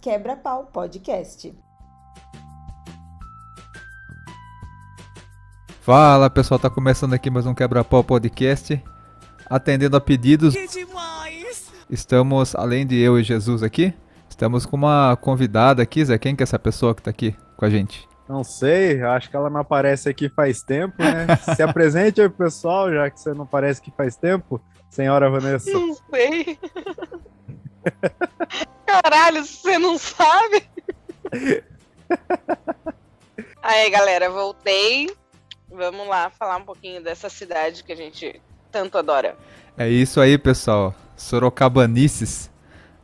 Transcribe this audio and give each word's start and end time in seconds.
Quebra-pau 0.00 0.66
podcast. 0.72 1.52
Fala 5.80 6.30
pessoal, 6.30 6.60
tá 6.60 6.70
começando 6.70 7.14
aqui 7.14 7.28
mais 7.28 7.46
um 7.46 7.52
Quebra-pau 7.54 8.04
podcast. 8.04 8.80
Atendendo 9.50 9.96
a 9.96 10.00
pedidos. 10.00 10.54
Que 10.54 10.68
demais! 10.68 11.72
Estamos, 11.90 12.54
além 12.54 12.86
de 12.86 12.96
eu 12.96 13.18
e 13.18 13.24
Jesus 13.24 13.64
aqui, 13.64 13.92
estamos 14.30 14.64
com 14.64 14.76
uma 14.76 15.16
convidada 15.16 15.82
aqui, 15.82 16.04
Zé. 16.04 16.16
Quem 16.16 16.36
que 16.36 16.44
é 16.44 16.44
essa 16.44 16.60
pessoa 16.60 16.94
que 16.94 17.02
tá 17.02 17.10
aqui 17.10 17.34
com 17.56 17.64
a 17.64 17.70
gente? 17.70 18.08
Não 18.28 18.44
sei, 18.44 19.02
acho 19.02 19.28
que 19.28 19.34
ela 19.34 19.50
não 19.50 19.62
aparece 19.62 20.08
aqui 20.08 20.28
faz 20.28 20.62
tempo, 20.62 20.94
né? 21.02 21.26
Se 21.56 21.60
apresente 21.60 22.20
aí 22.20 22.28
pro 22.28 22.44
pessoal, 22.44 22.88
já 22.92 23.10
que 23.10 23.18
você 23.18 23.34
não 23.34 23.42
aparece 23.42 23.80
aqui 23.80 23.92
faz 23.96 24.14
tempo, 24.14 24.60
senhora 24.88 25.28
Vanessa. 25.28 25.72
Não 25.72 25.92
sei. 26.08 26.56
Caralho, 28.86 29.44
você 29.44 29.78
não 29.78 29.98
sabe? 29.98 30.62
Aí, 33.62 33.90
galera, 33.90 34.30
voltei. 34.30 35.10
Vamos 35.70 36.08
lá 36.08 36.30
falar 36.30 36.56
um 36.56 36.64
pouquinho 36.64 37.02
dessa 37.02 37.28
cidade 37.28 37.84
que 37.84 37.92
a 37.92 37.96
gente 37.96 38.40
tanto 38.72 38.96
adora. 38.96 39.36
É 39.76 39.88
isso 39.88 40.20
aí, 40.20 40.38
pessoal. 40.38 40.94
Sorocabanices. 41.16 42.50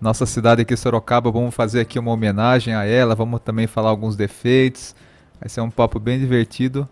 Nossa 0.00 0.24
cidade 0.26 0.62
aqui, 0.62 0.76
Sorocaba, 0.76 1.30
vamos 1.30 1.54
fazer 1.54 1.80
aqui 1.80 1.98
uma 1.98 2.10
homenagem 2.10 2.74
a 2.74 2.84
ela, 2.84 3.14
vamos 3.14 3.40
também 3.40 3.66
falar 3.66 3.90
alguns 3.90 4.16
defeitos. 4.16 4.94
Vai 5.40 5.48
ser 5.48 5.60
um 5.60 5.70
papo 5.70 5.98
bem 5.98 6.18
divertido 6.18 6.88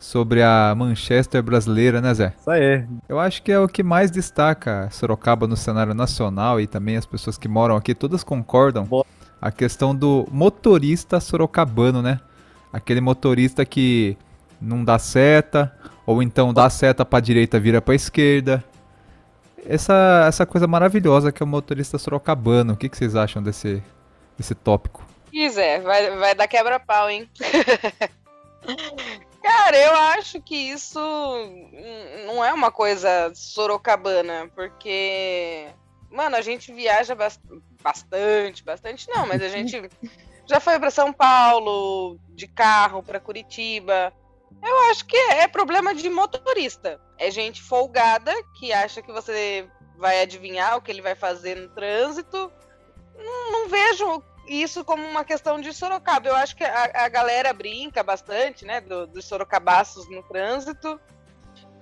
sobre 0.00 0.42
a 0.42 0.74
Manchester 0.74 1.42
brasileira, 1.42 2.00
né, 2.00 2.14
Zé? 2.14 2.32
Isso 2.40 2.50
aí. 2.50 2.84
Eu 3.06 3.20
acho 3.20 3.42
que 3.42 3.52
é 3.52 3.60
o 3.60 3.68
que 3.68 3.82
mais 3.82 4.10
destaca 4.10 4.88
Sorocaba 4.90 5.46
no 5.46 5.56
cenário 5.56 5.92
nacional 5.92 6.58
e 6.58 6.66
também 6.66 6.96
as 6.96 7.04
pessoas 7.04 7.36
que 7.36 7.46
moram 7.46 7.76
aqui, 7.76 7.94
todas 7.94 8.24
concordam. 8.24 8.84
Boa. 8.84 9.04
A 9.40 9.52
questão 9.52 9.94
do 9.94 10.26
motorista 10.30 11.20
sorocabano, 11.20 12.02
né? 12.02 12.18
Aquele 12.72 13.00
motorista 13.00 13.64
que 13.64 14.16
não 14.60 14.84
dá 14.84 14.98
seta, 14.98 15.74
ou 16.06 16.22
então 16.22 16.52
dá 16.52 16.68
seta 16.68 17.04
pra 17.04 17.20
direita, 17.20 17.60
vira 17.60 17.80
pra 17.80 17.94
esquerda. 17.94 18.64
Essa, 19.64 20.24
essa 20.26 20.46
coisa 20.46 20.66
maravilhosa 20.66 21.30
que 21.30 21.42
é 21.42 21.44
o 21.44 21.48
motorista 21.48 21.98
sorocabano. 21.98 22.72
O 22.72 22.76
que, 22.76 22.88
que 22.88 22.96
vocês 22.96 23.14
acham 23.14 23.42
desse, 23.42 23.82
desse 24.36 24.54
tópico? 24.54 25.04
Ih, 25.32 25.48
Zé, 25.50 25.80
vai, 25.80 26.16
vai 26.16 26.34
dar 26.34 26.48
quebra-pau, 26.48 27.08
hein? 27.08 27.28
Cara, 29.42 29.76
eu 29.76 29.94
acho 29.94 30.40
que 30.42 30.54
isso 30.54 31.00
não 32.26 32.44
é 32.44 32.52
uma 32.52 32.70
coisa 32.70 33.32
sorocabana, 33.34 34.50
porque, 34.54 35.66
mano, 36.10 36.36
a 36.36 36.42
gente 36.42 36.72
viaja 36.72 37.14
bas- 37.14 37.40
bastante, 37.82 38.62
bastante 38.62 39.08
não, 39.08 39.26
mas 39.26 39.42
a 39.42 39.48
gente 39.50 39.82
já 40.46 40.60
foi 40.60 40.78
para 40.78 40.90
São 40.90 41.12
Paulo 41.12 42.18
de 42.28 42.46
carro, 42.46 43.02
para 43.02 43.20
Curitiba. 43.20 44.12
Eu 44.62 44.90
acho 44.90 45.06
que 45.06 45.16
é 45.16 45.48
problema 45.48 45.94
de 45.94 46.10
motorista. 46.10 47.00
É 47.16 47.30
gente 47.30 47.62
folgada 47.62 48.32
que 48.58 48.72
acha 48.72 49.00
que 49.00 49.12
você 49.12 49.66
vai 49.96 50.20
adivinhar 50.20 50.76
o 50.76 50.82
que 50.82 50.90
ele 50.90 51.02
vai 51.02 51.14
fazer 51.14 51.54
no 51.54 51.68
trânsito. 51.68 52.52
Não, 53.16 53.52
não 53.52 53.68
vejo 53.68 54.22
isso 54.50 54.84
como 54.84 55.06
uma 55.06 55.24
questão 55.24 55.60
de 55.60 55.72
Sorocaba. 55.72 56.28
Eu 56.28 56.34
acho 56.36 56.56
que 56.56 56.64
a, 56.64 57.04
a 57.04 57.08
galera 57.08 57.52
brinca 57.52 58.02
bastante, 58.02 58.64
né, 58.64 58.80
do- 58.80 59.06
dos 59.06 59.24
sorocabaços 59.24 60.10
no 60.10 60.22
trânsito, 60.24 61.00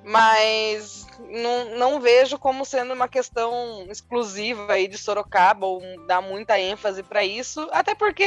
mas 0.05 1.06
não, 1.19 1.77
não 1.77 2.00
vejo 2.00 2.39
como 2.39 2.64
sendo 2.64 2.94
uma 2.94 3.08
questão 3.08 3.86
exclusiva 3.91 4.72
aí 4.74 4.86
de 4.86 4.96
Sorocaba 4.96 5.66
ou 5.66 5.80
dar 6.06 6.20
muita 6.20 6.58
ênfase 6.58 7.02
para 7.02 7.24
isso, 7.24 7.69
até 7.72 7.94
porque 7.94 8.24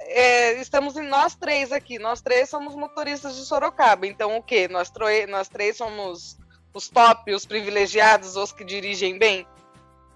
é, 0.00 0.54
estamos 0.60 0.96
em 0.96 1.06
nós 1.06 1.34
três 1.34 1.70
aqui, 1.72 1.98
nós 1.98 2.20
três 2.20 2.50
somos 2.50 2.74
motoristas 2.74 3.36
de 3.36 3.44
Sorocaba, 3.44 4.06
então 4.06 4.36
o 4.36 4.42
quê? 4.42 4.68
Nós, 4.68 4.92
nós 5.28 5.48
três 5.48 5.76
somos 5.76 6.36
os 6.74 6.88
top, 6.88 7.32
os 7.34 7.46
privilegiados, 7.46 8.36
os 8.36 8.52
que 8.52 8.64
dirigem 8.64 9.18
bem? 9.18 9.46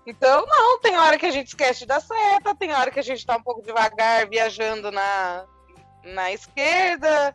Então, 0.07 0.47
não, 0.47 0.81
tem 0.81 0.97
hora 0.97 1.19
que 1.19 1.27
a 1.27 1.31
gente 1.33 1.49
esquece 1.49 1.85
dar 1.85 2.01
seta, 2.01 2.55
tem 2.55 2.73
hora 2.73 2.93
que 2.93 3.01
a 3.01 3.03
gente 3.03 3.27
tá 3.27 3.37
um 3.37 3.43
pouco 3.43 3.63
devagar 3.63 4.29
viajando 4.29 4.93
na, 4.93 5.45
na 6.05 6.33
esquerda. 6.33 7.35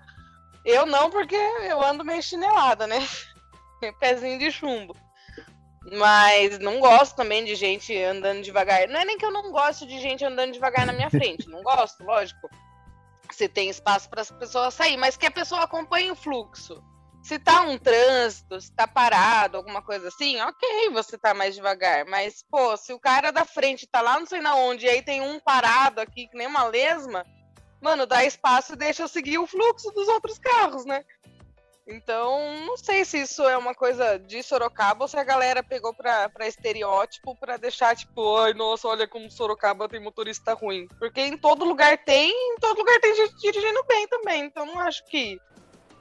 Eu 0.63 0.85
não, 0.85 1.09
porque 1.09 1.35
eu 1.35 1.83
ando 1.83 2.05
meio 2.05 2.23
chinelada, 2.23 2.87
né? 2.87 2.99
Pezinho 3.99 4.39
de 4.39 4.51
chumbo. 4.51 4.95
Mas 5.97 6.59
não 6.59 6.79
gosto 6.79 7.15
também 7.15 7.43
de 7.43 7.55
gente 7.55 7.95
andando 7.97 8.41
devagar. 8.41 8.87
Não 8.87 8.99
é 8.99 9.05
nem 9.05 9.17
que 9.17 9.25
eu 9.25 9.31
não 9.31 9.51
gosto 9.51 9.85
de 9.85 9.99
gente 9.99 10.23
andando 10.23 10.53
devagar 10.53 10.85
na 10.85 10.93
minha 10.93 11.09
frente. 11.09 11.49
Não 11.49 11.61
gosto, 11.63 12.03
lógico. 12.03 12.49
Se 13.31 13.49
tem 13.49 13.69
espaço 13.69 14.09
para 14.09 14.21
as 14.21 14.31
pessoas 14.31 14.73
sair, 14.73 14.95
mas 14.95 15.17
que 15.17 15.25
a 15.25 15.31
pessoa 15.31 15.63
acompanhe 15.63 16.11
o 16.11 16.15
fluxo. 16.15 16.81
Se 17.23 17.37
tá 17.37 17.61
um 17.61 17.77
trânsito, 17.77 18.59
se 18.59 18.71
tá 18.73 18.87
parado, 18.87 19.57
alguma 19.57 19.81
coisa 19.81 20.07
assim, 20.07 20.39
ok, 20.41 20.89
você 20.89 21.17
tá 21.17 21.33
mais 21.33 21.55
devagar. 21.55 22.05
Mas, 22.05 22.43
pô, 22.49 22.75
se 22.75 22.93
o 22.93 22.99
cara 22.99 23.31
da 23.31 23.45
frente 23.45 23.87
tá 23.87 24.01
lá 24.01 24.19
não 24.19 24.25
sei 24.25 24.41
na 24.41 24.55
onde, 24.55 24.85
e 24.85 24.89
aí 24.89 25.01
tem 25.01 25.21
um 25.21 25.39
parado 25.39 26.01
aqui, 26.01 26.27
que 26.27 26.37
nem 26.37 26.47
uma 26.47 26.63
lesma, 26.63 27.23
mano, 27.79 28.05
dá 28.05 28.25
espaço 28.25 28.73
e 28.73 28.77
deixa 28.77 29.03
eu 29.03 29.07
seguir 29.07 29.37
o 29.37 29.47
fluxo 29.47 29.91
dos 29.91 30.07
outros 30.07 30.39
carros, 30.39 30.83
né? 30.85 31.05
Então, 31.87 32.39
não 32.65 32.77
sei 32.77 33.03
se 33.03 33.21
isso 33.21 33.43
é 33.43 33.57
uma 33.57 33.73
coisa 33.73 34.17
de 34.17 34.41
Sorocaba 34.43 35.03
ou 35.03 35.07
se 35.07 35.17
a 35.17 35.23
galera 35.23 35.63
pegou 35.63 35.93
pra, 35.93 36.29
pra 36.29 36.47
estereótipo 36.47 37.35
pra 37.35 37.57
deixar, 37.57 37.95
tipo, 37.95 38.37
ai, 38.37 38.53
nossa, 38.53 38.87
olha 38.87 39.07
como 39.07 39.29
Sorocaba 39.29 39.89
tem 39.89 39.99
motorista 39.99 40.53
ruim. 40.53 40.87
Porque 40.99 41.21
em 41.21 41.37
todo 41.37 41.65
lugar 41.65 41.97
tem, 42.03 42.29
em 42.29 42.55
todo 42.59 42.77
lugar 42.77 42.99
tem 42.99 43.15
gente 43.15 43.35
dirigindo 43.37 43.83
bem 43.85 44.07
também. 44.07 44.43
Então, 44.45 44.65
não 44.65 44.79
acho 44.79 45.03
que 45.05 45.39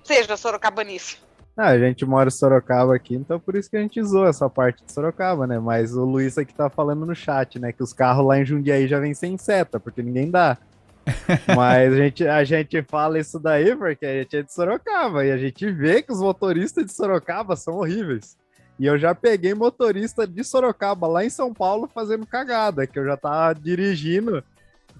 seja 0.04 0.36
sorocabanice. 0.36 1.18
Ah, 1.56 1.68
a 1.68 1.78
gente 1.78 2.06
mora 2.06 2.28
em 2.28 2.30
Sorocaba 2.30 2.94
aqui, 2.94 3.14
então 3.14 3.38
por 3.38 3.54
isso 3.54 3.68
que 3.68 3.76
a 3.76 3.80
gente 3.80 4.02
zoa 4.02 4.28
essa 4.28 4.48
parte 4.48 4.82
de 4.84 4.92
Sorocaba, 4.92 5.46
né? 5.46 5.58
Mas 5.58 5.94
o 5.94 6.04
Luiz 6.04 6.38
aqui 6.38 6.54
tá 6.54 6.70
falando 6.70 7.04
no 7.04 7.14
chat, 7.14 7.58
né? 7.58 7.72
Que 7.72 7.82
os 7.82 7.92
carros 7.92 8.26
lá 8.26 8.38
em 8.38 8.44
Jundiaí 8.44 8.88
já 8.88 8.98
vêm 8.98 9.12
sem 9.12 9.36
seta, 9.36 9.78
porque 9.78 10.02
ninguém 10.02 10.30
dá. 10.30 10.56
Mas 11.54 11.92
a 11.92 11.96
gente, 11.96 12.26
a 12.26 12.44
gente 12.44 12.82
fala 12.82 13.18
isso 13.18 13.38
daí 13.38 13.76
porque 13.76 14.06
a 14.06 14.20
gente 14.20 14.36
é 14.36 14.42
de 14.42 14.52
Sorocaba 14.52 15.24
e 15.24 15.32
a 15.32 15.36
gente 15.36 15.70
vê 15.70 16.02
que 16.02 16.12
os 16.12 16.20
motoristas 16.20 16.86
de 16.86 16.92
Sorocaba 16.92 17.56
são 17.56 17.74
horríveis. 17.76 18.38
E 18.78 18.86
eu 18.86 18.98
já 18.98 19.14
peguei 19.14 19.52
motorista 19.52 20.26
de 20.26 20.42
Sorocaba 20.42 21.06
lá 21.06 21.24
em 21.24 21.30
São 21.30 21.52
Paulo 21.52 21.90
fazendo 21.92 22.26
cagada, 22.26 22.86
que 22.86 22.98
eu 22.98 23.04
já 23.04 23.16
tava 23.16 23.52
dirigindo, 23.52 24.42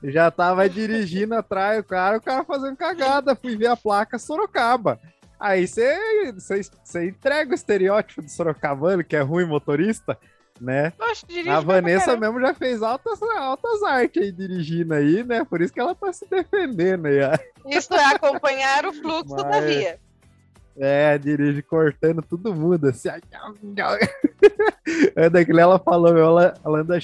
já 0.05 0.31
tava 0.31 0.69
dirigindo 0.69 1.35
atrás 1.35 1.79
do 1.79 1.85
cara, 1.85 2.19
o 2.19 2.21
cara 2.21 2.45
fazendo 2.45 2.77
cagada, 2.77 3.35
fui 3.37 3.57
ver 3.57 3.69
a 3.69 3.77
placa 3.77 4.19
Sorocaba. 4.19 5.01
Aí 5.39 5.67
você 5.67 5.99
entrega 7.07 7.53
o 7.53 7.55
estereótipo 7.55 8.21
do 8.21 8.29
sorocabano, 8.31 9.03
que 9.03 9.17
é 9.17 9.23
ruim 9.23 9.47
motorista, 9.47 10.19
né? 10.61 10.93
A 11.51 11.61
Vanessa 11.61 12.15
mesmo 12.15 12.39
já 12.41 12.53
fez 12.53 12.83
altas, 12.83 13.23
altas 13.23 13.83
artes 13.83 14.23
aí 14.23 14.31
dirigindo 14.33 14.93
aí, 14.93 15.25
né? 15.25 15.43
Por 15.43 15.63
isso 15.63 15.73
que 15.73 15.81
ela 15.81 15.95
tá 15.95 16.13
se 16.13 16.29
defendendo 16.29 17.07
aí. 17.07 17.21
Isso 17.67 17.95
é 17.95 18.05
acompanhar 18.15 18.85
o 18.85 18.93
fluxo 18.93 19.35
da 19.37 19.45
Mas- 19.45 19.65
via. 19.65 19.99
É, 20.77 21.19
dirige 21.19 21.63
cortando 21.63 22.23
todo 22.23 22.55
mundo, 22.55 22.89
assim. 22.89 23.09
Anda 25.17 25.45
que 25.45 25.59
ela 25.59 25.79
falou, 25.79 26.17
ela, 26.17 26.55
ela 26.65 26.81
anda. 26.81 26.99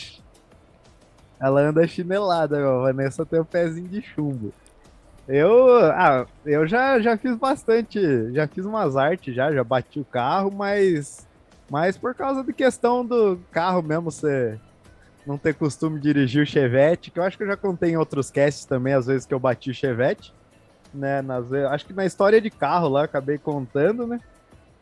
Ela 1.41 1.61
anda 1.61 1.87
chinelada, 1.87 2.59
meu. 2.59 2.83
Vanessa 2.83 3.27
tem 3.27 3.41
o 3.41 3.45
pezinho 3.45 3.89
de 3.89 4.03
chumbo. 4.03 4.53
Eu, 5.29 5.77
ah, 5.87 6.27
eu 6.45 6.67
já, 6.67 7.01
já 7.01 7.17
fiz 7.17 7.37
bastante, 7.37 8.01
já 8.33 8.47
fiz 8.47 8.65
umas 8.65 8.97
artes 8.97 9.35
já, 9.35 9.53
já 9.53 9.65
bati 9.65 9.99
o 9.99 10.05
carro, 10.05 10.53
mas, 10.53 11.27
mas 11.69 11.99
por 11.99 12.15
causa 12.15 12.45
de 12.45 12.53
questão 12.53 13.05
do 13.05 13.37
carro 13.51 13.83
mesmo, 13.83 14.11
você 14.13 14.57
não 15.27 15.37
ter 15.37 15.55
costume 15.55 15.99
de 15.99 16.13
dirigir 16.13 16.45
o 16.45 16.47
Chevette, 16.47 17.11
que 17.11 17.19
eu 17.19 17.25
acho 17.25 17.37
que 17.37 17.43
eu 17.43 17.49
já 17.49 17.57
contei 17.57 17.91
em 17.91 17.97
outros 17.97 18.31
casts 18.31 18.65
também, 18.65 18.95
às 18.95 19.07
vezes 19.07 19.27
que 19.27 19.35
eu 19.35 19.41
bati 19.41 19.71
o 19.71 19.75
Chevette, 19.75 20.33
né, 20.95 21.21
nas, 21.23 21.53
acho 21.53 21.87
que 21.87 21.93
na 21.93 22.07
história 22.07 22.41
de 22.41 22.49
carro 22.49 22.89
lá, 22.89 23.03
acabei 23.03 23.37
contando, 23.37 24.07
né, 24.07 24.21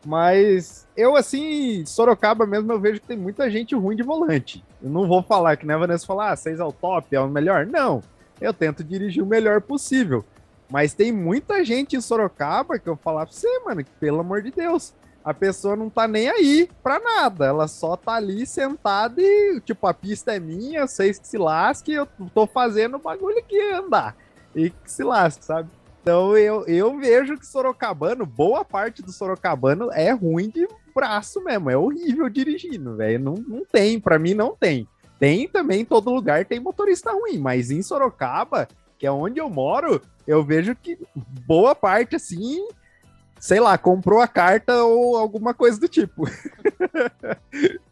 mas 0.04 0.86
eu, 0.96 1.16
assim, 1.16 1.84
Sorocaba 1.86 2.46
mesmo, 2.46 2.72
eu 2.72 2.80
vejo 2.80 3.00
que 3.00 3.06
tem 3.06 3.16
muita 3.16 3.50
gente 3.50 3.74
ruim 3.74 3.96
de 3.96 4.02
volante. 4.02 4.64
Eu 4.82 4.90
não 4.90 5.06
vou 5.06 5.22
falar 5.22 5.56
que 5.56 5.66
nem 5.66 5.74
a 5.74 5.78
Vanessa 5.78 6.06
falar, 6.06 6.32
ah, 6.32 6.36
seis 6.36 6.60
é 6.60 6.64
o 6.64 6.72
top, 6.72 7.14
é 7.14 7.20
o 7.20 7.28
melhor. 7.28 7.66
Não, 7.66 8.02
eu 8.40 8.52
tento 8.52 8.84
dirigir 8.84 9.22
o 9.22 9.26
melhor 9.26 9.60
possível. 9.60 10.24
Mas 10.70 10.94
tem 10.94 11.12
muita 11.12 11.64
gente 11.64 11.96
em 11.96 12.00
Sorocaba 12.00 12.78
que 12.78 12.88
eu 12.88 12.96
falar 12.96 13.26
pra 13.26 13.34
você, 13.34 13.48
mano, 13.60 13.84
que 13.84 13.90
pelo 14.00 14.20
amor 14.20 14.42
de 14.42 14.50
Deus, 14.50 14.94
a 15.24 15.32
pessoa 15.32 15.76
não 15.76 15.88
tá 15.88 16.06
nem 16.06 16.28
aí 16.28 16.68
pra 16.82 17.00
nada. 17.00 17.46
Ela 17.46 17.66
só 17.66 17.96
tá 17.96 18.14
ali 18.14 18.46
sentada 18.46 19.20
e, 19.20 19.60
tipo, 19.60 19.86
a 19.86 19.94
pista 19.94 20.34
é 20.34 20.38
minha, 20.38 20.86
vocês 20.86 21.18
que 21.18 21.26
se 21.26 21.38
lasque, 21.38 21.92
eu 21.92 22.06
tô 22.34 22.46
fazendo 22.46 22.96
o 22.96 23.00
bagulho 23.00 23.42
que 23.44 23.58
andar. 23.72 24.16
E 24.54 24.70
que 24.70 24.90
se 24.90 25.02
lasque, 25.02 25.44
sabe? 25.44 25.68
Então 26.04 26.36
eu, 26.36 26.66
eu 26.66 26.98
vejo 26.98 27.38
que 27.38 27.46
Sorocabano, 27.46 28.26
boa 28.26 28.62
parte 28.62 29.00
do 29.00 29.10
Sorocabano 29.10 29.90
é 29.90 30.10
ruim 30.10 30.50
de 30.50 30.68
braço 30.94 31.42
mesmo, 31.42 31.70
é 31.70 31.78
horrível 31.78 32.28
dirigindo, 32.28 32.94
velho. 32.94 33.18
Não, 33.18 33.32
não 33.36 33.64
tem, 33.64 33.98
pra 33.98 34.18
mim 34.18 34.34
não 34.34 34.54
tem. 34.54 34.86
tem 35.18 35.48
também 35.48 35.80
em 35.80 35.84
todo 35.86 36.12
lugar 36.12 36.44
tem 36.44 36.60
motorista 36.60 37.10
ruim, 37.10 37.38
mas 37.38 37.70
em 37.70 37.80
Sorocaba, 37.80 38.68
que 38.98 39.06
é 39.06 39.10
onde 39.10 39.40
eu 39.40 39.48
moro, 39.48 39.98
eu 40.26 40.44
vejo 40.44 40.76
que 40.76 40.98
boa 41.16 41.74
parte 41.74 42.16
assim, 42.16 42.68
sei 43.40 43.58
lá, 43.58 43.78
comprou 43.78 44.20
a 44.20 44.28
carta 44.28 44.84
ou 44.84 45.16
alguma 45.16 45.54
coisa 45.54 45.80
do 45.80 45.88
tipo. 45.88 46.24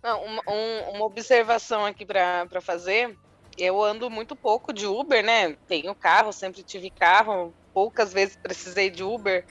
Não, 0.03 0.21
uma, 0.23 0.43
um, 0.47 0.97
uma 0.97 1.07
observação 1.07 1.87
aqui 1.87 2.05
para 2.05 2.61
fazer. 2.61 3.17
Eu 3.57 3.83
ando 3.83 4.11
muito 4.11 4.37
pouco 4.37 4.71
de 4.71 4.87
Uber, 4.87 5.25
né? 5.25 5.57
Tenho 5.67 5.95
carro, 5.95 6.31
sempre 6.31 6.63
tive 6.63 6.91
carro, 6.91 7.55
poucas 7.73 8.13
vezes 8.13 8.37
precisei 8.37 8.91
de 8.91 9.03
Uber. 9.03 9.45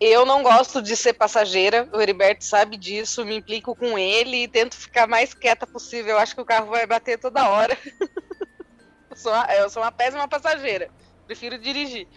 Eu 0.00 0.26
não 0.26 0.42
gosto 0.42 0.82
de 0.82 0.96
ser 0.96 1.12
passageira, 1.12 1.88
o 1.92 2.00
Heriberto 2.00 2.44
sabe 2.44 2.76
disso, 2.76 3.24
me 3.24 3.36
implico 3.36 3.76
com 3.76 3.96
ele 3.96 4.44
e 4.44 4.48
tento 4.48 4.74
ficar 4.74 5.06
mais 5.06 5.32
quieta 5.32 5.66
possível. 5.66 6.12
Eu 6.12 6.18
acho 6.18 6.34
que 6.34 6.40
o 6.40 6.44
carro 6.44 6.66
vai 6.70 6.86
bater 6.86 7.18
toda 7.18 7.48
hora. 7.48 7.78
eu, 9.10 9.16
sou 9.16 9.32
uma, 9.32 9.54
eu 9.54 9.70
sou 9.70 9.82
uma 9.82 9.92
péssima 9.92 10.26
passageira, 10.26 10.90
prefiro 11.26 11.56
dirigir. 11.56 12.08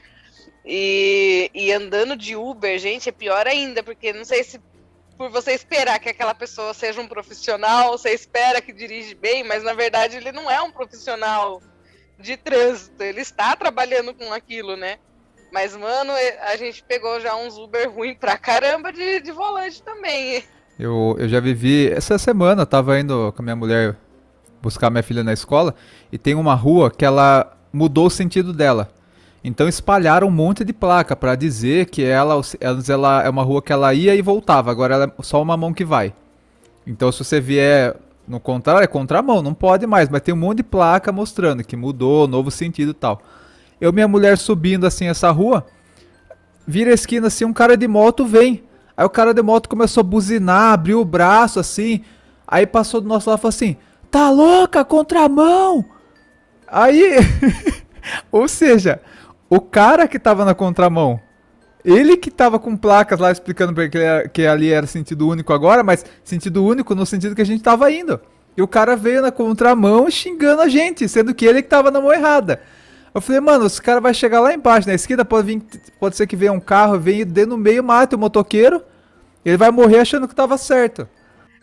E, 0.66 1.52
e 1.54 1.72
andando 1.72 2.16
de 2.16 2.36
Uber, 2.36 2.80
gente, 2.80 3.10
é 3.10 3.12
pior 3.12 3.46
ainda, 3.46 3.84
porque 3.84 4.12
não 4.12 4.26
sei 4.26 4.44
se 4.44 4.60
por 5.16 5.30
você 5.30 5.54
esperar 5.54 6.00
que 6.00 6.10
aquela 6.10 6.34
pessoa 6.34 6.74
seja 6.74 7.00
um 7.00 7.08
profissional, 7.08 7.92
você 7.92 8.10
espera 8.10 8.62
que 8.62 8.74
dirige 8.74 9.16
bem, 9.16 9.44
mas 9.44 9.64
na 9.64 9.74
verdade 9.74 10.18
ele 10.18 10.32
não 10.32 10.50
é 10.50 10.62
um 10.62 10.72
profissional 10.72 11.62
de 12.20 12.38
trânsito, 12.38 13.02
ele 13.04 13.22
está 13.22 13.56
trabalhando 13.56 14.14
com 14.14 14.32
aquilo, 14.34 14.76
né? 14.76 14.98
Mas, 15.52 15.76
mano, 15.76 16.12
a 16.42 16.58
gente 16.58 16.84
pegou 16.84 17.20
já 17.22 17.36
uns 17.36 17.58
Uber 17.58 17.90
ruim 17.90 18.14
pra 18.14 18.38
caramba 18.38 18.92
de, 18.92 19.22
de 19.22 19.32
volante 19.32 19.82
também. 19.82 20.44
Eu, 20.78 21.16
eu 21.18 21.30
já 21.30 21.40
vivi. 21.40 21.90
Essa 21.90 22.18
semana 22.18 22.64
eu 22.64 22.66
tava 22.66 23.00
indo 23.00 23.32
com 23.34 23.42
a 23.42 23.44
minha 23.44 23.56
mulher 23.56 23.96
buscar 24.62 24.90
minha 24.90 25.04
filha 25.04 25.24
na 25.24 25.32
escola 25.32 25.76
e 26.12 26.18
tem 26.18 26.36
uma 26.36 26.56
rua 26.56 26.90
que 26.90 27.06
ela 27.06 27.56
mudou 27.72 28.08
o 28.08 28.10
sentido 28.10 28.52
dela. 28.52 28.90
Então 29.44 29.68
espalharam 29.68 30.28
um 30.28 30.32
monte 30.32 30.66
de 30.66 30.74
placa 30.74 31.16
para 31.16 31.36
dizer 31.36 31.86
que 31.86 32.04
ela, 32.04 32.42
ela 32.60 33.24
é 33.24 33.30
uma 33.30 33.44
rua 33.44 33.62
que 33.62 33.72
ela 33.72 33.94
ia 33.94 34.16
e 34.16 34.22
voltava, 34.22 34.72
agora 34.72 34.96
ela 34.96 35.06
é 35.06 35.24
só 35.24 35.42
uma 35.42 35.56
mão 35.56 35.72
que 35.72 35.86
vai. 35.86 36.14
Então 36.86 37.12
se 37.12 37.24
você 37.24 37.40
vier 37.40 37.96
no 38.28 38.40
contrário, 38.40 38.84
é 38.84 38.88
contramão, 38.88 39.42
não 39.42 39.54
pode 39.54 39.86
mais, 39.86 40.10
mas 40.10 40.22
tem 40.22 40.34
um 40.34 40.38
monte 40.38 40.58
de 40.58 40.64
placa 40.64 41.12
mostrando 41.12 41.64
que 41.64 41.76
mudou, 41.76 42.28
novo 42.28 42.50
sentido 42.50 42.92
e 42.92 42.94
tal. 42.94 43.22
Eu 43.80 43.94
minha 43.94 44.08
mulher 44.08 44.38
subindo 44.38 44.86
assim 44.86 45.08
essa 45.08 45.30
rua, 45.32 45.66
vira 46.66 46.92
a 46.92 46.94
esquina 46.94 47.28
assim, 47.28 47.46
um 47.46 47.54
cara 47.54 47.78
de 47.78 47.88
moto 47.88 48.26
vem. 48.26 48.64
Aí 48.98 49.06
o 49.06 49.10
cara 49.10 49.34
de 49.34 49.42
moto 49.42 49.70
começou 49.70 50.02
a 50.02 50.04
buzinar, 50.04 50.74
abriu 50.74 51.02
o 51.02 51.06
braço 51.06 51.60
assim. 51.60 52.02
Aí 52.48 52.66
passou 52.66 53.02
do 53.02 53.08
nosso 53.08 53.30
lado 53.30 53.40
e 53.40 53.42
falou 53.42 53.50
assim: 53.50 53.78
"Tá 54.10 54.30
louca, 54.30 54.86
contramão?" 54.86 55.86
Aí, 56.68 57.18
ou 58.32 58.48
seja, 58.48 59.02
o 59.50 59.60
cara 59.60 60.08
que 60.08 60.18
tava 60.18 60.46
na 60.46 60.56
contramão, 60.56 61.20
ele 61.86 62.18
que 62.18 62.32
tava 62.32 62.58
com 62.58 62.76
placas 62.76 63.20
lá 63.20 63.32
explicando 63.32 63.74
que, 63.74 64.30
que 64.34 64.48
ali 64.48 64.72
era 64.72 64.88
sentido 64.88 65.28
único 65.28 65.54
agora, 65.54 65.84
mas 65.84 66.04
sentido 66.24 66.66
único 66.66 66.96
no 66.96 67.06
sentido 67.06 67.36
que 67.36 67.42
a 67.44 67.46
gente 67.46 67.62
tava 67.62 67.92
indo. 67.92 68.20
E 68.58 68.62
o 68.62 68.68
cara 68.68 68.96
veio 68.96 69.22
na 69.22 69.32
contramão 69.32 70.10
xingando 70.10 70.64
a 70.64 70.68
gente, 70.68 71.08
sendo 71.08 71.36
que 71.36 71.46
ele 71.46 71.62
que 71.62 71.70
tava 71.70 71.92
na 71.92 72.02
mão 72.02 72.12
errada. 72.12 72.60
Eu 73.14 73.22
falei, 73.22 73.40
mano, 73.40 73.66
esse 73.68 73.82
cara 73.82 74.02
vai 74.02 74.14
chegar 74.14 74.40
lá 74.40 74.54
embaixo, 74.54 74.88
na 74.88 74.96
esquerda 74.96 75.24
pode 75.24 75.48
vir, 75.48 75.64
pode 76.00 76.18
ser 76.18 76.26
que 76.26 76.36
venha 76.36 76.52
um 76.52 76.60
carro, 76.60 77.00
venha 77.00 77.24
dentro 77.24 77.52
no 77.52 77.58
meio, 77.58 77.84
mate 77.84 78.16
o 78.16 78.18
motoqueiro, 78.18 78.82
ele 79.46 79.56
vai 79.56 79.70
morrer 79.72 80.00
achando 80.00 80.28
que 80.28 80.36
tava 80.36 80.58
certo. 80.58 81.08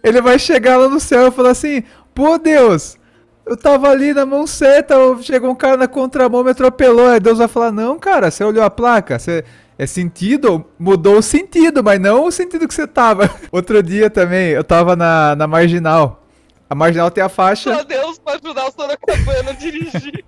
Ele 0.04 0.20
vai 0.20 0.38
chegar 0.38 0.76
lá 0.76 0.88
no 0.88 1.00
céu 1.00 1.28
e 1.28 1.30
falar 1.30 1.50
assim, 1.50 1.82
pô 2.14 2.38
Deus, 2.38 2.96
eu 3.44 3.56
tava 3.56 3.88
ali 3.90 4.14
na 4.14 4.24
mão 4.24 4.46
certa, 4.46 4.94
chegou 5.20 5.50
um 5.50 5.54
cara 5.54 5.76
na 5.76 5.88
contramão, 5.88 6.44
me 6.44 6.50
atropelou. 6.50 7.08
Aí 7.08 7.20
Deus 7.20 7.38
vai 7.38 7.48
falar, 7.48 7.72
não, 7.72 7.98
cara, 7.98 8.30
você 8.30 8.44
olhou 8.44 8.62
a 8.62 8.70
placa, 8.70 9.18
você... 9.18 9.44
É 9.82 9.86
sentido, 9.86 10.64
mudou 10.78 11.18
o 11.18 11.22
sentido, 11.22 11.82
mas 11.82 12.00
não 12.00 12.26
o 12.26 12.30
sentido 12.30 12.68
que 12.68 12.74
você 12.74 12.86
tava. 12.86 13.28
Outro 13.50 13.82
dia 13.82 14.08
também, 14.08 14.50
eu 14.50 14.62
tava 14.62 14.94
na, 14.94 15.34
na 15.34 15.48
Marginal. 15.48 16.24
A 16.70 16.74
Marginal 16.76 17.10
tem 17.10 17.24
a 17.24 17.28
faixa... 17.28 17.74
Só 17.74 17.82
Deus 17.82 18.16
pra 18.16 18.34
ajudar 18.34 18.68
o 18.68 18.70
Sorocabana 18.70 19.50
a 19.50 19.52
dirigir. 19.54 20.24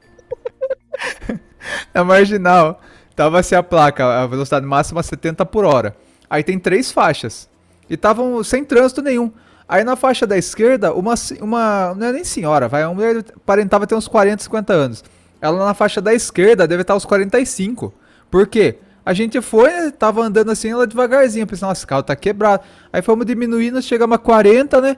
na 1.95 2.03
marginal, 2.03 2.81
tava 3.15 3.39
assim 3.39 3.55
a 3.55 3.63
placa, 3.63 4.25
a 4.25 4.27
velocidade 4.27 4.67
máxima 4.67 5.01
70 5.05 5.47
por 5.47 5.65
hora. 5.65 5.97
Aí 6.29 6.43
tem 6.43 6.59
três 6.59 6.91
faixas. 6.91 7.49
E 7.89 7.95
estavam 7.95 8.43
sem 8.43 8.65
trânsito 8.65 9.03
nenhum. 9.03 9.31
Aí 9.69 9.85
na 9.85 9.95
faixa 9.95 10.27
da 10.27 10.37
esquerda, 10.37 10.93
uma, 10.93 11.15
uma 11.41 11.95
não 11.95 12.09
é 12.09 12.13
nem 12.13 12.25
senhora, 12.25 12.67
vai, 12.67 12.85
uma 12.85 12.95
mulher 12.95 13.25
aparentava 13.37 13.87
ter 13.87 13.95
uns 13.95 14.09
40, 14.09 14.43
50 14.43 14.73
anos. 14.73 15.05
Ela 15.41 15.65
na 15.65 15.75
faixa 15.75 16.01
da 16.01 16.13
esquerda 16.13 16.67
deve 16.67 16.83
estar 16.83 16.97
uns 16.97 17.05
45. 17.05 17.95
Por 18.29 18.49
quê? 18.49 18.81
A 19.05 19.13
gente 19.13 19.41
foi, 19.41 19.91
tava 19.93 20.23
andando 20.23 20.51
assim, 20.51 20.71
ela 20.71 20.87
devagarzinho, 20.87 21.47
pensando, 21.47 21.69
nossa, 21.69 21.81
esse 21.81 21.87
carro 21.87 22.03
tá 22.03 22.17
quebrado. 22.17 22.63
Aí 22.93 23.03
fomos 23.03 23.27
diminuindo, 23.27 23.81
chegamos 23.83 24.15
a 24.15 24.19
40, 24.19 24.81
né? 24.81 24.97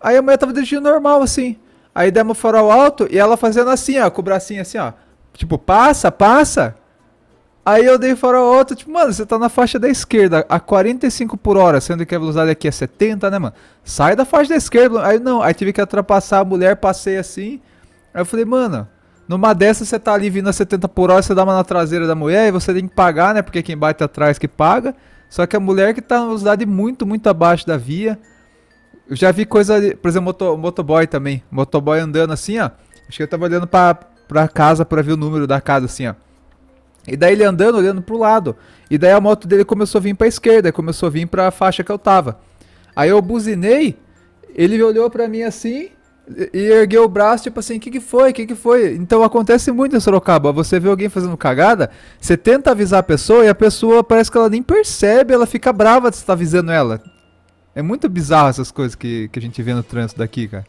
Aí 0.00 0.16
a 0.16 0.22
mulher 0.22 0.38
tava 0.38 0.52
dirigindo 0.52 0.82
normal, 0.82 1.22
assim. 1.22 1.56
Aí 1.94 2.10
demos 2.10 2.38
farol 2.38 2.70
alto 2.70 3.08
e 3.10 3.18
ela 3.18 3.36
fazendo 3.36 3.70
assim, 3.70 3.98
ó, 3.98 4.08
com 4.08 4.20
o 4.20 4.24
bracinho 4.24 4.62
assim, 4.62 4.78
ó. 4.78 4.92
Tipo, 5.34 5.58
passa, 5.58 6.12
passa. 6.12 6.76
Aí 7.64 7.84
eu 7.84 7.98
dei 7.98 8.14
farol 8.14 8.54
alto, 8.54 8.74
tipo, 8.74 8.90
mano, 8.90 9.12
você 9.12 9.26
tá 9.26 9.38
na 9.38 9.48
faixa 9.48 9.78
da 9.78 9.88
esquerda 9.88 10.46
a 10.48 10.58
45 10.58 11.36
por 11.36 11.56
hora, 11.56 11.80
sendo 11.80 12.06
que 12.06 12.14
a 12.14 12.18
velocidade 12.18 12.50
aqui 12.50 12.68
é 12.68 12.70
70, 12.70 13.30
né, 13.30 13.38
mano? 13.38 13.54
Sai 13.84 14.14
da 14.14 14.24
faixa 14.24 14.50
da 14.50 14.56
esquerda. 14.56 15.04
Aí 15.04 15.18
não, 15.18 15.42
aí 15.42 15.52
tive 15.52 15.72
que 15.72 15.80
ultrapassar 15.80 16.38
a 16.38 16.44
mulher, 16.44 16.76
passei 16.76 17.18
assim. 17.18 17.60
Aí 18.14 18.22
eu 18.22 18.26
falei, 18.26 18.44
mano, 18.44 18.88
numa 19.30 19.54
dessas 19.54 19.86
você 19.86 19.96
tá 19.96 20.12
ali 20.12 20.28
vindo 20.28 20.48
a 20.48 20.52
70 20.52 20.88
por 20.88 21.08
hora, 21.08 21.22
você 21.22 21.32
dá 21.36 21.44
uma 21.44 21.54
na 21.54 21.62
traseira 21.62 22.04
da 22.04 22.16
mulher 22.16 22.48
e 22.48 22.50
você 22.50 22.74
tem 22.74 22.88
que 22.88 22.92
pagar, 22.92 23.32
né? 23.32 23.42
Porque 23.42 23.62
quem 23.62 23.78
bate 23.78 24.02
atrás 24.02 24.40
que 24.40 24.48
paga. 24.48 24.92
Só 25.28 25.46
que 25.46 25.54
a 25.54 25.60
mulher 25.60 25.94
que 25.94 26.02
tá 26.02 26.18
na 26.18 26.26
velocidade 26.26 26.66
muito, 26.66 27.06
muito 27.06 27.28
abaixo 27.28 27.64
da 27.64 27.76
via. 27.76 28.18
Eu 29.08 29.14
já 29.14 29.30
vi 29.30 29.46
coisa, 29.46 29.96
por 30.02 30.08
exemplo, 30.08 30.24
moto, 30.24 30.56
motoboy 30.56 31.06
também. 31.06 31.44
Motoboy 31.48 32.00
andando 32.00 32.32
assim, 32.32 32.58
ó. 32.58 32.72
Acho 33.08 33.18
que 33.18 33.22
eu 33.22 33.28
tava 33.28 33.44
olhando 33.44 33.68
pra, 33.68 33.94
pra 34.26 34.48
casa 34.48 34.84
pra 34.84 35.00
ver 35.00 35.12
o 35.12 35.16
número 35.16 35.46
da 35.46 35.60
casa, 35.60 35.86
assim, 35.86 36.08
ó. 36.08 36.14
E 37.06 37.16
daí 37.16 37.34
ele 37.34 37.44
andando, 37.44 37.78
olhando 37.78 38.02
pro 38.02 38.18
lado. 38.18 38.56
E 38.90 38.98
daí 38.98 39.12
a 39.12 39.20
moto 39.20 39.46
dele 39.46 39.64
começou 39.64 40.00
a 40.00 40.02
vir 40.02 40.14
pra 40.16 40.26
esquerda, 40.26 40.72
começou 40.72 41.06
a 41.06 41.10
vir 41.10 41.26
pra 41.26 41.52
faixa 41.52 41.84
que 41.84 41.92
eu 41.92 41.98
tava. 42.00 42.40
Aí 42.96 43.10
eu 43.10 43.22
buzinei, 43.22 43.96
ele 44.56 44.82
olhou 44.82 45.08
pra 45.08 45.28
mim 45.28 45.42
assim 45.42 45.90
e 46.52 46.58
ergueu 46.58 47.04
o 47.04 47.08
braço, 47.08 47.44
tipo 47.44 47.60
assim, 47.60 47.76
o 47.76 47.80
que, 47.80 47.90
que 47.90 48.00
foi? 48.00 48.30
O 48.30 48.34
que, 48.34 48.46
que 48.46 48.54
foi? 48.54 48.94
Então 48.94 49.22
acontece 49.22 49.72
muito 49.72 49.96
em 49.96 50.00
Sorocaba. 50.00 50.52
Você 50.52 50.78
vê 50.78 50.88
alguém 50.88 51.08
fazendo 51.08 51.36
cagada, 51.36 51.90
você 52.20 52.36
tenta 52.36 52.70
avisar 52.70 53.00
a 53.00 53.02
pessoa 53.02 53.44
e 53.44 53.48
a 53.48 53.54
pessoa 53.54 54.04
parece 54.04 54.30
que 54.30 54.38
ela 54.38 54.48
nem 54.48 54.62
percebe, 54.62 55.34
ela 55.34 55.46
fica 55.46 55.72
brava 55.72 56.10
de 56.10 56.16
estar 56.16 56.34
avisando 56.34 56.70
ela. 56.70 57.02
É 57.74 57.82
muito 57.82 58.08
bizarro 58.08 58.48
essas 58.48 58.70
coisas 58.70 58.94
que, 58.94 59.28
que 59.28 59.38
a 59.38 59.42
gente 59.42 59.62
vê 59.62 59.72
no 59.72 59.82
trânsito 59.82 60.18
daqui, 60.18 60.48
cara. 60.48 60.66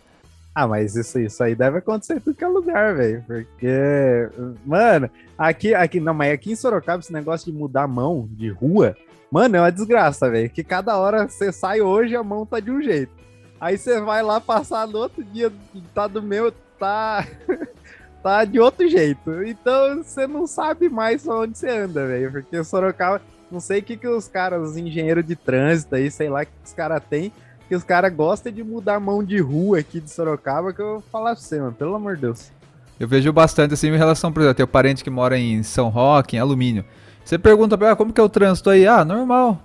Ah, 0.53 0.67
mas 0.67 0.95
isso, 0.95 1.17
isso 1.17 1.41
aí 1.43 1.55
deve 1.55 1.77
acontecer 1.77 2.17
em 2.17 2.19
tudo 2.19 2.35
que 2.35 2.43
é 2.43 2.47
lugar, 2.47 2.95
velho. 2.95 3.24
Porque, 3.25 4.29
mano, 4.65 5.09
aqui, 5.38 5.74
aqui, 5.74 6.00
não, 6.00 6.13
mas 6.13 6.33
aqui 6.33 6.51
em 6.51 6.55
Sorocaba, 6.55 7.00
esse 7.00 7.13
negócio 7.13 7.51
de 7.51 7.57
mudar 7.57 7.83
a 7.83 7.88
mão 7.88 8.27
de 8.31 8.50
rua, 8.50 8.95
mano, 9.31 9.55
é 9.55 9.62
uma 9.62 9.71
desgraça, 9.71 10.29
velho. 10.29 10.50
Que 10.50 10.63
cada 10.63 10.97
hora 10.97 11.27
você 11.27 11.51
sai 11.53 11.81
hoje, 11.81 12.15
a 12.15 12.24
mão 12.24 12.45
tá 12.45 12.59
de 12.59 12.69
um 12.69 12.81
jeito. 12.81 13.20
Aí 13.61 13.77
você 13.77 14.01
vai 14.01 14.23
lá 14.23 14.41
passar 14.41 14.87
no 14.87 14.97
outro 14.97 15.23
dia, 15.23 15.51
tá 15.93 16.07
do 16.07 16.21
meu, 16.21 16.51
tá. 16.79 17.25
tá 18.21 18.43
de 18.43 18.59
outro 18.59 18.89
jeito. 18.89 19.43
Então 19.43 20.03
você 20.03 20.27
não 20.27 20.45
sabe 20.47 20.89
mais 20.89 21.27
onde 21.27 21.57
você 21.57 21.69
anda, 21.69 22.07
velho. 22.07 22.31
Porque 22.31 22.63
Sorocaba, 22.63 23.21
não 23.51 23.59
sei 23.59 23.79
o 23.79 23.83
que, 23.83 23.95
que 23.95 24.07
os 24.07 24.27
caras, 24.27 24.71
os 24.71 24.77
engenheiros 24.77 25.25
de 25.25 25.35
trânsito 25.35 25.95
aí, 25.95 26.09
sei 26.09 26.27
lá 26.27 26.41
o 26.41 26.45
que 26.45 26.51
os 26.65 26.73
caras 26.73 27.03
têm 27.09 27.31
que 27.71 27.75
os 27.77 27.85
caras 27.85 28.13
gostam 28.13 28.51
de 28.51 28.61
mudar 28.65 28.95
a 28.95 28.99
mão 28.99 29.23
de 29.23 29.39
rua 29.39 29.79
aqui 29.79 30.01
de 30.01 30.11
Sorocaba, 30.11 30.73
que 30.73 30.81
eu 30.81 30.95
vou 30.95 31.03
falar 31.09 31.31
pra 31.31 31.41
você, 31.41 31.57
mano, 31.57 31.71
pelo 31.71 31.95
amor 31.95 32.15
de 32.15 32.23
Deus. 32.23 32.51
Eu 32.99 33.07
vejo 33.07 33.31
bastante 33.31 33.73
assim 33.73 33.87
em 33.87 33.97
relação, 33.97 34.29
por 34.29 34.41
exemplo, 34.41 34.51
eu 34.51 34.55
tenho 34.55 34.67
parente 34.67 35.01
que 35.01 35.09
mora 35.09 35.39
em 35.39 35.63
São 35.63 35.87
Roque, 35.87 36.35
em 36.35 36.39
alumínio. 36.39 36.83
Você 37.23 37.37
pergunta 37.37 37.77
pra 37.77 37.87
ela, 37.87 37.93
ah, 37.93 37.95
como 37.95 38.11
que 38.11 38.19
é 38.19 38.23
o 38.25 38.27
trânsito 38.27 38.69
aí? 38.69 38.85
Ah, 38.85 39.05
normal. 39.05 39.63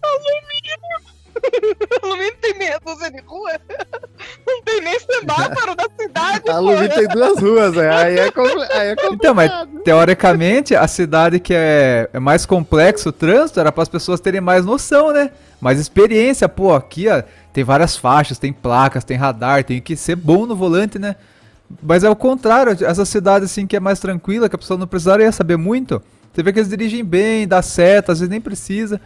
Alumínio! 0.00 0.57
alumínio 2.02 2.36
tem 2.40 2.58
meia 2.58 2.80
dúzia 2.84 3.10
de 3.10 3.20
rua? 3.20 3.52
Não 4.46 4.62
tem 4.62 4.80
nem 4.80 4.98
semáforo 4.98 5.74
da 5.76 5.86
cidade, 5.98 6.50
Alumínio 6.50 6.88
tem 6.88 7.08
duas 7.08 7.40
ruas, 7.40 7.76
é. 7.76 7.90
Aí 7.90 8.18
é, 8.18 8.30
compl 8.30 8.60
aí 8.60 8.88
é 8.88 8.96
complicado. 8.96 9.14
Então, 9.14 9.34
mas 9.34 9.52
teoricamente, 9.84 10.74
a 10.74 10.88
cidade 10.88 11.38
que 11.38 11.54
é, 11.54 12.08
é 12.12 12.18
mais 12.18 12.44
complexo 12.44 13.10
o 13.10 13.12
trânsito 13.12 13.60
era 13.60 13.70
para 13.70 13.82
as 13.82 13.88
pessoas 13.88 14.20
terem 14.20 14.40
mais 14.40 14.64
noção, 14.64 15.12
né? 15.12 15.30
Mais 15.60 15.78
experiência. 15.78 16.48
Pô, 16.48 16.74
aqui, 16.74 17.08
ó, 17.08 17.22
tem 17.52 17.62
várias 17.62 17.96
faixas, 17.96 18.38
tem 18.38 18.52
placas, 18.52 19.04
tem 19.04 19.16
radar, 19.16 19.62
tem 19.64 19.80
que 19.80 19.96
ser 19.96 20.16
bom 20.16 20.46
no 20.46 20.56
volante, 20.56 20.98
né? 20.98 21.16
Mas 21.82 22.02
é 22.02 22.10
o 22.10 22.16
contrário, 22.16 22.76
essa 22.84 23.04
cidade 23.04 23.44
assim 23.44 23.66
que 23.66 23.76
é 23.76 23.80
mais 23.80 24.00
tranquila, 24.00 24.48
que 24.48 24.56
a 24.56 24.58
pessoa 24.58 24.78
não 24.78 24.86
precisaria 24.86 25.30
saber 25.30 25.56
muito. 25.56 26.02
Você 26.32 26.42
vê 26.42 26.52
que 26.52 26.58
eles 26.60 26.70
dirigem 26.70 27.04
bem, 27.04 27.46
dá 27.46 27.60
seta, 27.62 28.12
às 28.12 28.20
vezes 28.20 28.30
nem 28.30 28.40
precisa. 28.40 29.00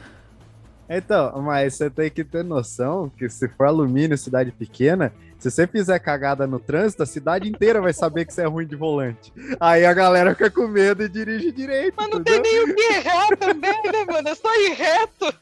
Então, 0.89 1.41
mas 1.41 1.75
você 1.75 1.89
tem 1.89 2.11
que 2.11 2.25
ter 2.25 2.45
noção 2.45 3.11
que 3.17 3.29
se 3.29 3.49
for 3.49 3.67
alumínio, 3.67 4.17
cidade 4.19 4.51
pequena, 4.53 5.13
Se 5.39 5.51
você 5.51 5.67
fizer 5.67 5.99
cagada 5.99 6.47
no 6.47 6.61
trânsito, 6.61 7.03
a 7.03 7.07
cidade 7.07 7.49
inteira 7.49 7.81
vai 7.81 7.93
saber 7.93 8.25
que 8.25 8.33
você 8.33 8.43
é 8.43 8.47
ruim 8.47 8.65
de 8.65 8.77
volante. 8.77 9.33
Aí 9.59 9.85
a 9.85 9.93
galera 9.93 10.37
fica 10.37 10.49
com 10.51 10.69
medo 10.69 11.03
e 11.03 11.09
dirige 11.09 11.51
direito. 11.51 11.95
Mas 11.97 12.11
não 12.11 12.21
entendeu? 12.21 12.43
tem 12.43 12.53
nem 12.53 12.71
o 12.71 12.75
que 12.77 12.83
errar 12.83 13.37
também, 13.37 13.83
né, 13.83 14.05
mano? 14.05 14.29
É 14.29 14.35
só 14.37 14.55
ir 14.55 14.75
reto. 14.75 15.35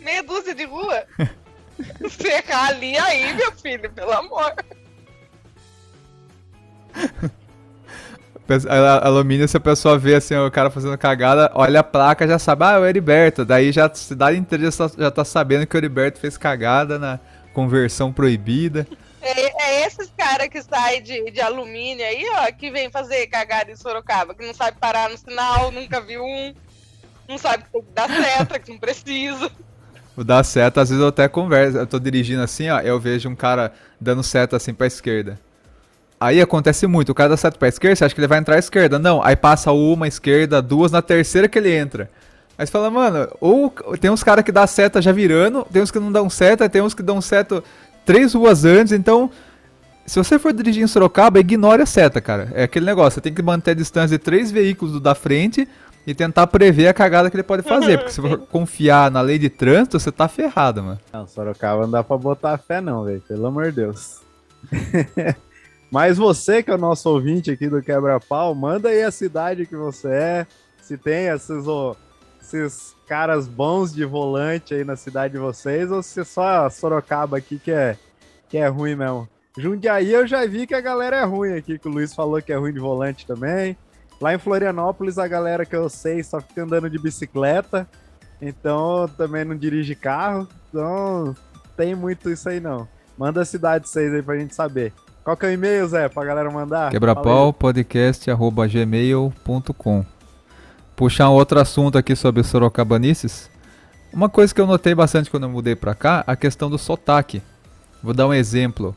Meia 0.00 0.24
dúzia 0.24 0.52
de 0.54 0.64
rua. 0.64 1.04
Se 2.10 2.26
errar 2.26 2.70
ali, 2.70 2.98
aí, 2.98 3.32
meu 3.34 3.52
filho, 3.52 3.88
pelo 3.92 4.12
amor. 4.12 4.52
A- 8.68 9.06
Alumínio, 9.06 9.46
se 9.48 9.56
a 9.56 9.60
pessoa 9.60 9.98
vê 9.98 10.14
assim, 10.14 10.34
o 10.36 10.50
cara 10.50 10.70
fazendo 10.70 10.96
cagada, 10.98 11.50
olha 11.54 11.80
a 11.80 11.84
placa, 11.84 12.26
já 12.26 12.38
sabe, 12.38 12.64
ah, 12.64 12.72
é 12.72 12.78
o 12.78 12.86
Heriberto. 12.86 13.44
Daí 13.44 13.72
já 13.72 13.86
a 13.86 13.94
cidade 13.94 14.38
inteira 14.38 14.70
já, 14.70 14.88
tá- 14.88 14.94
já 14.98 15.10
tá 15.10 15.24
sabendo 15.24 15.66
que 15.66 15.76
o 15.76 15.78
Heriberto 15.78 16.18
fez 16.20 16.36
cagada 16.36 16.98
na 16.98 17.18
conversão 17.52 18.12
proibida. 18.12 18.86
É, 19.20 19.82
é 19.82 19.86
esses 19.86 20.12
caras 20.16 20.48
que 20.48 20.60
saem 20.62 21.02
de, 21.02 21.30
de 21.30 21.40
alumínio 21.40 22.04
aí, 22.04 22.24
ó, 22.34 22.52
que 22.52 22.70
vem 22.70 22.90
fazer 22.90 23.26
cagada 23.28 23.70
em 23.70 23.76
Sorocaba, 23.76 24.34
que 24.34 24.44
não 24.44 24.54
sabe 24.54 24.76
parar 24.80 25.08
no 25.10 25.16
sinal, 25.16 25.70
nunca 25.70 26.00
viu 26.00 26.24
um, 26.24 26.52
não 27.28 27.38
sabe 27.38 27.64
que 27.64 27.70
tem 27.70 27.82
que 27.82 27.92
dar 27.92 28.08
seta, 28.08 28.58
que 28.58 28.70
não 28.70 28.78
precisa. 28.78 29.50
O 30.16 30.22
dar 30.24 30.44
seta, 30.44 30.80
às 30.82 30.90
vezes 30.90 31.00
eu 31.02 31.08
até 31.08 31.28
converso. 31.28 31.78
Eu 31.78 31.86
tô 31.86 31.98
dirigindo 31.98 32.42
assim, 32.42 32.68
ó, 32.68 32.80
eu 32.80 33.00
vejo 33.00 33.28
um 33.28 33.34
cara 33.36 33.72
dando 34.00 34.22
seta 34.22 34.56
assim 34.56 34.74
pra 34.74 34.86
esquerda. 34.86 35.38
Aí 36.22 36.40
acontece 36.40 36.86
muito, 36.86 37.10
o 37.10 37.14
cara 37.16 37.30
dá 37.30 37.36
seta 37.36 37.58
pra 37.58 37.66
esquerda, 37.66 37.96
você 37.96 38.04
acha 38.04 38.14
que 38.14 38.20
ele 38.20 38.28
vai 38.28 38.38
entrar 38.38 38.54
à 38.54 38.58
esquerda. 38.58 38.96
Não, 38.96 39.20
aí 39.24 39.34
passa 39.34 39.72
uma 39.72 40.06
esquerda, 40.06 40.62
duas, 40.62 40.92
na 40.92 41.02
terceira 41.02 41.48
que 41.48 41.58
ele 41.58 41.74
entra. 41.74 42.08
Aí 42.56 42.64
você 42.64 42.70
fala, 42.70 42.88
mano, 42.92 43.28
ou 43.40 43.74
tem 44.00 44.08
uns 44.08 44.22
caras 44.22 44.44
que 44.44 44.52
dá 44.52 44.64
seta 44.64 45.02
já 45.02 45.10
virando, 45.10 45.66
tem 45.72 45.82
uns 45.82 45.90
que 45.90 45.98
não 45.98 46.12
dão 46.12 46.30
seta, 46.30 46.68
tem 46.68 46.80
uns 46.80 46.94
que 46.94 47.02
dão 47.02 47.20
seta 47.20 47.64
três 48.06 48.34
ruas 48.34 48.64
antes, 48.64 48.92
então. 48.92 49.30
Se 50.06 50.16
você 50.16 50.38
for 50.38 50.52
dirigir 50.52 50.84
em 50.84 50.86
Sorocaba, 50.86 51.40
ignore 51.40 51.82
a 51.82 51.86
seta, 51.86 52.20
cara. 52.20 52.52
É 52.54 52.64
aquele 52.64 52.86
negócio, 52.86 53.14
você 53.14 53.20
tem 53.20 53.34
que 53.34 53.42
manter 53.42 53.72
a 53.72 53.74
distância 53.74 54.16
de 54.16 54.22
três 54.22 54.50
veículos 54.52 54.92
do 54.92 55.00
da 55.00 55.16
frente 55.16 55.66
e 56.06 56.14
tentar 56.14 56.46
prever 56.46 56.86
a 56.86 56.94
cagada 56.94 57.30
que 57.30 57.36
ele 57.36 57.42
pode 57.42 57.62
fazer. 57.62 57.98
Porque 57.98 58.12
se 58.12 58.20
for 58.20 58.38
confiar 58.46 59.10
na 59.10 59.20
lei 59.20 59.40
de 59.40 59.48
trânsito, 59.48 59.98
você 59.98 60.12
tá 60.12 60.28
ferrado, 60.28 60.84
mano. 60.84 61.00
Não, 61.12 61.26
Sorocaba 61.26 61.82
não 61.82 61.90
dá 61.90 62.04
pra 62.04 62.16
botar 62.16 62.58
fé, 62.58 62.80
não, 62.80 63.04
velho. 63.04 63.20
Pelo 63.26 63.46
amor 63.46 63.66
de 63.66 63.72
Deus. 63.72 64.20
Mas 65.92 66.16
você, 66.16 66.62
que 66.62 66.70
é 66.70 66.74
o 66.74 66.78
nosso 66.78 67.06
ouvinte 67.10 67.50
aqui 67.50 67.68
do 67.68 67.82
Quebra-Pau, 67.82 68.54
manda 68.54 68.88
aí 68.88 69.02
a 69.02 69.10
cidade 69.10 69.66
que 69.66 69.76
você 69.76 70.08
é. 70.08 70.46
Se 70.80 70.96
tem 70.96 71.26
esses, 71.26 71.68
ó, 71.68 71.94
esses 72.40 72.96
caras 73.06 73.46
bons 73.46 73.92
de 73.92 74.02
volante 74.02 74.72
aí 74.72 74.84
na 74.84 74.96
cidade 74.96 75.34
de 75.34 75.38
vocês, 75.38 75.92
ou 75.92 76.02
se 76.02 76.24
só 76.24 76.70
Sorocaba 76.70 77.36
aqui 77.36 77.58
que 77.58 77.70
é, 77.70 77.98
que 78.48 78.56
é 78.56 78.66
ruim 78.68 78.96
mesmo. 78.96 79.28
Jundiaí 79.58 80.10
eu 80.10 80.26
já 80.26 80.46
vi 80.46 80.66
que 80.66 80.74
a 80.74 80.80
galera 80.80 81.16
é 81.16 81.24
ruim 81.24 81.52
aqui, 81.52 81.78
que 81.78 81.86
o 81.86 81.92
Luiz 81.92 82.14
falou 82.14 82.40
que 82.40 82.54
é 82.54 82.56
ruim 82.56 82.72
de 82.72 82.80
volante 82.80 83.26
também. 83.26 83.76
Lá 84.18 84.32
em 84.32 84.38
Florianópolis, 84.38 85.18
a 85.18 85.28
galera 85.28 85.66
que 85.66 85.76
eu 85.76 85.90
sei 85.90 86.22
só 86.22 86.40
fica 86.40 86.62
andando 86.62 86.88
de 86.88 86.98
bicicleta, 86.98 87.86
então 88.40 89.06
também 89.14 89.44
não 89.44 89.54
dirige 89.54 89.94
carro. 89.94 90.48
Então, 90.70 91.36
tem 91.76 91.94
muito 91.94 92.30
isso 92.30 92.48
aí 92.48 92.60
não. 92.60 92.88
Manda 93.18 93.42
a 93.42 93.44
cidade 93.44 93.84
de 93.84 93.90
vocês 93.90 94.14
aí 94.14 94.22
pra 94.22 94.38
gente 94.38 94.54
saber. 94.54 94.90
Qual 95.24 95.36
que 95.36 95.46
é 95.46 95.50
o 95.50 95.52
e-mail, 95.52 95.86
Zé, 95.88 96.08
pra 96.08 96.24
galera 96.24 96.50
mandar? 96.50 96.90
Quebrapau 96.90 97.52
podcast.gmail.com 97.52 100.04
Puxar 100.96 101.30
um 101.30 101.34
outro 101.34 101.60
assunto 101.60 101.96
aqui 101.96 102.16
sobre 102.16 102.42
Sorocabanices. 102.42 103.48
Uma 104.12 104.28
coisa 104.28 104.52
que 104.54 104.60
eu 104.60 104.66
notei 104.66 104.94
bastante 104.94 105.30
quando 105.30 105.44
eu 105.44 105.48
mudei 105.48 105.74
pra 105.76 105.94
cá, 105.94 106.22
a 106.26 106.34
questão 106.36 106.68
do 106.68 106.76
sotaque. 106.76 107.40
Vou 108.02 108.12
dar 108.12 108.26
um 108.26 108.34
exemplo. 108.34 108.94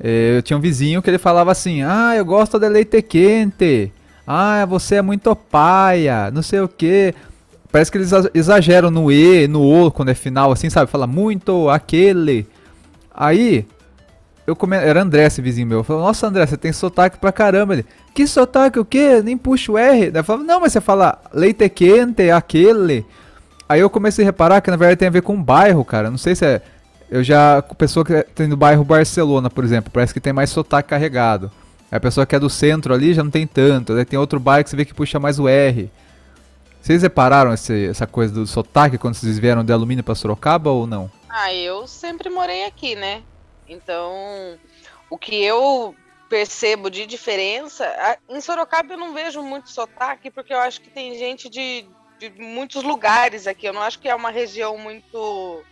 Eh, 0.00 0.36
Eu 0.38 0.42
tinha 0.42 0.56
um 0.56 0.60
vizinho 0.60 1.02
que 1.02 1.10
ele 1.10 1.18
falava 1.18 1.50
assim: 1.52 1.82
Ah, 1.82 2.14
eu 2.16 2.24
gosto 2.24 2.58
de 2.58 2.66
leite 2.68 3.02
quente. 3.02 3.92
Ah, 4.26 4.64
você 4.66 4.94
é 4.96 5.02
muito 5.02 5.34
paia. 5.36 6.30
Não 6.30 6.42
sei 6.42 6.60
o 6.60 6.68
que. 6.68 7.14
Parece 7.70 7.90
que 7.92 7.98
eles 7.98 8.10
exa- 8.12 8.30
exageram 8.32 8.90
no 8.90 9.10
E, 9.12 9.46
no 9.48 9.60
O, 9.62 9.90
quando 9.90 10.08
é 10.10 10.14
final, 10.14 10.50
assim, 10.52 10.70
sabe? 10.70 10.90
Fala 10.90 11.06
muito 11.06 11.68
aquele. 11.68 12.46
Aí, 13.14 13.66
eu 14.46 14.54
come... 14.56 14.76
Era 14.76 15.02
André, 15.02 15.24
esse 15.24 15.42
vizinho 15.42 15.66
meu. 15.66 15.78
Eu 15.78 15.84
falei, 15.84 16.02
nossa, 16.02 16.26
André, 16.26 16.46
você 16.46 16.56
tem 16.56 16.72
sotaque 16.72 17.18
pra 17.18 17.32
caramba. 17.32 17.74
Ele, 17.74 17.86
que 18.14 18.26
sotaque, 18.26 18.78
o 18.78 18.84
quê? 18.84 19.20
Nem 19.22 19.36
puxa 19.36 19.72
o 19.72 19.78
R. 19.78 20.10
Eu 20.14 20.24
falava, 20.24 20.44
não, 20.44 20.60
mas 20.60 20.72
você 20.72 20.80
fala 20.80 21.18
leite 21.32 21.68
quente, 21.68 22.30
aquele. 22.30 23.04
Aí 23.68 23.80
eu 23.80 23.90
comecei 23.90 24.24
a 24.24 24.26
reparar 24.26 24.60
que 24.60 24.70
na 24.70 24.76
verdade 24.76 24.98
tem 24.98 25.08
a 25.08 25.10
ver 25.10 25.22
com 25.22 25.42
bairro, 25.42 25.84
cara. 25.84 26.10
Não 26.10 26.18
sei 26.18 26.34
se 26.34 26.44
é. 26.46 26.62
Eu 27.10 27.22
já. 27.22 27.60
Pessoa 27.76 28.04
que 28.04 28.22
tem 28.34 28.48
do 28.48 28.56
bairro 28.56 28.84
Barcelona, 28.84 29.50
por 29.50 29.64
exemplo, 29.64 29.90
parece 29.92 30.14
que 30.14 30.20
tem 30.20 30.32
mais 30.32 30.50
sotaque 30.50 30.88
carregado. 30.90 31.50
Aí 31.90 31.96
a 31.96 32.00
pessoa 32.00 32.24
que 32.26 32.34
é 32.34 32.38
do 32.38 32.50
centro 32.50 32.92
ali 32.94 33.14
já 33.14 33.22
não 33.24 33.30
tem 33.30 33.46
tanto. 33.46 33.94
Daí 33.94 34.04
tem 34.04 34.18
outro 34.18 34.38
bairro 34.40 34.64
que 34.64 34.70
você 34.70 34.76
vê 34.76 34.84
que 34.84 34.94
puxa 34.94 35.18
mais 35.20 35.38
o 35.38 35.48
R. 35.48 35.90
Vocês 36.80 37.02
repararam 37.02 37.52
esse- 37.52 37.86
essa 37.88 38.06
coisa 38.06 38.32
do 38.32 38.46
sotaque 38.46 38.98
quando 38.98 39.14
vocês 39.14 39.38
vieram 39.38 39.64
de 39.64 39.72
alumínio 39.72 40.04
pra 40.04 40.14
Sorocaba 40.14 40.70
ou 40.70 40.86
não? 40.86 41.10
Ah, 41.28 41.52
eu 41.52 41.86
sempre 41.88 42.30
morei 42.30 42.64
aqui, 42.64 42.94
né? 42.94 43.22
Então, 43.68 44.58
o 45.10 45.18
que 45.18 45.42
eu 45.42 45.94
percebo 46.28 46.90
de 46.90 47.06
diferença. 47.06 47.86
Em 48.28 48.40
Sorocaba 48.40 48.94
eu 48.94 48.98
não 48.98 49.14
vejo 49.14 49.42
muito 49.42 49.70
sotaque, 49.70 50.30
porque 50.30 50.52
eu 50.52 50.58
acho 50.58 50.80
que 50.80 50.90
tem 50.90 51.16
gente 51.18 51.48
de, 51.48 51.86
de 52.18 52.30
muitos 52.30 52.82
lugares 52.82 53.46
aqui. 53.46 53.66
Eu 53.66 53.72
não 53.72 53.82
acho 53.82 53.98
que 53.98 54.08
é 54.08 54.14
uma 54.14 54.30
região 54.30 54.76
muito 54.76 55.64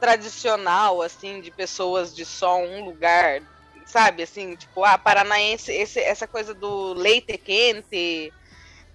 tradicional, 0.00 1.02
assim, 1.02 1.40
de 1.40 1.50
pessoas 1.50 2.14
de 2.14 2.24
só 2.24 2.58
um 2.58 2.84
lugar. 2.84 3.42
Sabe, 3.86 4.22
assim, 4.22 4.56
tipo, 4.56 4.82
ah, 4.82 4.96
paranaense, 4.96 5.70
esse, 5.70 6.00
essa 6.00 6.26
coisa 6.26 6.54
do 6.54 6.94
leite 6.94 7.36
quente, 7.36 8.32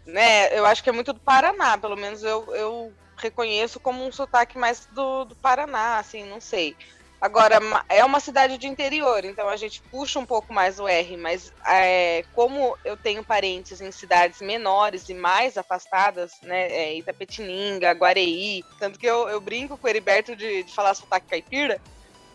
né? 0.06 0.58
Eu 0.58 0.66
acho 0.66 0.84
que 0.84 0.90
é 0.90 0.94
muito 0.94 1.14
do 1.14 1.20
Paraná, 1.20 1.78
pelo 1.78 1.96
menos 1.96 2.24
eu, 2.24 2.54
eu 2.56 2.94
reconheço 3.16 3.80
como 3.80 4.04
um 4.04 4.12
sotaque 4.12 4.58
mais 4.58 4.88
do, 4.88 5.26
do 5.26 5.36
Paraná, 5.36 6.00
assim, 6.00 6.24
não 6.24 6.42
sei. 6.42 6.76
Agora, 7.22 7.60
é 7.90 8.04
uma 8.06 8.22
cidade 8.22 8.58
de 8.58 8.66
interior, 8.66 9.26
então 9.26 9.50
a 9.50 9.58
gente 9.58 9.82
puxa 9.92 10.18
um 10.20 10.26
pouco 10.26 10.54
mais 10.54 10.80
o 10.80 10.88
R, 10.88 11.18
mas 11.18 11.52
é, 11.68 12.24
como 12.34 12.78
eu 12.86 12.96
tenho 12.96 13.26
parentes 13.26 13.82
em 13.82 13.92
cidades 13.92 14.40
menores 14.40 15.10
e 15.10 15.14
mais 15.14 15.58
afastadas, 15.58 16.32
né, 16.44 16.68
é, 16.72 16.96
Itapetininga, 16.96 17.92
Guareí, 17.92 18.64
tanto 18.80 18.98
que 18.98 19.06
eu, 19.06 19.28
eu 19.28 19.42
brinco 19.42 19.78
com 19.78 19.86
o 19.86 19.90
Heriberto 19.90 20.34
de, 20.34 20.64
de 20.64 20.74
falar 20.74 20.94
sotaque 20.94 21.28
caipira, 21.28 21.82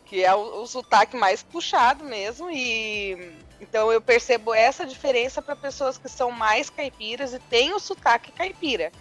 que 0.04 0.22
é 0.22 0.34
o, 0.34 0.60
o 0.60 0.66
sotaque 0.66 1.16
mais 1.16 1.42
puxado 1.42 2.04
mesmo, 2.04 2.50
e 2.50 3.38
então 3.58 3.90
eu 3.90 4.02
percebo 4.02 4.52
essa 4.52 4.84
diferença 4.84 5.40
para 5.40 5.56
pessoas 5.56 5.96
que 5.96 6.10
são 6.10 6.30
mais 6.30 6.68
caipiras 6.68 7.32
e 7.32 7.38
têm 7.38 7.72
o 7.72 7.80
sotaque 7.80 8.32
caipira. 8.32 8.92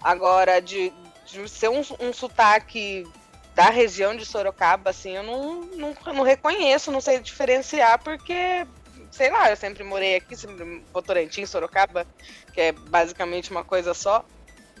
Agora, 0.00 0.60
de, 0.60 0.92
de 1.26 1.48
ser 1.48 1.70
um, 1.70 1.82
um 1.98 2.12
sotaque 2.12 3.04
da 3.54 3.70
região 3.70 4.16
de 4.16 4.26
Sorocaba, 4.26 4.90
assim, 4.90 5.12
eu 5.16 5.22
não, 5.22 5.60
não, 5.76 5.94
não 6.12 6.22
reconheço, 6.22 6.90
não 6.90 7.00
sei 7.00 7.20
diferenciar, 7.20 8.02
porque, 8.02 8.66
sei 9.10 9.30
lá, 9.30 9.50
eu 9.50 9.56
sempre 9.56 9.84
morei 9.84 10.16
aqui, 10.16 10.36
sempre 10.36 10.82
Votorantim, 10.92 11.46
Sorocaba, 11.46 12.06
que 12.52 12.60
é 12.60 12.72
basicamente 12.72 13.50
uma 13.50 13.62
coisa 13.62 13.94
só. 13.94 14.24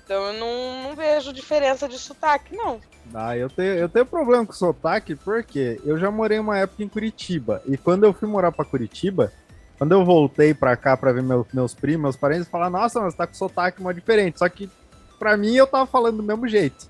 Então 0.04 0.26
eu 0.26 0.32
não, 0.34 0.82
não 0.82 0.96
vejo 0.96 1.32
diferença 1.32 1.88
de 1.88 1.98
sotaque, 1.98 2.54
não. 2.54 2.78
Ah, 3.14 3.36
eu 3.36 3.48
tenho, 3.48 3.74
eu 3.74 3.88
tenho 3.88 4.04
problema 4.04 4.44
com 4.44 4.52
sotaque 4.52 5.14
porque 5.14 5.80
eu 5.84 5.98
já 5.98 6.10
morei 6.10 6.38
uma 6.38 6.58
época 6.58 6.82
em 6.82 6.88
Curitiba. 6.88 7.62
E 7.66 7.78
quando 7.78 8.04
eu 8.04 8.12
fui 8.12 8.28
morar 8.28 8.52
pra 8.52 8.66
Curitiba, 8.66 9.32
quando 9.78 9.92
eu 9.92 10.04
voltei 10.04 10.52
pra 10.52 10.76
cá 10.76 10.94
pra 10.96 11.12
ver 11.12 11.22
meu- 11.22 11.46
meus 11.54 11.72
primos, 11.74 12.02
meus 12.02 12.16
parentes 12.16 12.48
falaram, 12.48 12.72
nossa, 12.72 13.00
mas 13.00 13.14
tá 13.14 13.26
com 13.26 13.32
sotaque 13.34 13.80
mó 13.80 13.92
diferente. 13.92 14.38
Só 14.38 14.48
que 14.48 14.68
pra 15.18 15.36
mim 15.38 15.54
eu 15.54 15.66
tava 15.66 15.86
falando 15.86 16.18
do 16.18 16.22
mesmo 16.22 16.46
jeito, 16.46 16.86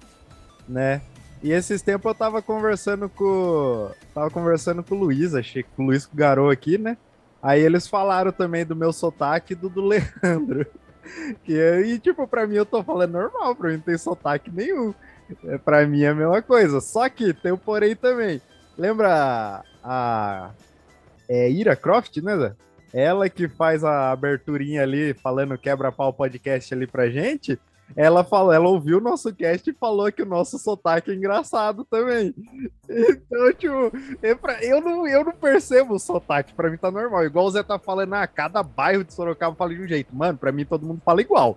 né? 0.68 1.00
E 1.44 1.52
esses 1.52 1.82
tempos 1.82 2.06
eu 2.08 2.14
tava 2.14 2.40
conversando 2.40 3.06
com. 3.06 3.90
Tava 4.14 4.30
conversando 4.30 4.82
com 4.82 4.94
o 4.94 4.98
Luiz, 4.98 5.34
achei 5.34 5.62
que 5.62 5.68
o 5.76 5.82
Luiz 5.82 6.08
Garou 6.10 6.48
aqui, 6.48 6.78
né? 6.78 6.96
Aí 7.42 7.60
eles 7.60 7.86
falaram 7.86 8.32
também 8.32 8.64
do 8.64 8.74
meu 8.74 8.94
sotaque 8.94 9.52
e 9.52 9.56
do 9.56 9.68
do 9.68 9.82
Leandro. 9.84 10.66
Que 11.44 11.60
aí, 11.60 11.98
tipo, 11.98 12.26
pra 12.26 12.46
mim 12.46 12.56
eu 12.56 12.64
tô 12.64 12.82
falando 12.82 13.12
normal, 13.12 13.54
pra 13.54 13.68
mim 13.68 13.76
não 13.76 13.82
tem 13.82 13.98
sotaque 13.98 14.50
nenhum. 14.50 14.94
É, 15.44 15.58
pra 15.58 15.86
mim 15.86 16.00
é 16.00 16.08
a 16.08 16.14
mesma 16.14 16.40
coisa. 16.40 16.80
Só 16.80 17.06
que 17.10 17.34
tem 17.34 17.52
o 17.52 17.58
porém 17.58 17.94
também. 17.94 18.40
Lembra 18.78 19.12
a, 19.12 19.62
a 19.84 20.50
é, 21.28 21.50
Ira 21.50 21.76
Croft, 21.76 22.16
né, 22.22 22.38
Zé? 22.38 22.54
Ela 22.90 23.28
que 23.28 23.48
faz 23.48 23.84
a 23.84 24.12
aberturinha 24.12 24.82
ali, 24.82 25.12
falando 25.12 25.58
quebra-pau 25.58 26.10
podcast 26.10 26.72
ali 26.72 26.86
pra 26.86 27.10
gente. 27.10 27.60
Ela 27.96 28.24
falou, 28.24 28.52
ela 28.52 28.68
ouviu 28.68 28.98
o 28.98 29.00
nosso 29.00 29.32
cast 29.32 29.68
e 29.70 29.74
falou 29.74 30.10
que 30.10 30.22
o 30.22 30.26
nosso 30.26 30.58
sotaque 30.58 31.12
é 31.12 31.14
engraçado 31.14 31.84
também. 31.84 32.34
Então, 32.88 33.52
tipo, 33.52 33.92
é 34.22 34.36
eu, 34.62 34.80
não, 34.80 35.06
eu 35.06 35.24
não 35.24 35.32
percebo 35.32 35.94
o 35.94 35.98
sotaque, 35.98 36.54
pra 36.54 36.70
mim 36.70 36.76
tá 36.76 36.90
normal. 36.90 37.24
Igual 37.24 37.46
o 37.46 37.50
Zé 37.50 37.62
tá 37.62 37.78
falando, 37.78 38.14
ah, 38.14 38.26
cada 38.26 38.62
bairro 38.62 39.04
de 39.04 39.14
Sorocaba 39.14 39.54
fala 39.54 39.74
de 39.74 39.80
um 39.80 39.86
jeito. 39.86 40.14
Mano, 40.14 40.36
pra 40.36 40.50
mim 40.50 40.64
todo 40.64 40.86
mundo 40.86 41.00
fala 41.04 41.20
igual. 41.20 41.56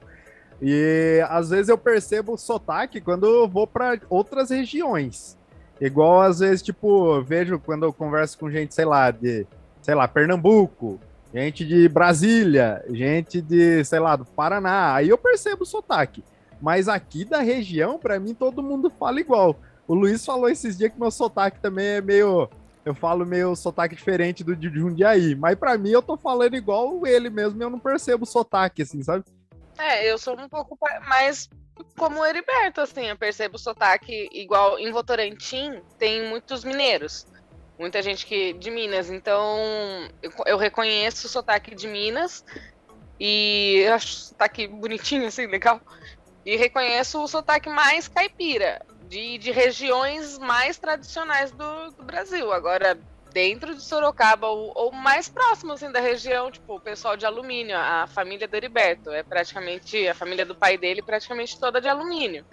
E 0.62 1.24
às 1.30 1.50
vezes 1.50 1.70
eu 1.70 1.78
percebo 1.78 2.34
o 2.34 2.38
sotaque 2.38 3.02
quando 3.02 3.26
eu 3.26 3.48
vou 3.48 3.66
pra 3.66 4.00
outras 4.10 4.50
regiões. 4.50 5.38
Igual 5.80 6.22
às 6.22 6.40
vezes, 6.40 6.62
tipo, 6.62 7.22
vejo 7.22 7.60
quando 7.60 7.84
eu 7.84 7.94
converso 7.94 8.38
com 8.38 8.50
gente, 8.50 8.74
sei 8.74 8.86
lá, 8.86 9.12
de, 9.12 9.46
sei 9.82 9.96
lá, 9.96 10.08
Pernambuco, 10.08 11.00
gente 11.34 11.66
de 11.66 11.88
Brasília, 11.88 12.84
gente 12.90 13.42
de, 13.42 13.84
sei 13.84 14.00
lá, 14.00 14.16
do 14.16 14.26
Paraná. 14.26 14.96
Aí 14.96 15.10
eu 15.10 15.18
percebo 15.18 15.64
o 15.64 15.66
sotaque. 15.66 16.24
Mas 16.62 16.88
aqui 16.88 17.24
da 17.24 17.40
região, 17.40 18.00
para 18.00 18.20
mim, 18.20 18.34
todo 18.34 18.64
mundo 18.64 18.90
fala 18.90 19.20
igual. 19.20 19.56
O 19.88 19.94
Luiz 19.94 20.26
falou 20.26 20.50
esses 20.50 20.78
dias 20.78 20.92
que 20.92 21.00
meu 21.00 21.12
sotaque 21.12 21.60
também 21.60 21.86
é 21.88 22.02
meio. 22.02 22.50
Eu 22.84 22.96
falo 22.96 23.26
meio 23.26 23.56
sotaque 23.56 23.96
diferente 23.96 24.44
do 24.44 24.56
de 24.56 24.70
Jundiaí. 24.70 25.36
Mas 25.36 25.56
para 25.56 25.78
mim, 25.78 25.90
eu 25.90 26.02
tô 26.02 26.18
falando 26.18 26.56
igual 26.56 27.06
ele 27.06 27.30
mesmo 27.30 27.62
e 27.62 27.64
eu 27.64 27.70
não 27.70 27.80
percebo 27.80 28.24
o 28.24 28.28
sotaque, 28.28 28.82
assim, 28.82 29.04
sabe? 29.04 29.26
É, 29.78 30.10
eu 30.10 30.18
sou 30.18 30.40
um 30.40 30.50
pouco 30.50 30.78
mais 31.08 31.50
como 31.98 32.20
o 32.20 32.26
Heriberto, 32.26 32.82
assim, 32.82 33.06
eu 33.06 33.18
percebo 33.18 33.56
o 33.56 33.60
sotaque 33.60 34.30
igual 34.32 34.80
em 34.80 34.92
Votorantim, 34.92 35.82
tem 35.98 36.28
muitos 36.28 36.64
mineiros. 36.64 37.28
Muita 37.78 38.02
gente 38.02 38.26
que 38.26 38.54
de 38.54 38.72
Minas, 38.72 39.10
então 39.10 39.60
eu, 40.22 40.32
eu 40.48 40.58
reconheço 40.58 41.28
o 41.28 41.30
sotaque 41.30 41.76
de 41.76 41.88
Minas 41.88 42.44
e 43.20 43.84
eu 43.86 43.94
acho 43.94 44.08
o 44.08 44.26
sotaque 44.30 44.68
bonitinho, 44.68 45.28
assim, 45.28 45.46
legal. 45.46 45.80
E 46.46 46.56
reconheço 46.56 47.22
o 47.22 47.28
sotaque 47.28 47.70
mais 47.70 48.08
caipira, 48.08 48.80
de, 49.08 49.38
de 49.38 49.52
regiões 49.52 50.38
mais 50.38 50.78
tradicionais 50.78 51.52
do, 51.52 51.92
do 51.92 52.04
Brasil. 52.04 52.52
Agora, 52.52 52.98
dentro 53.32 53.76
de 53.76 53.84
Sorocaba, 53.84 54.48
ou, 54.48 54.72
ou, 54.76 54.92
mais 54.92 55.30
próximo 55.30 55.74
assim, 55.74 55.92
da 55.92 56.00
região, 56.00 56.50
tipo, 56.50 56.76
o 56.76 56.82
pessoal 56.82 57.16
de 57.16 57.26
alumínio, 57.26 57.78
a 57.78 58.08
família 58.08 58.48
do 58.48 58.56
Heriberto, 58.56 59.12
é 59.12 59.24
praticamente, 59.24 60.08
a 60.08 60.16
família 60.16 60.46
do 60.46 60.56
pai 60.56 60.78
dele 60.78 61.02
praticamente 61.02 61.60
toda 61.60 61.82
de 61.82 61.88
alumínio. 61.88 62.46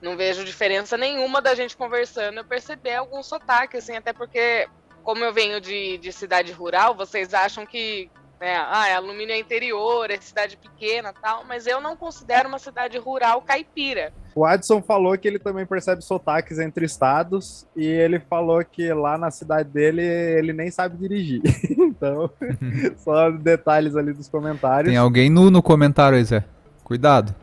Não 0.00 0.16
vejo 0.16 0.44
diferença 0.44 0.96
nenhuma 0.96 1.40
da 1.40 1.54
gente 1.54 1.76
conversando, 1.76 2.38
eu 2.38 2.44
perceber 2.44 2.94
algum 2.94 3.22
sotaque, 3.22 3.76
assim, 3.76 3.96
até 3.96 4.12
porque, 4.12 4.68
como 5.02 5.24
eu 5.24 5.32
venho 5.32 5.60
de, 5.60 5.98
de 5.98 6.12
cidade 6.12 6.52
rural, 6.52 6.94
vocês 6.94 7.32
acham 7.32 7.64
que 7.64 8.10
é, 8.40 8.54
ah, 8.54 8.86
é 8.88 8.94
alumínio 8.94 9.32
é 9.32 9.38
interior, 9.38 10.10
é 10.10 10.20
cidade 10.20 10.58
pequena 10.58 11.12
tal, 11.12 11.44
mas 11.46 11.66
eu 11.66 11.80
não 11.80 11.96
considero 11.96 12.48
uma 12.48 12.58
cidade 12.58 12.98
rural 12.98 13.40
caipira. 13.40 14.12
O 14.34 14.44
Adson 14.44 14.82
falou 14.82 15.16
que 15.16 15.26
ele 15.26 15.38
também 15.38 15.64
percebe 15.64 16.02
sotaques 16.02 16.58
entre 16.58 16.84
estados 16.84 17.66
e 17.74 17.86
ele 17.86 18.20
falou 18.20 18.62
que 18.62 18.92
lá 18.92 19.16
na 19.16 19.30
cidade 19.30 19.70
dele 19.70 20.02
ele 20.02 20.52
nem 20.52 20.70
sabe 20.70 20.98
dirigir. 20.98 21.40
então, 21.78 22.30
só 22.98 23.30
detalhes 23.30 23.96
ali 23.96 24.12
dos 24.12 24.28
comentários. 24.28 24.90
Tem 24.90 24.98
alguém 24.98 25.30
nu 25.30 25.50
no 25.50 25.62
comentário 25.62 26.18
aí, 26.18 26.24
Zé. 26.24 26.44
Cuidado. 26.84 27.34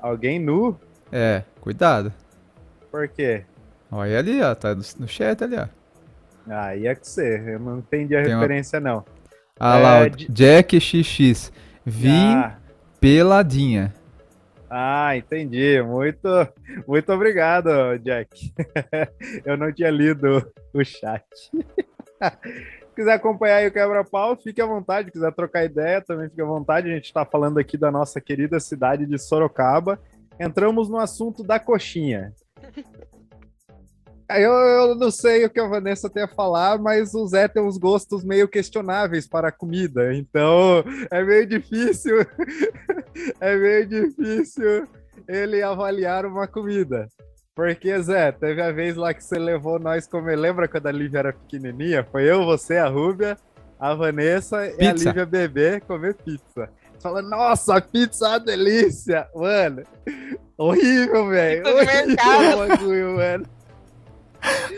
Alguém 0.00 0.38
nu? 0.38 0.78
É, 1.10 1.42
cuidado. 1.62 2.12
Por 2.90 3.08
quê? 3.08 3.44
Olha 3.90 4.18
ali, 4.18 4.42
ó, 4.42 4.54
tá 4.54 4.74
no 4.74 5.06
chat 5.08 5.42
ali, 5.42 5.56
ó. 5.56 5.66
Ah, 6.48 6.74
ia 6.74 6.94
que 6.94 7.06
ser, 7.06 7.48
eu 7.48 7.60
não 7.60 7.78
entendi 7.78 8.16
a 8.16 8.22
Tem 8.22 8.34
referência 8.34 8.80
uma... 8.80 8.90
não. 8.90 9.04
Ah 9.58 9.78
é, 9.78 9.82
lá, 9.82 10.08
de... 10.08 10.28
Jack 10.28 10.78
XX. 10.80 11.52
Vim 11.86 12.34
ah. 12.34 12.58
peladinha. 13.00 13.94
Ah, 14.68 15.16
entendi. 15.16 15.80
Muito, 15.82 16.28
muito 16.88 17.12
obrigado, 17.12 17.70
Jack. 17.98 18.52
Eu 19.44 19.56
não 19.56 19.72
tinha 19.72 19.90
lido 19.90 20.50
o 20.72 20.84
chat. 20.84 21.24
Se 22.92 22.96
quiser 22.96 23.12
acompanhar 23.12 23.56
aí 23.56 23.68
o 23.68 23.72
Quebra-Pau, 23.72 24.36
fique 24.36 24.60
à 24.60 24.66
vontade. 24.66 25.06
Se 25.06 25.12
quiser 25.12 25.32
trocar 25.32 25.64
ideia, 25.64 26.00
também 26.00 26.28
fique 26.28 26.42
à 26.42 26.46
vontade. 26.46 26.90
A 26.90 26.94
gente 26.94 27.04
está 27.04 27.24
falando 27.24 27.58
aqui 27.58 27.76
da 27.76 27.90
nossa 27.90 28.20
querida 28.20 28.58
cidade 28.60 29.06
de 29.06 29.18
Sorocaba. 29.18 29.98
Entramos 30.42 30.88
no 30.88 30.98
assunto 30.98 31.44
da 31.44 31.60
coxinha. 31.60 32.32
Eu, 34.28 34.50
eu 34.52 34.94
não 34.96 35.10
sei 35.10 35.44
o 35.44 35.50
que 35.50 35.60
a 35.60 35.68
Vanessa 35.68 36.10
tem 36.10 36.22
a 36.24 36.28
falar, 36.28 36.78
mas 36.80 37.14
o 37.14 37.26
Zé 37.26 37.46
tem 37.46 37.62
uns 37.62 37.78
gostos 37.78 38.24
meio 38.24 38.48
questionáveis 38.48 39.28
para 39.28 39.48
a 39.48 39.52
comida, 39.52 40.14
então 40.14 40.82
é 41.10 41.22
meio 41.22 41.46
difícil, 41.46 42.16
é 43.40 43.56
meio 43.56 43.86
difícil 43.86 44.88
ele 45.28 45.62
avaliar 45.62 46.26
uma 46.26 46.48
comida. 46.48 47.06
Porque, 47.54 47.96
Zé, 48.00 48.32
teve 48.32 48.62
a 48.62 48.72
vez 48.72 48.96
lá 48.96 49.12
que 49.12 49.22
você 49.22 49.38
levou 49.38 49.78
nós 49.78 50.06
comer. 50.06 50.36
Lembra 50.36 50.66
quando 50.66 50.86
a 50.86 50.92
Lívia 50.92 51.18
era 51.18 51.32
pequenininha? 51.34 52.02
Foi 52.02 52.24
eu, 52.24 52.46
você, 52.46 52.78
a 52.78 52.88
Rúbia, 52.88 53.36
a 53.78 53.94
Vanessa 53.94 54.62
pizza. 54.62 54.82
e 54.82 54.86
a 54.86 54.92
Lívia 54.94 55.26
bebê 55.26 55.80
comer 55.80 56.14
pizza. 56.14 56.70
Fala, 57.02 57.20
nossa, 57.20 57.80
pizza 57.80 58.26
é 58.26 58.28
uma 58.28 58.38
delícia! 58.38 59.26
Mano, 59.34 59.82
horrível, 60.56 61.28
velho. 61.28 61.66
Horrível 61.66 62.14
o 62.54 62.68
bagulho, 62.68 63.16
mano. 63.16 63.46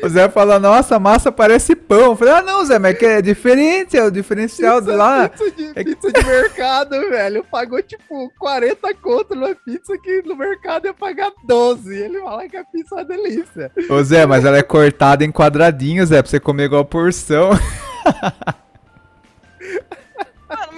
O 0.02 0.08
Zé 0.08 0.28
fala, 0.28 0.58
nossa, 0.58 0.96
a 0.96 0.98
massa 0.98 1.30
parece 1.30 1.76
pão. 1.76 2.12
Eu 2.12 2.16
falei, 2.16 2.34
ah, 2.34 2.42
não, 2.42 2.64
Zé, 2.64 2.78
mas 2.78 2.94
é 2.94 2.98
que 2.98 3.06
é 3.06 3.22
diferente, 3.22 3.96
é 3.96 4.04
o 4.04 4.10
diferencial 4.10 4.78
pizza, 4.78 4.90
de 4.90 4.96
lá. 4.96 5.28
Pizza 5.28 5.50
de, 5.50 5.72
é... 5.74 5.84
pizza 5.84 6.12
de 6.12 6.26
mercado, 6.26 6.90
velho. 7.10 7.44
Pagou, 7.44 7.82
tipo, 7.82 8.30
40 8.38 8.94
conto 8.94 9.34
numa 9.34 9.54
pizza 9.54 9.96
que 9.98 10.22
no 10.22 10.36
mercado 10.36 10.86
ia 10.86 10.94
pagar 10.94 11.30
12. 11.46 11.94
Ele 11.94 12.20
fala 12.20 12.48
que 12.48 12.56
a 12.56 12.64
pizza 12.64 12.94
é 12.94 12.98
uma 12.98 13.04
delícia. 13.04 13.70
Ô, 13.90 14.02
Zé, 14.02 14.24
mas 14.26 14.44
ela 14.44 14.58
é 14.58 14.62
cortada 14.62 15.24
em 15.24 15.32
quadradinhos, 15.32 16.08
Zé, 16.08 16.22
pra 16.22 16.30
você 16.30 16.40
comer 16.40 16.64
igual 16.64 16.84
porção. 16.84 17.50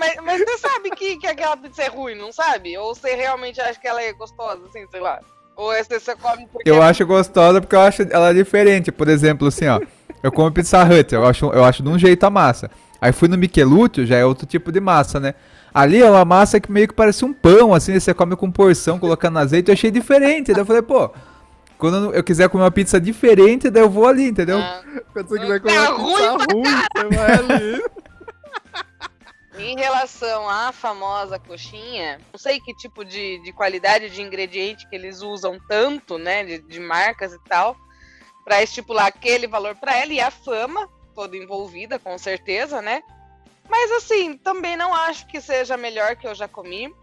Mas, 0.07 0.25
mas 0.25 0.40
você 0.40 0.59
sabe 0.59 0.90
que, 0.90 1.16
que 1.16 1.27
aquela 1.27 1.57
pizza 1.57 1.83
é 1.83 1.88
ruim, 1.88 2.14
não 2.14 2.33
sabe? 2.33 2.77
Ou 2.79 2.95
você 2.95 3.14
realmente 3.14 3.61
acha 3.61 3.79
que 3.81 3.88
ela 3.88 4.03
é 4.03 4.12
gostosa, 4.12 4.61
assim, 4.69 4.87
sei 4.90 5.01
lá? 5.01 5.21
Ou 5.57 5.73
essa 5.73 5.99
você 5.99 6.14
come 6.14 6.47
porque... 6.53 6.69
Eu 6.69 6.83
acho 6.83 7.07
gostosa 7.07 7.61
porque 7.61 7.75
eu 7.75 7.81
acho 7.81 8.03
ela 8.11 8.33
diferente. 8.33 8.92
Por 8.92 9.09
exemplo, 9.09 9.49
assim, 9.49 9.66
ó. 9.66 9.81
Eu 10.23 10.31
como 10.31 10.53
pizza 10.53 10.83
hut, 10.85 11.14
eu 11.14 11.27
acho, 11.27 11.47
eu 11.47 11.64
acho 11.64 11.83
de 11.83 11.88
um 11.88 11.99
jeito 11.99 12.25
a 12.25 12.31
massa. 12.31 12.71
Aí 13.01 13.12
fui 13.12 13.29
no 13.29 13.38
Michelutio, 13.38 14.07
já 14.07 14.16
é 14.16 14.25
outro 14.25 14.47
tipo 14.47 14.73
de 14.73 14.81
massa, 14.81 15.21
né? 15.21 15.35
Ali 15.73 16.03
é 16.03 16.11
uma 16.11 16.25
massa 16.25 16.59
que 16.59 16.73
meio 16.73 16.88
que 16.88 16.95
parece 16.95 17.25
um 17.25 17.33
pão, 17.33 17.75
assim, 17.75 17.99
você 17.99 18.14
come 18.14 18.35
com 18.35 18.51
porção, 18.51 18.99
colocando 18.99 19.38
azeite, 19.38 19.69
eu 19.69 19.75
achei 19.75 19.90
diferente. 19.90 20.53
Daí 20.53 20.62
eu 20.62 20.66
falei, 20.66 20.83
pô, 20.83 21.11
quando 21.77 22.14
eu 22.14 22.25
quiser 22.25 22.49
comer 22.49 22.64
uma 22.64 22.71
pizza 22.71 22.99
diferente, 22.99 23.69
daí 23.69 23.83
eu 23.83 23.90
vou 23.90 24.07
ali, 24.07 24.29
entendeu? 24.29 24.59
Ah, 24.59 24.83
quando 25.12 25.29
você 25.29 25.38
quiser 25.38 25.61
comer 25.61 25.79
uma 25.79 25.97
pizza 25.97 26.37
ruim, 26.53 26.62
você 26.64 27.16
vai 27.16 27.33
ali. 27.33 27.83
Em 29.59 29.75
relação 29.75 30.49
à 30.49 30.71
famosa 30.71 31.38
coxinha, 31.38 32.21
não 32.31 32.38
sei 32.38 32.61
que 32.61 32.75
tipo 32.75 33.05
de, 33.05 33.38
de 33.42 33.53
qualidade 33.53 34.11
de 34.11 34.21
ingrediente 34.21 34.87
que 34.88 34.95
eles 34.95 35.23
usam 35.23 35.59
tanto, 35.66 36.19
né, 36.19 36.45
de, 36.45 36.59
de 36.59 36.79
marcas 36.79 37.33
e 37.33 37.38
tal, 37.40 37.77
para 38.45 38.62
estipular 38.62 39.07
aquele 39.07 39.47
valor 39.47 39.75
para 39.75 39.97
ela 39.97 40.12
e 40.12 40.21
a 40.21 40.31
fama 40.31 40.88
toda 41.14 41.37
envolvida, 41.37 41.99
com 41.99 42.19
certeza, 42.19 42.83
né? 42.83 43.03
Mas 43.69 43.90
assim, 43.92 44.37
também 44.37 44.77
não 44.77 44.95
acho 44.95 45.27
que 45.27 45.40
seja 45.40 45.75
a 45.75 45.79
melhor 45.79 46.16
que 46.16 46.29
eu 46.29 46.35
já 46.35 46.47
comi. 46.47 46.95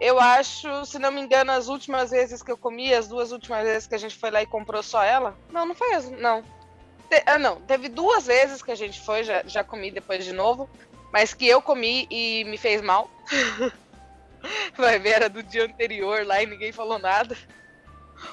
Eu 0.00 0.18
acho, 0.18 0.84
se 0.86 0.98
não 0.98 1.12
me 1.12 1.20
engano, 1.20 1.52
as 1.52 1.68
últimas 1.68 2.10
vezes 2.10 2.42
que 2.42 2.50
eu 2.50 2.56
comi, 2.56 2.92
as 2.92 3.06
duas 3.06 3.30
últimas 3.30 3.62
vezes 3.62 3.86
que 3.86 3.94
a 3.94 3.98
gente 3.98 4.16
foi 4.16 4.30
lá 4.30 4.42
e 4.42 4.46
comprou 4.46 4.82
só 4.82 5.04
ela. 5.04 5.36
Não, 5.50 5.66
não 5.66 5.74
foi 5.74 5.94
as, 5.94 6.10
não. 6.10 6.42
Te, 7.08 7.22
ah, 7.26 7.38
não, 7.38 7.60
teve 7.60 7.88
duas 7.88 8.26
vezes 8.26 8.62
que 8.62 8.72
a 8.72 8.74
gente 8.74 9.00
foi, 9.00 9.22
já, 9.22 9.42
já 9.46 9.62
comi 9.62 9.90
depois 9.90 10.24
de 10.24 10.32
novo 10.32 10.68
mas 11.14 11.32
que 11.32 11.46
eu 11.46 11.62
comi 11.62 12.08
e 12.10 12.42
me 12.42 12.58
fez 12.58 12.82
mal. 12.82 13.08
Vai 14.76 14.98
ver, 14.98 15.10
era 15.10 15.28
do 15.28 15.44
dia 15.44 15.64
anterior 15.64 16.26
lá 16.26 16.42
e 16.42 16.46
ninguém 16.46 16.72
falou 16.72 16.98
nada. 16.98 17.36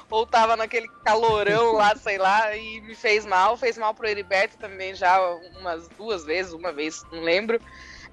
Ou 0.10 0.26
tava 0.26 0.58
naquele 0.58 0.88
calorão 1.06 1.74
lá, 1.74 1.94
sei 2.02 2.18
lá, 2.18 2.56
e 2.58 2.82
me 2.82 2.96
fez 2.96 3.24
mal. 3.24 3.56
Fez 3.56 3.78
mal 3.78 3.94
pro 3.94 4.08
Heriberto 4.08 4.58
também 4.58 4.96
já 4.96 5.22
umas 5.60 5.88
duas 5.90 6.26
vezes, 6.26 6.54
uma 6.54 6.72
vez, 6.72 7.04
não 7.12 7.22
lembro. 7.22 7.62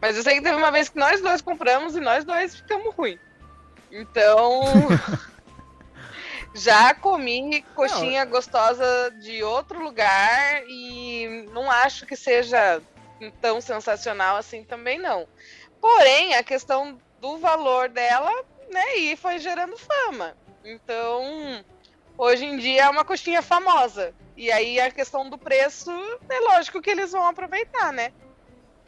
Mas 0.03 0.19
eu 0.19 0.23
sei 0.23 0.35
que 0.35 0.43
teve 0.43 0.57
uma 0.57 0.71
vez 0.71 0.91
que 0.91 0.99
nós 0.99 1.23
dois 1.23 1.41
compramos 1.41 1.97
e 1.97 2.01
nós 2.01 2.27
dois 2.27 2.55
ficamos 2.57 2.95
ruins. 2.95 3.19
Então. 3.91 4.61
já 6.55 6.93
comi 6.93 7.63
coxinha 7.75 8.27
não. 8.27 8.33
gostosa 8.33 9.11
de 9.19 9.43
outro 9.43 9.83
lugar 9.83 10.63
e 10.69 11.47
não 11.53 11.71
acho 11.71 12.05
que 12.05 12.17
seja 12.17 12.83
tão 13.41 13.61
sensacional 13.61 14.37
assim 14.37 14.65
também 14.65 14.99
não. 14.99 15.27
Porém, 15.81 16.35
a 16.35 16.43
questão 16.43 16.99
do 17.21 17.39
valor 17.39 17.89
dela, 17.89 18.33
né, 18.71 18.97
e 18.97 19.17
foi 19.17 19.39
gerando 19.39 19.77
fama. 19.77 20.37
Então, 20.65 21.65
hoje 22.17 22.45
em 22.45 22.57
dia 22.57 22.85
é 22.85 22.89
uma 22.89 23.05
coxinha 23.05 23.43
famosa. 23.43 24.15
E 24.37 24.53
aí 24.53 24.81
a 24.81 24.91
questão 24.91 25.29
do 25.29 25.39
preço, 25.39 25.91
é 26.29 26.41
lógico 26.41 26.81
que 26.81 26.91
eles 26.91 27.13
vão 27.13 27.27
aproveitar, 27.27 27.93
né? 27.93 28.13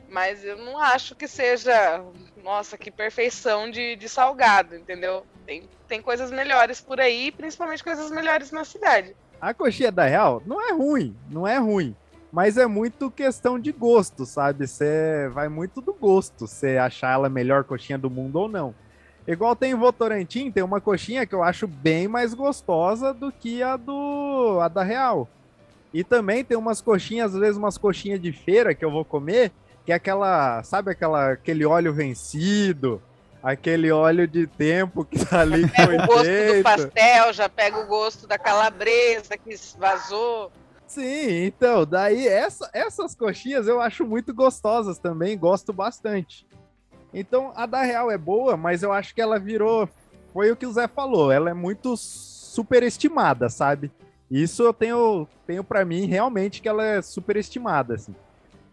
Mas 0.08 0.44
eu 0.44 0.56
não 0.56 0.78
acho 0.78 1.14
que 1.14 1.26
seja, 1.28 2.04
nossa, 2.42 2.76
que 2.76 2.90
perfeição 2.90 3.70
de, 3.70 3.96
de 3.96 4.08
salgado, 4.08 4.74
entendeu? 4.74 5.24
Tem, 5.46 5.68
tem 5.88 6.02
coisas 6.02 6.30
melhores 6.30 6.80
por 6.80 7.00
aí, 7.00 7.30
principalmente 7.30 7.82
coisas 7.82 8.10
melhores 8.10 8.50
na 8.50 8.64
cidade. 8.64 9.16
A 9.40 9.54
coxinha 9.54 9.90
da 9.90 10.04
Real 10.04 10.42
não 10.44 10.60
é 10.60 10.72
ruim, 10.72 11.16
não 11.30 11.46
é 11.46 11.58
ruim 11.58 11.96
mas 12.32 12.56
é 12.56 12.66
muito 12.66 13.10
questão 13.10 13.58
de 13.58 13.72
gosto, 13.72 14.24
sabe? 14.24 14.66
Você 14.66 15.28
vai 15.32 15.48
muito 15.48 15.80
do 15.80 15.92
gosto, 15.92 16.46
você 16.46 16.76
achar 16.76 17.14
ela 17.14 17.26
a 17.26 17.30
melhor 17.30 17.64
coxinha 17.64 17.98
do 17.98 18.08
mundo 18.08 18.36
ou 18.36 18.48
não. 18.48 18.74
Igual 19.26 19.54
tem 19.54 19.72
em 19.72 19.76
Votorantim, 19.76 20.50
tem 20.50 20.62
uma 20.62 20.80
coxinha 20.80 21.26
que 21.26 21.34
eu 21.34 21.42
acho 21.42 21.66
bem 21.66 22.08
mais 22.08 22.32
gostosa 22.34 23.12
do 23.12 23.30
que 23.30 23.62
a 23.62 23.76
do 23.76 24.58
a 24.60 24.68
da 24.68 24.82
Real. 24.82 25.28
E 25.92 26.04
também 26.04 26.44
tem 26.44 26.56
umas 26.56 26.80
coxinhas, 26.80 27.34
às 27.34 27.40
vezes 27.40 27.56
umas 27.56 27.76
coxinhas 27.76 28.20
de 28.20 28.32
feira 28.32 28.74
que 28.74 28.84
eu 28.84 28.90
vou 28.90 29.04
comer, 29.04 29.50
que 29.84 29.92
é 29.92 29.96
aquela, 29.96 30.62
sabe 30.62 30.92
aquela, 30.92 31.32
aquele 31.32 31.64
óleo 31.64 31.92
vencido, 31.92 33.02
aquele 33.42 33.90
óleo 33.90 34.26
de 34.26 34.46
tempo 34.46 35.04
que 35.04 35.24
tá 35.24 35.40
ali 35.40 35.68
que 35.68 35.74
Pega 35.74 36.04
o 36.04 36.06
gosto 36.06 36.56
do 36.56 36.62
pastel, 36.62 37.32
já 37.32 37.48
pega 37.48 37.78
o 37.78 37.86
gosto 37.86 38.26
da 38.26 38.38
calabresa 38.38 39.36
que 39.36 39.54
vazou. 39.78 40.52
Sim, 40.90 41.44
então, 41.44 41.86
daí 41.86 42.26
essa, 42.26 42.68
essas 42.72 43.14
coxinhas 43.14 43.68
eu 43.68 43.80
acho 43.80 44.04
muito 44.04 44.34
gostosas 44.34 44.98
também, 44.98 45.38
gosto 45.38 45.72
bastante. 45.72 46.44
Então, 47.14 47.52
a 47.54 47.64
da 47.64 47.82
Real 47.82 48.10
é 48.10 48.18
boa, 48.18 48.56
mas 48.56 48.82
eu 48.82 48.92
acho 48.92 49.14
que 49.14 49.20
ela 49.20 49.38
virou, 49.38 49.88
foi 50.32 50.50
o 50.50 50.56
que 50.56 50.66
o 50.66 50.72
Zé 50.72 50.88
falou, 50.88 51.30
ela 51.30 51.48
é 51.48 51.54
muito 51.54 51.96
superestimada, 51.96 53.48
sabe? 53.48 53.92
Isso 54.28 54.64
eu 54.64 54.74
tenho, 54.74 55.28
tenho 55.46 55.62
para 55.62 55.84
mim 55.84 56.06
realmente 56.06 56.60
que 56.60 56.68
ela 56.68 56.84
é 56.84 57.00
superestimada, 57.00 57.94
assim. 57.94 58.14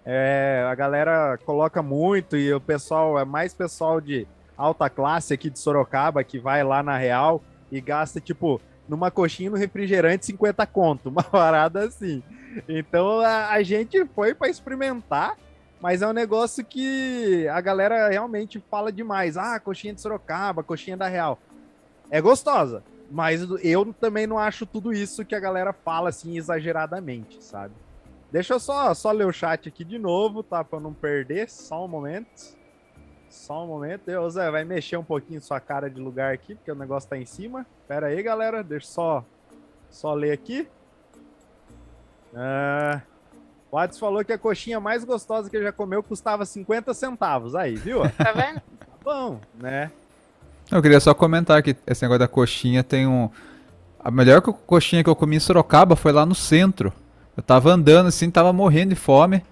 É, 0.04 0.68
a 0.68 0.74
galera 0.74 1.38
coloca 1.46 1.84
muito 1.84 2.36
e 2.36 2.52
o 2.52 2.60
pessoal, 2.60 3.20
é 3.20 3.26
mais 3.26 3.54
pessoal 3.54 4.02
de 4.02 4.26
alta 4.58 4.90
classe 4.90 5.36
aqui 5.36 5.52
de 5.52 5.60
Sorocaba 5.60 6.24
que 6.24 6.40
vai 6.40 6.64
lá 6.64 6.82
na 6.82 6.98
Real 6.98 7.44
e 7.72 7.80
gasta, 7.80 8.20
tipo, 8.20 8.60
numa 8.88 9.12
coxinha 9.12 9.50
no 9.50 9.58
refrigerante 9.58 10.26
50 10.26 10.66
conto, 10.68 11.10
uma 11.10 11.24
parada 11.24 11.86
assim. 11.86 12.24
Então 12.68 13.20
a, 13.20 13.50
a 13.52 13.64
gente 13.64 14.04
foi 14.16 14.34
para 14.34 14.50
experimentar, 14.50 15.38
mas 15.82 16.02
é 16.02 16.08
um 16.08 16.14
negócio 16.14 16.64
que 16.64 17.48
a 17.50 17.62
galera 17.62 18.10
realmente 18.10 18.64
fala 18.72 18.92
demais. 18.92 19.38
Ah, 19.38 19.60
coxinha 19.60 19.94
de 19.94 20.02
Sorocaba, 20.02 20.64
coxinha 20.64 20.98
da 20.98 21.08
Real. 21.08 21.40
É 22.10 22.22
gostosa, 22.22 22.84
mas 23.12 23.42
eu 23.62 23.94
também 23.94 24.26
não 24.26 24.40
acho 24.40 24.66
tudo 24.66 24.94
isso 24.94 25.26
que 25.26 25.36
a 25.36 25.40
galera 25.40 25.74
fala 25.74 26.10
assim 26.10 26.38
exageradamente, 26.38 27.44
sabe? 27.44 27.74
Deixa 28.32 28.54
eu 28.54 28.60
só, 28.60 28.94
só 28.94 29.12
ler 29.12 29.26
o 29.26 29.32
chat 29.32 29.70
aqui 29.70 29.84
de 29.86 29.98
novo, 29.98 30.44
tá? 30.44 30.64
Pra 30.64 30.80
não 30.80 30.94
perder, 30.94 31.50
só 31.50 31.86
um 31.86 31.88
momento. 31.88 32.57
Só 33.38 33.64
um 33.64 33.68
momento. 33.68 34.10
Eu, 34.10 34.30
Zé, 34.30 34.50
vai 34.52 34.64
mexer 34.66 34.98
um 34.98 35.04
pouquinho 35.04 35.42
sua 35.42 35.60
cara 35.60 35.90
de 35.90 36.00
lugar 36.02 36.34
aqui, 36.34 36.56
porque 36.56 36.72
o 36.72 36.76
negócio 36.76 37.10
tá 37.10 37.18
em 37.18 37.26
cima. 37.26 37.66
Pera 37.88 38.08
aí, 38.08 38.22
galera. 38.22 38.64
Deixa 38.64 38.86
eu 38.88 38.90
só, 38.92 39.26
só 39.90 40.14
ler 40.14 40.32
aqui. 40.32 40.68
Ah, 42.36 43.02
o 43.72 43.78
Adson 43.78 44.00
falou 44.00 44.24
que 44.24 44.34
a 44.34 44.38
coxinha 44.38 44.80
mais 44.80 45.04
gostosa 45.04 45.50
que 45.50 45.56
ele 45.56 45.66
já 45.66 45.72
comeu 45.72 46.02
custava 46.04 46.46
50 46.46 46.94
centavos. 46.94 47.56
Aí, 47.56 47.76
viu? 47.76 48.02
Tá 48.18 48.32
vendo? 48.32 48.56
Tá 48.80 48.88
bom, 49.04 49.40
né? 49.56 49.92
Eu 50.72 50.82
queria 50.82 51.00
só 51.00 51.14
comentar 51.14 51.62
que 51.64 51.76
esse 51.86 52.02
negócio 52.02 52.20
da 52.20 52.28
coxinha 52.28 52.84
tem 52.84 53.08
um. 53.08 53.30
A 54.00 54.12
melhor 54.12 54.42
co- 54.42 54.54
coxinha 54.54 55.04
que 55.04 55.10
eu 55.10 55.16
comi 55.16 55.38
em 55.38 55.40
Sorocaba 55.40 55.96
foi 55.96 56.12
lá 56.12 56.26
no 56.26 56.36
centro. 56.36 56.92
Eu 57.36 57.44
tava 57.44 57.70
andando 57.72 58.08
assim, 58.08 58.30
tava 58.30 58.52
morrendo 58.52 58.90
de 58.90 58.96
fome. 59.00 59.44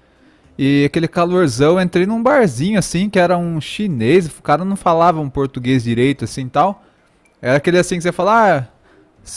E 0.57 0.85
aquele 0.85 1.07
calorzão, 1.07 1.81
entrei 1.81 2.05
num 2.05 2.23
barzinho 2.23 2.79
assim, 2.79 3.09
que 3.09 3.19
era 3.19 3.37
um 3.37 3.59
chinês, 3.59 4.27
o 4.27 4.41
cara 4.41 4.63
não 4.63 4.75
falava 4.75 5.19
um 5.19 5.29
português 5.29 5.83
direito 5.83 6.23
assim 6.23 6.47
tal. 6.47 6.83
Era 7.41 7.57
aquele 7.57 7.77
assim 7.77 7.97
que 7.97 8.01
você 8.01 8.11
fala, 8.11 8.57
ah, 8.57 8.67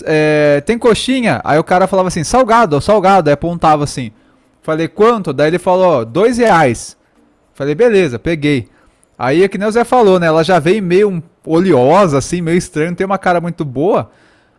é, 0.04 0.62
tem 0.64 0.78
coxinha? 0.78 1.40
Aí 1.44 1.58
o 1.58 1.64
cara 1.64 1.86
falava 1.86 2.08
assim, 2.08 2.22
salgado, 2.22 2.80
salgado, 2.80 3.28
aí 3.28 3.34
apontava 3.34 3.84
assim. 3.84 4.12
Falei, 4.62 4.86
quanto? 4.86 5.32
Daí 5.32 5.48
ele 5.48 5.58
falou, 5.58 6.04
dois 6.04 6.38
reais. 6.38 6.96
Falei, 7.54 7.74
beleza, 7.74 8.18
peguei. 8.18 8.68
Aí 9.18 9.42
é 9.42 9.48
que 9.48 9.58
nem 9.58 9.66
o 9.66 9.72
Zé 9.72 9.82
falou, 9.82 10.20
né? 10.20 10.28
Ela 10.28 10.44
já 10.44 10.60
veio 10.60 10.80
meio 10.82 11.22
oleosa, 11.44 12.18
assim, 12.18 12.40
meio 12.40 12.56
estranho, 12.56 12.90
não 12.90 12.94
tem 12.94 13.04
uma 13.04 13.18
cara 13.18 13.40
muito 13.40 13.64
boa. 13.64 14.10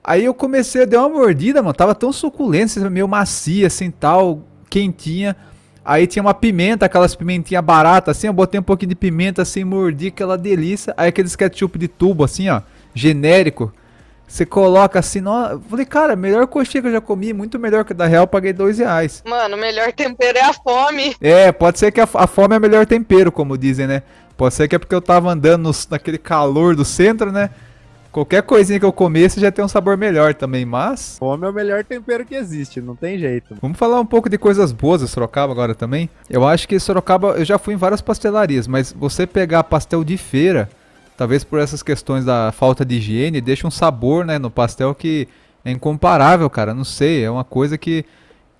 Aí 0.04 0.26
eu 0.26 0.34
comecei 0.34 0.82
a 0.82 0.86
dar 0.86 1.00
uma 1.06 1.17
mordida, 1.17 1.62
mano. 1.62 1.74
Tava 1.74 1.95
tão 1.95 2.12
suculento, 2.12 2.78
meio 2.89 3.08
macia, 3.08 3.67
assim, 3.67 3.89
tal, 3.89 4.41
quentinha. 4.69 5.36
Aí 5.89 6.06
tinha 6.06 6.21
uma 6.21 6.36
pimenta, 6.36 6.86
aquelas 6.86 7.15
pimentinhas 7.15 7.63
baratas, 7.63 8.15
assim. 8.15 8.28
Eu 8.28 8.34
botei 8.34 8.60
um 8.60 8.63
pouquinho 8.63 8.89
de 8.89 8.95
pimenta, 8.95 9.41
assim, 9.41 9.63
mordi 9.63 10.08
aquela 10.10 10.38
delícia. 10.38 10.93
Aí 10.95 11.10
aqueles 11.10 11.36
ketchup 11.36 11.80
de 11.80 11.88
tubo, 11.88 12.23
assim, 12.23 12.47
ó, 12.47 12.62
genérico. 12.93 13.73
Você 14.28 14.45
coloca 14.45 14.99
assim, 14.99 15.21
eu 15.25 15.60
falei, 15.67 15.86
cara, 15.88 16.15
melhor 16.15 16.45
coxinha 16.45 16.84
que 16.84 16.88
eu 16.88 16.91
já 16.91 17.02
comi, 17.02 17.34
muito 17.34 17.58
melhor 17.58 17.84
que 17.84 17.93
a 17.93 17.95
da 17.95 18.06
Real, 18.06 18.28
paguei 18.28 18.54
dois 18.54 18.78
reais. 18.78 19.23
Mano, 19.28 19.56
o 19.56 19.60
melhor 19.60 19.91
tempero 19.91 20.38
é 20.38 20.43
a 20.43 20.54
fome. 20.54 21.15
É, 21.19 21.52
pode 21.52 21.80
ser 21.80 21.91
que 21.91 21.99
a, 21.99 22.08
a 22.13 22.28
fome 22.28 22.54
é 22.54 22.60
o 22.60 22.62
melhor 22.62 22.86
tempero, 22.86 23.32
como 23.32 23.58
dizem, 23.58 23.88
né? 23.88 24.04
Pode 24.38 24.54
ser 24.54 24.67
que 24.67 24.75
é 24.75 24.80
porque 24.80 24.93
eu 24.93 25.02
tava 25.02 25.32
andando 25.32 25.63
nos- 25.63 25.88
naquele 25.89 26.19
calor 26.19 26.75
do 26.75 26.86
centro, 26.86 27.32
né? 27.32 27.49
Qualquer 28.12 28.41
coisinha 28.41 28.80
que 28.80 28.86
eu 28.86 28.91
comesse 28.91 29.39
já 29.39 29.52
tem 29.52 29.63
um 29.63 29.67
sabor 29.67 29.95
melhor 29.95 30.34
também, 30.34 30.65
mas. 30.65 31.17
Fome 31.19 31.45
é 31.45 31.50
o 31.50 31.54
melhor 31.54 31.84
tempero 31.84 32.26
que 32.26 32.34
existe, 32.34 32.82
não 32.82 32.95
tem 32.95 33.19
jeito. 33.19 33.56
Vamos 33.62 33.78
falar 33.78 34.00
um 34.00 34.06
pouco 34.06 34.28
de 34.30 34.38
coisas 34.38 34.72
boas 34.72 35.02
de 35.02 35.08
Sorocaba 35.08 35.54
agora 35.54 35.76
também. 35.76 36.10
Eu 36.30 36.48
acho 36.48 36.67
que 36.67 36.80
Sorocaba, 36.80 37.36
eu 37.38 37.45
já 37.45 37.60
fui 37.60 37.76
em 37.76 37.78
várias 37.78 38.02
pastelarias, 38.02 38.67
mas 38.67 38.91
você 38.91 39.28
pegar 39.28 39.63
pastel 39.63 40.04
de 40.04 40.17
feira, 40.17 40.67
talvez 41.15 41.43
por 41.43 41.60
essas 41.60 41.84
questões 41.84 42.26
da 42.26 42.52
falta 42.52 42.84
de 42.84 42.95
higiene, 42.95 43.39
deixa 43.41 43.67
um 43.67 43.72
sabor, 43.72 44.26
né, 44.26 44.39
no 44.39 44.50
pastel 44.50 44.95
que 44.95 45.28
é 45.63 45.72
incomparável, 45.72 46.50
cara. 46.50 46.74
Não 46.74 46.84
sei, 46.84 47.24
é 47.24 47.30
uma 47.30 47.43
coisa 47.43 47.78
que 47.78 48.04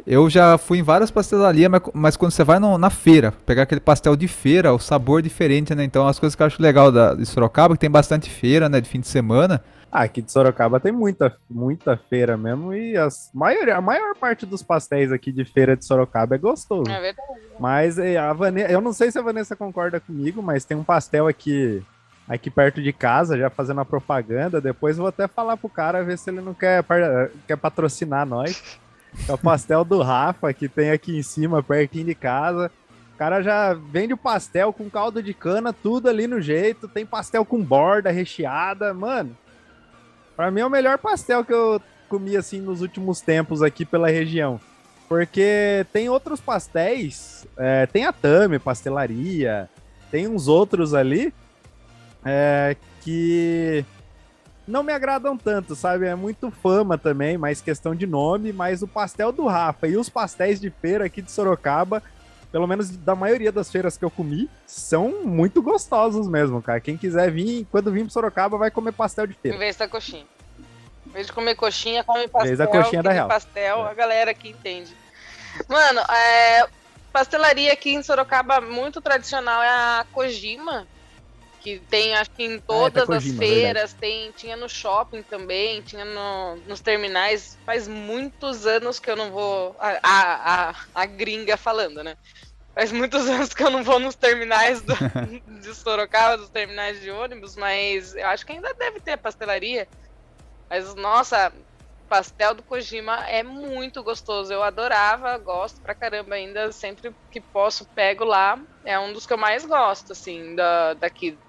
eu 0.10 0.30
já 0.30 0.58
fui 0.58 0.80
em 0.80 0.84
várias 0.84 1.12
pastelarias, 1.12 1.70
mas, 1.70 1.82
mas 1.94 2.18
quando 2.18 2.32
você 2.32 2.44
vai 2.44 2.58
no- 2.60 2.78
na 2.78 2.90
feira, 2.90 3.32
pegar 3.46 3.64
aquele 3.64 3.80
pastel 3.80 4.16
de 4.16 4.28
feira, 4.28 4.74
o 4.74 4.80
sabor 4.80 5.20
é 5.20 5.24
diferente, 5.24 5.74
né? 5.76 5.84
Então, 5.84 6.08
as 6.08 6.18
coisas 6.20 6.36
que 6.36 6.42
eu 6.42 6.48
acho 6.48 6.62
legal 6.62 6.92
da, 6.92 7.14
de 7.14 7.26
Sorocaba, 7.26 7.76
que 7.76 7.80
tem 7.80 7.90
bastante 7.92 8.30
feira, 8.30 8.68
né, 8.68 8.82
de 8.82 8.90
fim 8.90 9.00
de 9.00 9.08
semana. 9.08 9.64
Ah, 9.92 10.04
aqui 10.04 10.22
de 10.22 10.32
Sorocaba 10.32 10.80
tem 10.80 10.92
muita, 10.92 11.36
muita 11.50 11.98
feira 11.98 12.38
mesmo 12.38 12.74
e 12.74 12.96
as 12.96 13.30
maioria, 13.34 13.76
a 13.78 13.82
maior 13.82 14.16
parte 14.16 14.46
dos 14.46 14.62
pastéis 14.62 15.12
aqui 15.12 15.32
de 15.32 15.44
feira 15.46 15.76
de 15.76 15.84
Sorocaba 15.86 16.36
é 16.36 16.38
gostoso. 16.38 16.90
É 16.92 17.00
verdade. 17.02 17.28
Mas 17.60 17.98
eh, 17.98 18.16
a 18.18 18.32
Vanessa, 18.34 18.72
eu 18.72 18.82
não 18.82 18.94
sei 18.94 19.12
se 19.12 19.18
a 19.18 19.22
Vanessa 19.24 19.56
concorda 19.56 20.00
comigo, 20.00 20.42
mas 20.44 20.64
tem 20.66 20.78
um 20.78 20.84
pastel 20.84 21.28
aqui 21.28 21.82
aqui 22.28 22.52
perto 22.52 22.80
de 22.84 22.94
casa, 22.94 23.36
já 23.36 23.50
fazendo 23.50 23.82
a 23.82 23.86
propaganda. 23.86 24.62
Depois 24.62 24.96
eu 24.98 25.02
vou 25.02 25.10
até 25.10 25.28
falar 25.28 25.58
pro 25.58 25.68
cara 25.68 26.04
ver 26.04 26.16
se 26.20 26.30
ele 26.30 26.42
não 26.42 26.54
quer, 26.54 26.84
par- 26.84 27.30
quer 27.48 27.58
patrocinar 27.58 28.28
nós. 28.28 28.80
É 29.28 29.34
o 29.34 29.38
pastel 29.38 29.84
do 29.84 30.02
Rafa, 30.02 30.54
que 30.54 30.68
tem 30.68 30.92
aqui 30.92 31.18
em 31.18 31.24
cima, 31.24 31.64
pertinho 31.64 32.06
de 32.06 32.16
casa. 32.16 32.72
O 33.14 33.18
cara 33.18 33.42
já 33.42 33.74
vende 33.74 34.14
o 34.14 34.18
pastel 34.18 34.72
com 34.72 34.90
caldo 34.90 35.22
de 35.22 35.34
cana, 35.34 35.74
tudo 35.74 36.08
ali 36.08 36.28
no 36.28 36.40
jeito. 36.42 36.88
Tem 36.88 37.06
pastel 37.06 37.44
com 37.44 37.62
borda 37.62 38.12
recheada. 38.12 38.94
Mano, 38.94 39.36
pra 40.36 40.50
mim 40.50 40.62
é 40.62 40.66
o 40.66 40.70
melhor 40.70 40.98
pastel 40.98 41.44
que 41.44 41.54
eu 41.54 41.82
comi 42.08 42.36
assim 42.36 42.60
nos 42.60 42.82
últimos 42.82 43.22
tempos 43.22 43.62
aqui 43.62 43.86
pela 43.86 44.10
região. 44.10 44.60
Porque 45.08 45.86
tem 45.92 46.08
outros 46.08 46.40
pastéis, 46.40 47.48
é, 47.58 47.88
tem 47.88 48.06
a 48.06 48.14
Tami 48.14 48.60
Pastelaria, 48.60 49.68
tem 50.12 50.28
uns 50.28 50.48
outros 50.48 50.94
ali 50.94 51.34
é, 52.24 52.76
que 53.02 53.84
não 54.70 54.84
me 54.84 54.94
agradam 54.94 55.36
tanto, 55.38 55.76
sabe? 55.76 56.06
É 56.06 56.16
muito 56.16 56.52
fama 56.52 56.98
também, 56.98 57.38
mais 57.38 57.60
questão 57.62 57.94
de 57.96 58.06
nome, 58.08 58.54
mas 58.54 58.82
o 58.82 58.88
pastel 58.88 59.32
do 59.32 59.46
Rafa 59.48 59.88
e 59.88 59.98
os 59.98 60.08
pastéis 60.10 60.60
de 60.60 60.70
feira 60.70 61.06
aqui 61.06 61.22
de 61.22 61.32
Sorocaba, 61.32 62.02
pelo 62.52 62.66
menos 62.68 62.90
da 62.90 63.16
maioria 63.16 63.52
das 63.52 63.72
feiras 63.72 63.98
que 63.98 64.06
eu 64.06 64.10
comi, 64.10 64.50
são 64.66 65.24
muito 65.26 65.62
gostosos 65.62 66.28
mesmo, 66.28 66.62
cara. 66.62 66.80
Quem 66.80 66.96
quiser 66.98 67.30
vir, 67.32 67.68
quando 67.72 67.92
vir 67.92 68.04
pro 68.04 68.12
Sorocaba, 68.14 68.58
vai 68.58 68.72
comer 68.72 68.92
pastel 68.94 69.28
de 69.28 69.34
Em 69.34 69.38
feira. 69.42 69.58
vez 69.58 69.76
da 69.76 69.88
coxinha. 69.88 70.26
Em 71.08 71.12
vez 71.12 71.28
de 71.28 71.34
comer 71.34 71.56
coxinha, 71.56 72.04
come 72.04 72.20
vez 72.20 72.32
pastel. 72.32 72.58
da 72.58 72.68
coxinha 72.68 73.04
da 73.04 73.12
Real. 73.12 73.28
pastel, 73.28 73.80
É. 73.88 73.90
a 73.90 73.94
galera 73.94 74.34
que 74.34 74.50
entende. 74.50 74.96
Mano, 75.68 76.00
é, 76.02 76.68
pastelaria 77.12 77.74
aqui 77.74 77.94
em 77.96 78.04
Sorocaba 78.04 78.62
muito 78.62 79.02
tradicional 79.02 79.62
é 79.64 79.68
a 79.70 80.06
Kojima. 80.12 80.88
Que 81.60 81.86
tem, 81.90 82.16
acho 82.16 82.32
que 82.32 82.44
em 82.44 82.60
todas 82.60 83.12
as 83.12 83.24
Kojima, 83.24 83.36
feiras, 83.38 83.94
tem, 83.94 84.32
tinha 84.32 84.56
no 84.56 84.70
shopping 84.70 85.24
também, 85.24 85.82
tinha 85.82 86.06
no- 86.06 86.58
nos 86.66 86.82
terminais. 86.82 87.60
Faz 87.66 87.88
muitos 87.88 88.66
anos 88.66 89.00
que 89.00 89.12
eu 89.12 89.16
não 89.18 89.32
vou. 89.32 89.76
A, 89.80 90.00
a, 90.04 90.70
a, 90.72 90.76
a 90.94 91.06
gringa 91.06 91.58
falando, 91.58 92.04
né? 92.04 92.16
Faz 92.74 92.92
muitos 92.92 93.28
anos 93.30 93.54
que 93.54 93.64
eu 93.64 93.70
não 93.70 93.84
vou 93.84 94.00
nos 94.00 94.16
terminais 94.16 94.82
do, 94.82 94.94
de 95.62 95.76
Sorocaba, 95.76 96.38
dos 96.38 96.50
terminais 96.50 97.02
de 97.02 97.12
ônibus, 97.12 97.56
mas 97.56 98.16
eu 98.16 98.28
acho 98.28 98.46
que 98.46 98.54
ainda 98.54 98.74
deve 98.80 99.02
ter 99.02 99.18
pastelaria. 99.18 99.90
Mas, 100.70 100.94
nossa, 100.96 101.54
pastel 102.08 102.56
do 102.56 102.64
Kojima 102.64 103.26
é 103.28 103.44
muito 103.44 104.04
gostoso. 104.04 104.52
Eu 104.54 104.64
adorava, 104.64 105.38
gosto 105.40 105.82
pra 105.82 105.96
caramba 105.96 106.36
ainda. 106.36 106.72
Sempre 106.72 107.16
que 107.32 107.42
posso, 107.42 107.88
pego 107.94 108.24
lá. 108.24 108.58
É 108.84 109.00
um 109.00 109.14
dos 109.14 109.26
que 109.26 109.34
eu 109.34 109.38
mais 109.38 109.66
gosto, 109.66 110.12
assim, 110.14 110.56
da, 110.56 110.94
daqui. 110.96 111.40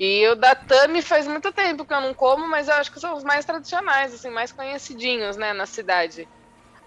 E 0.00 0.26
o 0.28 0.34
da 0.34 0.54
Tami 0.54 1.02
faz 1.02 1.26
muito 1.28 1.52
tempo 1.52 1.84
que 1.84 1.92
eu 1.92 2.00
não 2.00 2.14
como, 2.14 2.48
mas 2.48 2.68
eu 2.68 2.74
acho 2.74 2.90
que 2.90 2.98
são 2.98 3.14
os 3.14 3.22
mais 3.22 3.44
tradicionais, 3.44 4.14
assim, 4.14 4.30
mais 4.30 4.50
conhecidinhos, 4.50 5.36
né, 5.36 5.52
na 5.52 5.66
cidade. 5.66 6.26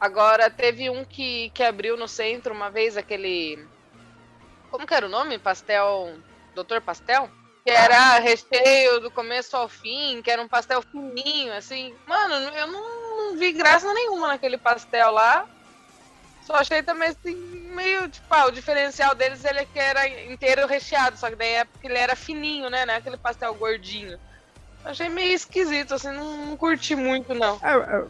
Agora, 0.02 0.50
teve 0.50 0.90
um 0.90 1.06
que, 1.06 1.52
que 1.52 1.62
abriu 1.62 1.96
no 1.96 2.08
centro 2.08 2.56
uma 2.56 2.72
vez, 2.72 2.98
aquele. 2.98 3.68
Como 4.72 4.88
que 4.88 4.96
era 4.96 5.06
o 5.06 5.10
nome? 5.10 5.38
Pastel. 5.38 6.16
Doutor 6.56 6.82
Pastel? 6.82 7.30
Que 7.64 7.70
era 7.70 8.18
recheio 8.18 9.00
do 9.00 9.12
começo 9.12 9.56
ao 9.56 9.70
fim, 9.70 10.20
que 10.24 10.32
era 10.32 10.42
um 10.42 10.48
pastel 10.48 10.82
fininho, 10.82 11.54
assim. 11.54 11.96
Mano, 12.08 12.34
eu 12.34 12.66
não, 12.66 13.18
não 13.18 13.38
vi 13.38 13.52
graça 13.52 13.94
nenhuma 13.94 14.28
naquele 14.28 14.58
pastel 14.58 15.12
lá. 15.12 15.48
Só 16.46 16.56
achei 16.56 16.84
também 16.84 17.10
assim, 17.10 17.36
meio, 17.74 18.10
tipo, 18.10 18.28
ah, 18.30 18.48
o 18.48 18.52
diferencial 18.52 19.16
deles 19.16 19.44
ele 19.46 19.60
é 19.60 19.66
que 19.66 19.80
era 19.80 20.08
inteiro 20.32 20.68
recheado, 20.68 21.18
só 21.18 21.30
que 21.30 21.36
daí 21.36 21.54
é 21.54 21.66
porque 21.66 21.88
ele 21.88 21.98
era 21.98 22.16
fininho, 22.16 22.70
né? 22.70 22.86
Não 22.86 22.94
é 22.94 22.98
aquele 22.98 23.18
pastel 23.18 23.54
gordinho. 23.56 24.18
Achei 24.84 25.08
meio 25.08 25.34
esquisito, 25.34 25.94
assim, 25.94 26.12
não, 26.12 26.48
não 26.48 26.58
curti 26.58 26.96
muito, 26.96 27.34
não. 27.34 27.58
É, 27.64 27.74
é, 27.74 28.04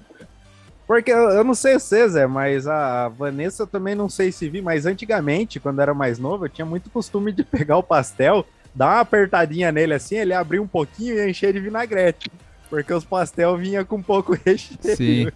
porque 0.87 1.11
eu, 1.11 1.29
eu 1.29 1.43
não 1.43 1.53
sei 1.53 1.75
você, 1.75 2.09
Zé, 2.09 2.25
mas 2.25 2.67
a 2.67 3.07
Vanessa 3.09 3.67
também 3.67 3.93
não 3.93 4.09
sei 4.09 4.31
se 4.31 4.49
vi, 4.49 4.61
mas 4.61 4.85
antigamente, 4.85 5.59
quando 5.59 5.81
era 5.81 5.93
mais 5.93 6.17
novo, 6.17 6.45
eu 6.45 6.49
tinha 6.49 6.65
muito 6.65 6.89
costume 6.89 7.31
de 7.31 7.43
pegar 7.45 7.77
o 7.77 7.83
pastel, 7.83 8.45
dar 8.73 8.87
uma 8.87 8.99
apertadinha 9.01 9.71
nele 9.71 9.93
assim, 9.93 10.15
ele 10.15 10.33
abrir 10.33 10.59
um 10.59 10.67
pouquinho 10.67 11.17
e 11.17 11.29
encher 11.29 11.53
de 11.53 11.59
vinagrete. 11.59 12.31
Porque 12.69 12.91
os 12.91 13.05
pastel 13.05 13.55
vinha 13.55 13.85
com 13.85 14.01
pouco 14.01 14.33
recheio. 14.33 14.97
Sim. 14.97 15.31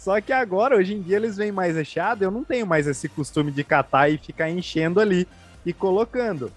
Só 0.00 0.18
que 0.18 0.32
agora, 0.32 0.78
hoje 0.78 0.94
em 0.94 1.02
dia, 1.02 1.16
eles 1.16 1.36
vêm 1.36 1.52
mais 1.52 1.76
recheado. 1.76 2.24
Eu 2.24 2.30
não 2.30 2.42
tenho 2.42 2.66
mais 2.66 2.86
esse 2.86 3.06
costume 3.06 3.52
de 3.52 3.62
catar 3.62 4.08
e 4.08 4.16
ficar 4.16 4.48
enchendo 4.48 4.98
ali 4.98 5.28
e 5.64 5.74
colocando. 5.74 6.50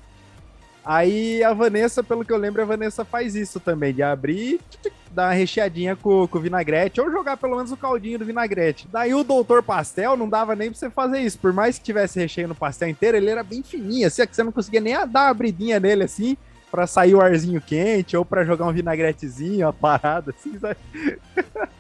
Aí 0.86 1.43
a 1.43 1.53
Vanessa, 1.53 2.01
pelo 2.01 2.23
que 2.23 2.32
eu 2.32 2.38
lembro, 2.38 2.62
a 2.62 2.65
Vanessa 2.65 3.03
faz 3.03 3.36
isso 3.36 3.60
também, 3.60 3.93
de 3.93 4.01
abrir, 4.01 4.62
dar 5.12 5.27
uma 5.27 5.34
recheadinha 5.34 5.93
com, 5.93 6.25
com 6.25 6.39
vinagrete, 6.39 7.01
ou 7.01 7.12
jogar 7.12 7.36
pelo 7.36 7.58
menos 7.58 7.71
o 7.73 7.77
caldinho 7.77 8.17
do 8.17 8.25
vinagrete. 8.25 8.88
Daí 8.89 9.13
o 9.13 9.25
doutor 9.25 9.62
pastel 9.62 10.15
não 10.15 10.29
dava 10.29 10.56
nem 10.56 10.69
pra 10.69 10.79
você 10.79 10.89
fazer 10.89 11.19
isso. 11.19 11.38
Por 11.38 11.51
mais 11.51 11.77
que 11.77 11.84
tivesse 11.84 12.17
recheio 12.19 12.47
no 12.47 12.56
pastel 12.56 12.88
inteiro, 12.88 13.17
ele 13.17 13.29
era 13.29 13.43
bem 13.43 13.62
fininho, 13.62 14.08
assim, 14.08 14.25
que 14.25 14.34
você 14.34 14.43
não 14.43 14.53
conseguia 14.53 14.79
nem 14.79 14.93
dar 14.93 15.25
uma 15.25 15.29
abridinha 15.29 15.82
nele 15.82 16.03
assim 16.03 16.38
para 16.73 16.88
sair 16.88 17.13
o 17.13 17.21
arzinho 17.21 17.62
quente 17.62 18.17
ou 18.17 18.25
para 18.25 18.43
jogar 18.43 18.65
um 18.65 18.73
vinagretezinho, 18.73 19.67
uma 19.67 19.71
parada 19.71 20.33
assim, 20.36 20.57
sabe? 20.57 20.75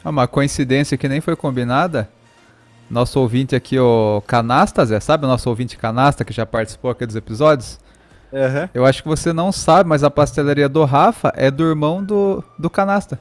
Ah, 0.05 0.11
uma 0.11 0.27
coincidência 0.27 0.95
que 0.95 1.09
nem 1.09 1.19
foi 1.19 1.35
combinada. 1.35 2.07
Nosso 2.91 3.19
ouvinte 3.19 3.55
aqui, 3.55 3.79
o 3.79 4.21
Canasta, 4.27 4.85
Zé, 4.85 4.99
sabe 4.99 5.25
o 5.25 5.27
nosso 5.27 5.49
ouvinte 5.49 5.77
Canasta 5.77 6.23
que 6.23 6.31
já 6.31 6.45
participou 6.45 6.91
aqui 6.91 7.07
dos 7.07 7.15
episódios? 7.15 7.79
Uhum. 8.31 8.69
Eu 8.71 8.85
acho 8.85 9.01
que 9.01 9.09
você 9.09 9.33
não 9.33 9.51
sabe, 9.51 9.89
mas 9.89 10.03
a 10.03 10.11
pastelaria 10.11 10.69
do 10.69 10.85
Rafa 10.85 11.33
é 11.35 11.49
do 11.49 11.63
irmão 11.63 12.03
do, 12.03 12.43
do 12.59 12.69
Canasta. 12.69 13.19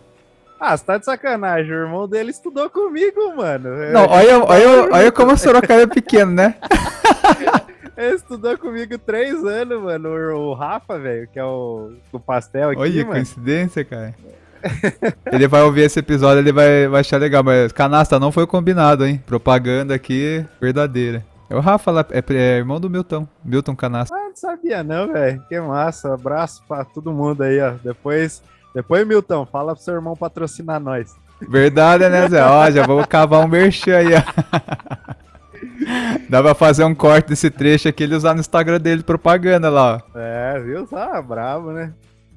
Ah, 0.60 0.76
você 0.76 0.84
tá 0.84 0.98
de 0.98 1.06
sacanagem. 1.06 1.72
O 1.72 1.84
irmão 1.86 2.06
dele 2.06 2.32
estudou 2.32 2.68
comigo, 2.68 3.34
mano. 3.34 3.70
Não, 3.92 4.06
olha, 4.08 4.44
olha, 4.44 4.92
olha 4.92 5.12
como 5.12 5.32
o 5.32 5.38
Sorocaba 5.38 5.80
é 5.80 5.86
pequeno, 5.86 6.32
né? 6.32 6.54
Ele 7.96 8.14
estudou 8.14 8.56
comigo 8.56 8.98
três 8.98 9.44
anos, 9.44 9.82
mano. 9.82 10.08
O 10.08 10.54
Rafa, 10.54 10.98
velho, 10.98 11.28
que 11.28 11.38
é 11.38 11.44
o, 11.44 11.92
o 12.10 12.18
pastel 12.18 12.70
aqui, 12.70 12.80
Olha, 12.80 13.02
mano. 13.02 13.12
coincidência, 13.12 13.84
cara. 13.84 14.14
ele 15.30 15.48
vai 15.48 15.62
ouvir 15.62 15.82
esse 15.82 15.98
episódio, 15.98 16.40
ele 16.40 16.52
vai, 16.52 16.86
vai 16.86 17.00
achar 17.00 17.18
legal, 17.18 17.42
mas 17.42 17.72
canasta 17.72 18.18
não 18.18 18.30
foi 18.30 18.46
combinado, 18.46 19.04
hein? 19.04 19.22
Propaganda 19.26 19.94
aqui 19.94 20.44
verdadeira. 20.60 21.24
É 21.50 21.54
o 21.56 21.60
Rafa 21.60 21.90
lá, 21.90 22.06
é, 22.10 22.22
é 22.34 22.56
irmão 22.58 22.80
do 22.80 22.88
Milton, 22.88 23.28
Milton 23.44 23.76
Canasta. 23.76 24.14
Ah, 24.14 24.28
não 24.28 24.36
sabia 24.36 24.82
não, 24.82 25.12
velho. 25.12 25.42
Que 25.48 25.60
massa. 25.60 26.14
Abraço 26.14 26.62
pra 26.66 26.84
todo 26.84 27.12
mundo 27.12 27.42
aí, 27.42 27.60
ó. 27.60 27.74
Depois, 27.84 28.42
depois 28.74 29.06
Milton, 29.06 29.44
fala 29.44 29.74
pro 29.74 29.84
seu 29.84 29.94
irmão 29.94 30.16
patrocinar 30.16 30.80
nós. 30.80 31.14
Verdade, 31.46 32.08
né, 32.08 32.28
Zé? 32.28 32.42
Ó, 32.42 32.70
já 32.70 32.86
vou 32.86 33.06
cavar 33.06 33.44
um 33.44 33.48
merchan 33.48 33.98
aí, 33.98 34.14
ó. 34.14 35.12
Dá 36.28 36.42
pra 36.42 36.54
fazer 36.54 36.84
um 36.84 36.94
corte 36.94 37.28
desse 37.28 37.50
trecho 37.50 37.88
aqui 37.88 38.02
ele 38.02 38.16
usar 38.16 38.34
no 38.34 38.40
Instagram 38.40 38.80
dele 38.80 39.02
propaganda 39.02 39.68
lá, 39.70 40.02
ó. 40.14 40.18
É, 40.18 40.60
viu? 40.60 40.88
Ah, 40.92 41.20
bravo, 41.20 41.72
né? 41.72 41.92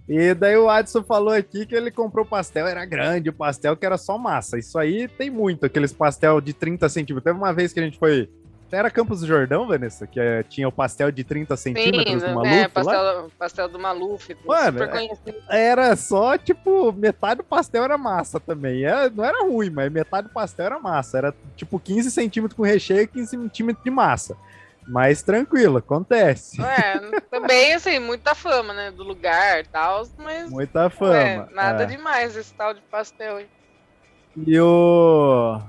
E 0.08 0.36
daí 0.36 0.56
o 0.56 0.70
Adson 0.70 1.04
falou 1.04 1.34
aqui 1.34 1.66
que 1.66 1.74
ele 1.74 1.90
comprou 1.90 2.24
pastel, 2.24 2.68
era 2.68 2.86
grande 2.86 3.30
o 3.30 3.34
pastel, 3.34 3.76
que 3.76 3.86
era 3.86 3.98
só 3.98 4.18
massa. 4.18 4.58
Isso 4.58 4.78
aí 4.78 5.08
tem 5.08 5.32
muito, 5.32 5.66
aqueles 5.66 5.92
pastel 5.92 6.40
de 6.40 6.54
30 6.54 6.88
centímetros. 6.90 7.24
Teve 7.24 7.38
uma 7.38 7.52
vez 7.52 7.74
que 7.74 7.80
a 7.80 7.84
gente 7.84 7.98
foi. 7.98 8.30
Era 8.72 8.90
Campos 8.90 9.22
do 9.22 9.28
Jordão, 9.28 9.68
Vanessa? 9.68 10.06
Que 10.06 10.20
é, 10.20 10.44
tinha 10.44 10.68
o 10.68 10.72
pastel 10.72 11.12
de 11.12 11.24
30 11.24 11.56
centímetros 11.56 12.22
do 12.24 12.34
Maluf 12.34 12.54
é, 12.54 12.68
pastel, 12.68 13.02
lá? 13.02 13.26
pastel 13.38 13.70
do 13.70 13.80
Maluf. 13.80 14.36
Mano, 14.46 14.84
é- 14.84 14.88
conhecido. 14.88 15.38
Era 15.50 15.96
só, 15.96 16.38
tipo, 16.38 16.92
metade 16.92 17.38
do 17.38 17.44
pastel 17.44 17.84
era 17.84 17.98
massa 17.98 18.40
também. 18.40 18.84
É, 18.86 19.10
não 19.10 19.24
era 19.24 19.44
ruim, 19.44 19.70
mas 19.70 19.92
metade 19.92 20.28
do 20.28 20.34
pastel 20.34 20.66
era 20.66 20.80
massa. 20.80 21.18
Era, 21.18 21.36
tipo, 21.56 21.80
15 21.80 22.12
centímetros 22.12 22.58
com 22.58 22.64
recheio 22.64 23.02
e 23.02 23.08
15 23.08 23.30
centímetros 23.30 23.84
de 23.84 23.92
massa. 23.92 24.36
Mas 24.88 25.24
tranquilo, 25.24 25.78
acontece. 25.78 26.62
É, 26.62 27.00
também, 27.32 27.74
assim, 27.74 27.98
muita 28.00 28.36
fama, 28.36 28.74
né? 28.74 28.92
Do 28.92 29.04
lugar 29.04 29.62
e 29.62 29.64
tal, 29.64 30.08
mas 30.18 30.50
Muita 30.50 30.90
fama. 30.90 31.18
é, 31.18 31.48
nada 31.54 31.84
é. 31.84 31.86
demais 31.88 32.36
esse 32.36 32.54
tal 32.54 32.74
de 32.74 32.82
pastel 32.82 33.38
aí. 33.38 33.48
E 34.46 34.60
o 34.60 35.60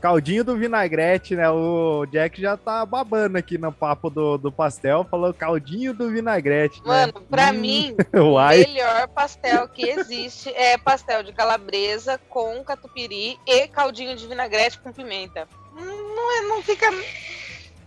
caldinho 0.00 0.44
do 0.44 0.56
vinagrete, 0.56 1.34
né? 1.34 1.48
O 1.50 2.06
Jack 2.06 2.40
já 2.40 2.56
tá 2.56 2.84
babando 2.86 3.38
aqui 3.38 3.58
no 3.58 3.72
papo 3.72 4.08
do, 4.10 4.36
do 4.38 4.52
pastel, 4.52 5.04
falou 5.10 5.32
caldinho 5.34 5.92
do 5.94 6.10
vinagrete. 6.10 6.80
né? 6.80 6.86
Mano, 6.86 7.12
pra 7.28 7.50
Hum, 7.50 7.54
mim, 7.54 7.96
o 8.14 8.38
melhor 8.48 9.08
pastel 9.08 9.68
que 9.68 9.88
existe 9.88 10.48
é 10.50 10.76
pastel 10.78 11.22
de 11.22 11.32
calabresa 11.32 12.20
com 12.28 12.62
catupiry 12.64 13.38
e 13.46 13.68
caldinho 13.68 14.14
de 14.16 14.26
vinagrete 14.26 14.78
com 14.78 14.92
pimenta. 14.92 15.48
Não, 15.74 16.38
é, 16.38 16.42
não 16.48 16.62
fica. 16.62 16.86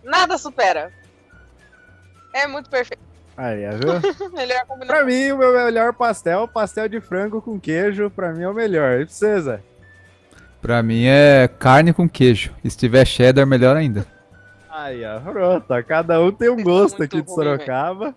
Nada 0.04 0.38
supera. 0.38 0.91
É 2.34 2.45
muito 2.48 2.69
perfeito. 2.69 3.02
Aí, 3.36 3.63
é, 3.63 3.69
viu? 3.72 3.93
Melhor 4.34 4.65
combinação. 4.65 4.88
pra 4.88 5.04
mim, 5.06 5.32
o 5.32 5.38
meu 5.38 5.54
melhor 5.54 5.93
pastel, 5.93 6.48
pastel 6.48 6.89
de 6.89 7.00
frango 7.00 7.41
com 7.41 7.60
queijo, 7.60 8.10
pra 8.10 8.34
mim 8.34 8.43
é 8.43 8.50
o 8.50 8.54
melhor. 8.54 9.00
E 9.02 9.06
Zé? 9.08 9.62
Pra 10.62 10.84
mim 10.84 11.06
é 11.06 11.48
carne 11.48 11.93
com 11.93 12.08
queijo. 12.08 12.54
Se 12.65 12.78
tiver 12.78 13.06
cheddar, 13.06 13.48
melhor 13.48 13.76
ainda. 13.76 14.06
Aí, 14.69 15.04
ó, 15.06 15.19
pronto. 15.19 15.67
Cada 15.88 16.22
um 16.22 16.32
tem 16.32 16.50
um 16.50 16.62
gosto 16.63 17.02
aqui 17.04 17.22
de 17.22 17.30
Sorocaba. 17.30 18.15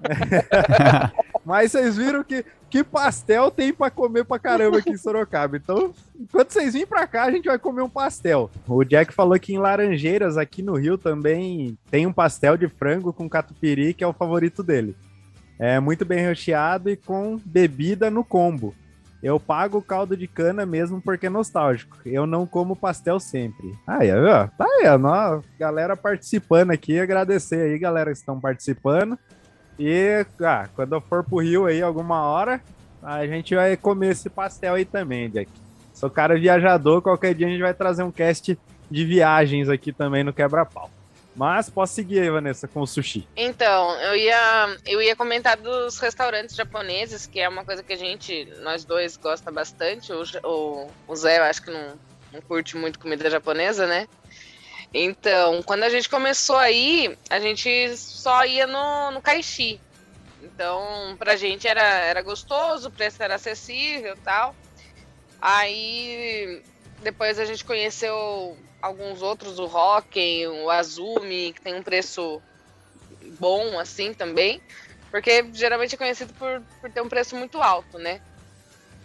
Mas 1.44 1.72
vocês 1.72 1.96
viram 1.96 2.22
que, 2.24 2.44
que 2.68 2.84
pastel 2.84 3.50
tem 3.50 3.72
pra 3.72 3.90
comer 3.90 4.24
pra 4.24 4.38
caramba 4.38 4.78
aqui 4.78 4.90
em 4.90 4.96
Sorocaba. 4.96 5.56
Então, 5.56 5.92
enquanto 6.18 6.50
vocês 6.50 6.72
virem 6.72 6.86
pra 6.86 7.06
cá, 7.06 7.24
a 7.24 7.30
gente 7.30 7.46
vai 7.46 7.58
comer 7.58 7.82
um 7.82 7.88
pastel. 7.88 8.50
O 8.66 8.84
Jack 8.84 9.14
falou 9.14 9.38
que 9.38 9.54
em 9.54 9.58
Laranjeiras, 9.58 10.36
aqui 10.36 10.62
no 10.62 10.74
Rio, 10.74 10.98
também 10.98 11.78
tem 11.90 12.06
um 12.06 12.12
pastel 12.12 12.56
de 12.56 12.68
frango 12.68 13.12
com 13.12 13.28
catupiry, 13.28 13.94
que 13.94 14.04
é 14.04 14.06
o 14.06 14.12
favorito 14.12 14.62
dele. 14.62 14.96
É 15.58 15.80
muito 15.80 16.04
bem 16.04 16.18
recheado 16.18 16.90
e 16.90 16.96
com 16.96 17.40
bebida 17.44 18.10
no 18.10 18.22
combo. 18.22 18.74
Eu 19.26 19.40
pago 19.40 19.78
o 19.78 19.82
caldo 19.82 20.16
de 20.16 20.28
cana 20.28 20.64
mesmo 20.64 21.02
porque 21.02 21.26
é 21.26 21.30
nostálgico. 21.30 21.98
Eu 22.06 22.28
não 22.28 22.46
como 22.46 22.76
pastel 22.76 23.18
sempre. 23.18 23.74
Aí, 23.84 24.08
ó, 24.14 24.46
tá 24.46 24.64
aí, 24.64 24.86
ó, 24.86 24.96
nó- 24.96 25.42
galera 25.58 25.96
participando 25.96 26.70
aqui. 26.70 27.00
Agradecer 27.00 27.60
aí, 27.60 27.76
galera 27.76 28.12
que 28.12 28.18
estão 28.18 28.38
participando. 28.38 29.18
E, 29.76 30.24
ah, 30.40 30.68
quando 30.76 30.94
eu 30.94 31.00
for 31.00 31.24
pro 31.24 31.38
Rio 31.38 31.66
aí 31.66 31.82
alguma 31.82 32.22
hora, 32.22 32.60
a 33.02 33.26
gente 33.26 33.52
vai 33.56 33.76
comer 33.76 34.12
esse 34.12 34.30
pastel 34.30 34.74
aí 34.74 34.84
também, 34.84 35.28
Jack. 35.28 35.50
Sou 35.92 36.08
cara 36.08 36.38
viajador, 36.38 37.02
qualquer 37.02 37.34
dia 37.34 37.48
a 37.48 37.50
gente 37.50 37.62
vai 37.62 37.74
trazer 37.74 38.04
um 38.04 38.12
cast 38.12 38.56
de 38.88 39.04
viagens 39.04 39.68
aqui 39.68 39.92
também 39.92 40.22
no 40.22 40.32
Quebra-Pau. 40.32 40.88
Mas 41.36 41.68
posso 41.68 41.94
seguir 41.94 42.20
aí, 42.20 42.30
Vanessa, 42.30 42.66
com 42.66 42.80
o 42.80 42.86
sushi. 42.86 43.28
Então, 43.36 43.94
eu 44.00 44.16
ia, 44.16 44.76
eu 44.86 45.02
ia 45.02 45.14
comentar 45.14 45.58
dos 45.58 45.98
restaurantes 45.98 46.56
japoneses, 46.56 47.26
que 47.26 47.38
é 47.38 47.48
uma 47.48 47.62
coisa 47.62 47.82
que 47.82 47.92
a 47.92 47.96
gente, 47.96 48.46
nós 48.62 48.86
dois, 48.86 49.18
gosta 49.18 49.52
bastante. 49.52 50.10
O, 50.12 50.22
o, 50.42 50.90
o 51.06 51.14
Zé, 51.14 51.38
eu 51.38 51.44
acho 51.44 51.62
que 51.62 51.70
não, 51.70 51.98
não 52.32 52.40
curte 52.40 52.74
muito 52.74 52.98
comida 52.98 53.28
japonesa, 53.28 53.86
né? 53.86 54.08
Então, 54.94 55.62
quando 55.62 55.82
a 55.82 55.90
gente 55.90 56.08
começou 56.08 56.56
aí, 56.56 57.18
a 57.28 57.38
gente 57.38 57.94
só 57.98 58.46
ia 58.46 58.66
no, 58.66 59.10
no 59.10 59.20
Kaishi. 59.20 59.78
Então, 60.42 61.16
pra 61.18 61.36
gente 61.36 61.68
era, 61.68 61.82
era 61.82 62.22
gostoso, 62.22 62.88
o 62.88 62.90
preço 62.90 63.22
era 63.22 63.34
acessível 63.34 64.14
e 64.14 64.20
tal. 64.20 64.56
Aí, 65.38 66.62
depois 67.02 67.38
a 67.38 67.44
gente 67.44 67.62
conheceu 67.62 68.56
alguns 68.86 69.20
outros, 69.22 69.58
o 69.58 69.66
Rocken, 69.66 70.46
o 70.46 70.70
Azumi, 70.70 71.52
que 71.52 71.60
tem 71.60 71.74
um 71.74 71.82
preço 71.82 72.40
bom 73.38 73.78
assim 73.78 74.14
também, 74.14 74.60
porque 75.10 75.44
geralmente 75.52 75.94
é 75.94 75.98
conhecido 75.98 76.32
por, 76.34 76.62
por 76.80 76.90
ter 76.90 77.00
um 77.00 77.08
preço 77.08 77.36
muito 77.36 77.60
alto, 77.60 77.98
né? 77.98 78.20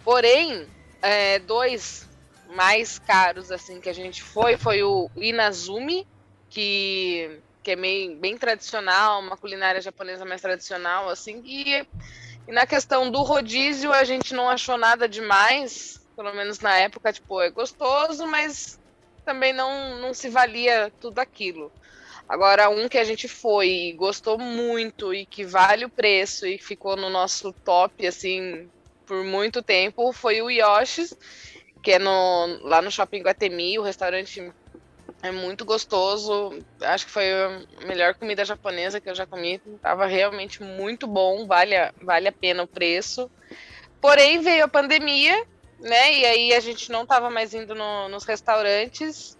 Porém, 0.04 0.66
é, 1.00 1.38
dois 1.40 2.08
mais 2.54 2.98
caros 2.98 3.50
assim 3.50 3.80
que 3.80 3.88
a 3.88 3.94
gente 3.94 4.22
foi 4.22 4.56
foi 4.56 4.82
o 4.82 5.10
Inazumi, 5.16 6.06
que, 6.48 7.40
que 7.62 7.72
é 7.72 7.76
meio, 7.76 8.16
bem 8.16 8.36
tradicional, 8.36 9.20
uma 9.20 9.36
culinária 9.36 9.80
japonesa 9.80 10.24
mais 10.24 10.40
tradicional 10.40 11.08
assim, 11.08 11.42
e, 11.44 11.86
e 12.46 12.52
na 12.52 12.66
questão 12.66 13.10
do 13.10 13.22
rodízio 13.22 13.92
a 13.92 14.04
gente 14.04 14.34
não 14.34 14.48
achou 14.48 14.76
nada 14.76 15.08
demais, 15.08 16.00
pelo 16.14 16.32
menos 16.34 16.60
na 16.60 16.76
época, 16.76 17.12
tipo, 17.12 17.40
é 17.40 17.50
gostoso, 17.50 18.26
mas 18.26 18.78
também 19.24 19.52
não, 19.52 19.98
não 19.98 20.14
se 20.14 20.28
valia 20.28 20.92
tudo 21.00 21.18
aquilo. 21.18 21.72
Agora, 22.28 22.70
um 22.70 22.88
que 22.88 22.98
a 22.98 23.04
gente 23.04 23.28
foi 23.28 23.68
e 23.68 23.92
gostou 23.92 24.38
muito 24.38 25.12
e 25.12 25.26
que 25.26 25.44
vale 25.44 25.84
o 25.84 25.90
preço 25.90 26.46
e 26.46 26.56
ficou 26.58 26.96
no 26.96 27.10
nosso 27.10 27.52
top, 27.52 28.06
assim, 28.06 28.68
por 29.06 29.24
muito 29.24 29.62
tempo, 29.62 30.12
foi 30.12 30.40
o 30.40 30.50
Yoshi's, 30.50 31.14
que 31.82 31.92
é 31.92 31.98
no, 31.98 32.60
lá 32.62 32.80
no 32.80 32.90
Shopping 32.90 33.22
Guatemi, 33.22 33.78
o 33.78 33.82
restaurante 33.82 34.52
É 35.22 35.30
muito 35.30 35.64
gostoso. 35.64 36.58
Acho 36.80 37.06
que 37.06 37.12
foi 37.12 37.30
a 37.32 37.86
melhor 37.86 38.14
comida 38.14 38.44
japonesa 38.44 39.00
que 39.00 39.10
eu 39.10 39.14
já 39.14 39.26
comi. 39.26 39.60
Tava 39.80 40.06
realmente 40.06 40.62
muito 40.62 41.06
bom, 41.06 41.46
vale 41.46 41.76
a, 41.76 41.92
vale 42.00 42.28
a 42.28 42.32
pena 42.32 42.62
o 42.62 42.66
preço. 42.66 43.30
Porém, 44.00 44.40
veio 44.40 44.64
a 44.64 44.68
pandemia, 44.68 45.46
né? 45.82 46.14
E 46.14 46.24
aí 46.24 46.54
a 46.54 46.60
gente 46.60 46.90
não 46.90 47.04
tava 47.04 47.28
mais 47.28 47.52
indo 47.52 47.74
no, 47.74 48.08
nos 48.08 48.24
restaurantes. 48.24 49.36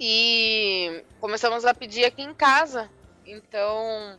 E 0.00 1.02
começamos 1.20 1.64
a 1.64 1.74
pedir 1.74 2.04
aqui 2.04 2.22
em 2.22 2.32
casa. 2.32 2.88
Então, 3.26 4.18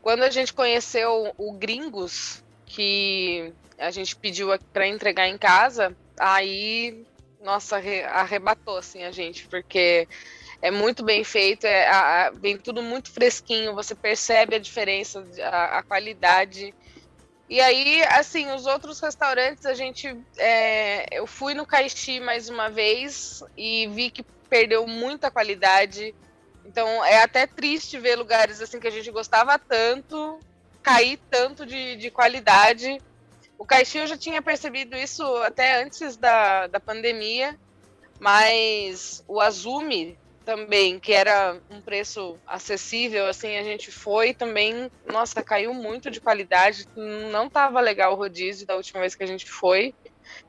quando 0.00 0.22
a 0.22 0.30
gente 0.30 0.52
conheceu 0.52 1.34
o 1.36 1.52
Gringos, 1.52 2.44
que 2.64 3.52
a 3.76 3.90
gente 3.90 4.14
pediu 4.14 4.48
para 4.72 4.86
entregar 4.86 5.26
em 5.26 5.36
casa, 5.36 5.96
aí 6.18 7.04
nossa, 7.42 7.80
arrebatou 8.08 8.76
assim 8.76 9.02
a 9.02 9.10
gente, 9.10 9.48
porque 9.48 10.06
é 10.62 10.70
muito 10.70 11.02
bem 11.02 11.24
feito, 11.24 11.64
é, 11.66 12.30
vem 12.34 12.58
tudo 12.58 12.82
muito 12.82 13.10
fresquinho, 13.10 13.74
você 13.74 13.94
percebe 13.94 14.56
a 14.56 14.58
diferença, 14.58 15.24
a, 15.42 15.78
a, 15.78 15.82
qualidade. 15.82 16.74
E 17.50 17.60
aí, 17.60 18.02
assim, 18.04 18.50
os 18.52 18.64
outros 18.64 18.98
restaurantes, 19.00 19.66
a 19.66 19.74
gente. 19.74 20.16
É, 20.38 21.18
eu 21.18 21.26
fui 21.26 21.52
no 21.52 21.66
Caixi 21.66 22.18
mais 22.20 22.48
uma 22.48 22.70
vez 22.70 23.44
e 23.56 23.86
vi 23.88 24.10
que 24.10 24.22
perdeu 24.48 24.86
muita 24.86 25.30
qualidade. 25.30 26.14
Então 26.64 27.04
é 27.04 27.22
até 27.22 27.46
triste 27.46 27.98
ver 27.98 28.16
lugares 28.16 28.62
assim 28.62 28.80
que 28.80 28.86
a 28.86 28.90
gente 28.90 29.10
gostava 29.10 29.58
tanto 29.58 30.38
cair 30.82 31.20
tanto 31.28 31.66
de, 31.66 31.96
de 31.96 32.10
qualidade 32.10 32.98
o 33.60 33.66
Caixinho 33.66 34.06
já 34.06 34.16
tinha 34.16 34.40
percebido 34.40 34.96
isso 34.96 35.22
até 35.42 35.82
antes 35.82 36.16
da, 36.16 36.66
da 36.66 36.80
pandemia, 36.80 37.58
mas 38.18 39.22
o 39.28 39.38
Azumi 39.38 40.18
também, 40.44 40.98
que 40.98 41.12
era 41.12 41.60
um 41.70 41.80
preço 41.80 42.38
acessível, 42.46 43.26
assim, 43.26 43.56
a 43.56 43.62
gente 43.62 43.90
foi 43.90 44.34
também, 44.34 44.90
nossa, 45.06 45.42
caiu 45.42 45.72
muito 45.74 46.10
de 46.10 46.20
qualidade, 46.20 46.86
não 46.96 47.46
estava 47.46 47.80
legal 47.80 48.12
o 48.12 48.16
rodízio 48.16 48.66
da 48.66 48.76
última 48.76 49.00
vez 49.00 49.14
que 49.14 49.22
a 49.22 49.26
gente 49.26 49.48
foi. 49.50 49.94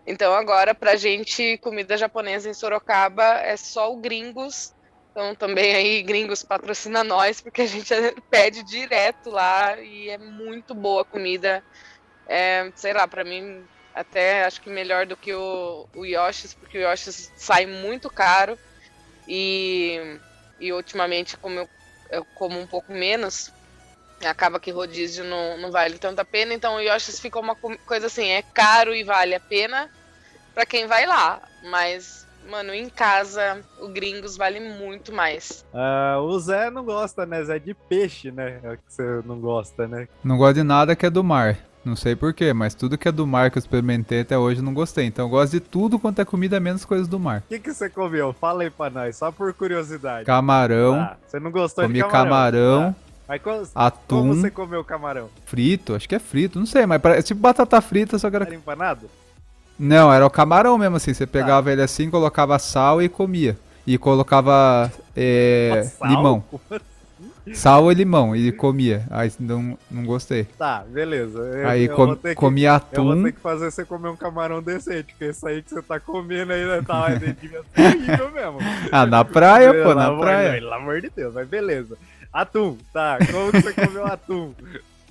Então 0.06 0.34
agora 0.34 0.75
pra 0.75 0.95
gente 0.95 1.58
comida 1.58 1.97
japonesa 1.97 2.49
em 2.49 2.54
Sorocaba 2.54 3.23
é 3.39 3.58
só 3.58 3.91
o 3.91 3.97
Gringos. 3.97 4.73
Então 5.12 5.36
também 5.36 5.75
aí 5.75 6.04
Gringos 6.04 6.43
patrocina 6.43 7.04
nós 7.04 7.41
porque 7.41 7.63
a 7.63 7.67
gente 7.67 7.93
pede 8.30 8.63
direto 8.63 9.30
lá 9.30 9.80
e 9.82 10.10
é 10.10 10.17
muito 10.17 10.73
boa 10.73 11.01
a 11.01 11.06
comida 11.06 11.63
é, 12.27 12.71
sei 12.75 12.93
lá, 12.93 13.08
para 13.08 13.23
mim 13.23 13.63
até 13.93 14.45
acho 14.45 14.62
que 14.62 14.69
melhor 14.69 15.06
do 15.06 15.17
que 15.17 15.34
o, 15.34 15.88
o 15.93 16.06
Yoshi's, 16.06 16.54
porque 16.54 16.77
o 16.77 16.89
Yoshi's 16.89 17.32
sai 17.36 17.65
muito 17.65 18.10
caro 18.10 18.58
e, 19.33 20.19
e 20.59 20.73
ultimamente 20.73 21.37
como 21.37 21.59
eu, 21.59 21.69
eu 22.09 22.25
como 22.35 22.59
um 22.59 22.67
pouco 22.67 22.91
menos, 22.91 23.49
acaba 24.25 24.59
que 24.59 24.71
rodízio 24.71 25.23
não, 25.23 25.57
não 25.57 25.71
vale 25.71 25.97
tanto 25.97 26.19
a 26.19 26.25
pena, 26.25 26.53
então 26.53 26.75
o 26.75 26.81
Yoshi's 26.81 27.17
ficou 27.17 27.41
uma 27.41 27.55
coisa 27.55 28.07
assim, 28.07 28.27
é 28.27 28.41
caro 28.41 28.93
e 28.93 29.05
vale 29.05 29.33
a 29.33 29.39
pena 29.39 29.89
para 30.53 30.65
quem 30.65 30.85
vai 30.85 31.05
lá, 31.05 31.41
mas 31.63 32.27
mano, 32.49 32.73
em 32.73 32.89
casa 32.89 33.63
o 33.79 33.87
Gringos 33.87 34.35
vale 34.35 34.59
muito 34.59 35.13
mais. 35.13 35.63
Uh, 35.73 36.19
o 36.23 36.37
Zé 36.37 36.69
não 36.69 36.83
gosta, 36.83 37.25
né? 37.25 37.41
Zé 37.43 37.57
de 37.57 37.73
peixe, 37.73 38.31
né? 38.31 38.59
É 38.63 38.73
o 38.73 38.77
que 38.77 38.83
você 38.87 39.21
não 39.25 39.39
gosta, 39.39 39.87
né? 39.87 40.09
Não 40.23 40.37
gosta 40.37 40.55
de 40.55 40.63
nada 40.63 40.95
que 40.95 41.05
é 41.05 41.09
do 41.09 41.23
mar. 41.23 41.57
Não 41.83 41.95
sei 41.95 42.15
porquê, 42.15 42.53
mas 42.53 42.75
tudo 42.75 42.97
que 42.97 43.07
é 43.07 43.11
do 43.11 43.25
mar 43.25 43.49
que 43.49 43.57
eu 43.57 43.59
experimentei 43.59 44.21
até 44.21 44.37
hoje 44.37 44.59
eu 44.59 44.63
não 44.63 44.73
gostei. 44.73 45.05
Então 45.05 45.25
eu 45.25 45.29
gosto 45.29 45.53
de 45.53 45.59
tudo 45.59 45.97
quanto 45.97 46.21
é 46.21 46.25
comida, 46.25 46.59
menos 46.59 46.85
coisas 46.85 47.07
do 47.07 47.19
mar. 47.19 47.39
O 47.39 47.49
que, 47.49 47.59
que 47.59 47.73
você 47.73 47.89
comeu? 47.89 48.33
Fala 48.33 48.63
aí 48.63 48.69
pra 48.69 48.89
nós, 48.89 49.15
só 49.17 49.31
por 49.31 49.51
curiosidade. 49.53 50.25
Camarão. 50.25 50.95
Ah, 50.95 51.17
você 51.25 51.39
não 51.39 51.49
gostou 51.49 51.83
comi 51.83 51.95
de 51.95 52.01
camarão? 52.01 52.93
camarão. 52.93 52.95
Ah. 53.27 53.39
como, 53.39 53.67
atum. 53.73 54.15
Como 54.19 54.35
você 54.35 54.51
comeu 54.51 54.83
camarão? 54.83 55.29
Frito, 55.45 55.95
acho 55.95 56.07
que 56.07 56.15
é 56.15 56.19
frito, 56.19 56.59
não 56.59 56.67
sei, 56.67 56.85
mas 56.85 57.03
é 57.03 57.21
tipo 57.23 57.39
batata 57.39 57.81
frita, 57.81 58.19
só 58.19 58.29
que 58.29 58.35
era. 58.35 58.45
Era 58.45 58.55
empanado? 58.55 59.09
Não, 59.79 60.13
era 60.13 60.23
o 60.23 60.29
camarão 60.29 60.77
mesmo 60.77 60.97
assim. 60.97 61.13
Você 61.13 61.25
pegava 61.25 61.71
ah. 61.71 61.73
ele 61.73 61.81
assim, 61.81 62.11
colocava 62.11 62.59
sal 62.59 63.01
e 63.01 63.09
comia. 63.09 63.57
E 63.87 63.97
colocava 63.97 64.91
é, 65.15 65.89
limão. 66.03 66.43
Sal 67.53 67.91
e 67.91 67.95
limão, 67.95 68.35
e 68.35 68.51
comia. 68.51 69.05
Aí 69.09 69.31
não, 69.39 69.77
não 69.89 70.05
gostei. 70.05 70.45
Tá, 70.57 70.83
beleza. 70.87 71.39
Eu, 71.39 71.67
aí 71.67 71.85
eu 71.85 71.95
com, 71.95 72.15
que, 72.15 72.35
comia 72.35 72.75
atum. 72.75 73.09
Eu 73.09 73.15
vou 73.15 73.23
ter 73.23 73.31
que 73.33 73.39
fazer 73.39 73.71
você 73.71 73.85
comer 73.85 74.09
um 74.09 74.15
camarão 74.15 74.61
decente, 74.61 75.13
porque 75.13 75.25
isso 75.25 75.47
aí 75.47 75.61
que 75.61 75.69
você 75.69 75.81
tá 75.81 75.99
comendo 75.99 76.53
aí, 76.53 76.65
né, 76.65 76.81
tá, 76.85 77.09
devia 77.09 77.61
ser 77.73 77.81
horrível 77.97 78.31
mesmo. 78.31 78.59
Ah, 78.91 79.05
na 79.05 79.23
praia, 79.25 79.73
pô, 79.83 79.93
na 79.93 80.15
praia. 80.15 80.53
Pelo 80.53 80.73
amor 80.73 81.01
de 81.01 81.09
Deus, 81.09 81.33
mas 81.33 81.47
beleza. 81.47 81.97
Atum, 82.31 82.77
tá, 82.93 83.17
como 83.29 83.51
que 83.51 83.61
você 83.61 83.73
comeu 83.73 84.05
atum? 84.05 84.53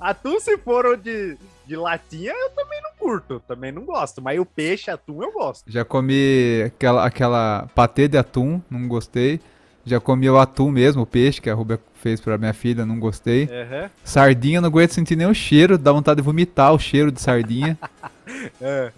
Atum, 0.00 0.40
se 0.40 0.57
for 0.57 0.96
de, 0.96 1.37
de 1.66 1.76
latinha, 1.76 2.33
eu 2.33 2.50
também 2.50 2.81
não 2.81 2.90
curto, 2.98 3.42
também 3.46 3.70
não 3.70 3.85
gosto. 3.85 4.22
Mas 4.22 4.40
o 4.40 4.46
peixe, 4.46 4.90
atum, 4.90 5.22
eu 5.22 5.31
gosto. 5.31 5.70
Já 5.70 5.85
comi 5.85 6.62
aquela, 6.64 7.05
aquela 7.05 7.68
patê 7.74 8.09
de 8.09 8.16
atum, 8.16 8.62
não 8.70 8.88
gostei. 8.88 9.40
Já 9.85 10.00
comi 10.00 10.29
o 10.31 10.38
atum 10.38 10.70
mesmo, 10.70 11.03
o 11.03 11.07
peixe 11.07 11.40
que 11.40 11.50
a 11.50 11.55
Rubia 11.55 11.79
fez 12.01 12.21
pra 12.21 12.39
minha 12.39 12.53
filha, 12.53 12.87
não 12.87 12.99
gostei. 12.99 13.45
Uhum. 13.45 13.91
Sardinha, 14.05 14.61
não 14.61 14.69
aguento 14.69 14.93
sentir 14.93 15.17
nem 15.17 15.27
o 15.27 15.35
cheiro, 15.35 15.77
dá 15.77 15.93
vontade 15.93 16.21
de 16.21 16.25
vomitar 16.25 16.73
o 16.73 16.79
cheiro 16.79 17.13
de 17.13 17.21
sardinha. 17.21 17.79
é. 18.61 18.91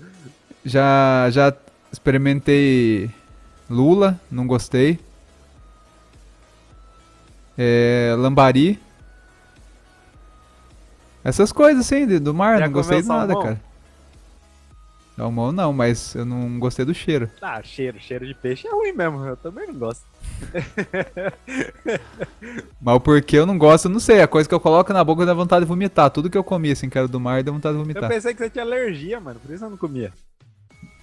Já, 0.64 1.28
já 1.30 1.52
experimentei 1.90 3.10
lula, 3.68 4.20
não 4.30 4.46
gostei. 4.46 4.98
É, 7.58 8.14
lambari. 8.16 8.78
Essas 11.24 11.52
coisas 11.52 11.86
assim, 11.86 12.06
do 12.18 12.34
mar, 12.34 12.58
já 12.58 12.66
não 12.66 12.72
gostei 12.72 13.02
de 13.02 13.08
nada, 13.08 13.34
cara. 13.34 13.60
Salmão 15.16 15.52
não, 15.52 15.72
mas 15.72 16.14
eu 16.14 16.24
não 16.24 16.58
gostei 16.58 16.84
do 16.84 16.94
cheiro. 16.94 17.30
Ah, 17.40 17.62
cheiro, 17.62 17.98
cheiro 18.00 18.26
de 18.26 18.34
peixe 18.34 18.66
é 18.66 18.70
ruim 18.70 18.92
mesmo, 18.92 19.24
eu 19.24 19.36
também 19.36 19.66
não 19.66 19.74
gosto. 19.74 20.04
Mas 22.80 22.96
o 22.96 23.00
porquê 23.00 23.38
eu 23.38 23.46
não 23.46 23.56
gosto, 23.58 23.84
eu 23.86 23.90
não 23.90 24.00
sei. 24.00 24.20
A 24.22 24.26
coisa 24.26 24.48
que 24.48 24.54
eu 24.54 24.60
coloco 24.60 24.92
na 24.92 25.04
boca 25.04 25.24
dá 25.24 25.34
vontade 25.34 25.64
de 25.64 25.68
vomitar. 25.68 26.10
Tudo 26.10 26.30
que 26.30 26.36
eu 26.36 26.42
comia, 26.42 26.72
assim, 26.72 26.88
que 26.88 26.98
era 26.98 27.06
do 27.06 27.20
mar, 27.20 27.42
dá 27.42 27.52
vontade 27.52 27.76
de 27.76 27.82
vomitar. 27.82 28.04
Eu 28.04 28.08
pensei 28.08 28.34
que 28.34 28.42
você 28.42 28.50
tinha 28.50 28.64
alergia, 28.64 29.20
mano. 29.20 29.38
Por 29.38 29.54
isso 29.54 29.64
eu 29.64 29.70
não 29.70 29.76
comia. 29.76 30.12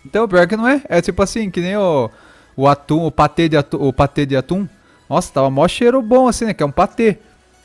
Então, 0.06 0.28
pior 0.28 0.48
que 0.48 0.58
não 0.58 0.68
é. 0.68 0.82
É 0.90 1.02
tipo 1.02 1.22
assim, 1.22 1.50
que 1.50 1.62
nem 1.62 1.78
o, 1.78 2.10
o 2.56 2.68
atum, 2.68 3.06
o 3.06 3.12
patê 3.12 3.48
de 3.48 3.58
atum, 3.58 3.78
o 3.78 3.94
patê 3.94 4.26
de 4.26 4.36
atum. 4.36 4.68
Nossa, 5.10 5.32
tava 5.32 5.50
mó 5.50 5.68
cheiro 5.68 6.02
bom, 6.02 6.28
assim, 6.28 6.46
né? 6.46 6.54
Que 6.54 6.64
é 6.64 6.66
um 6.66 6.72
patê. 6.72 7.18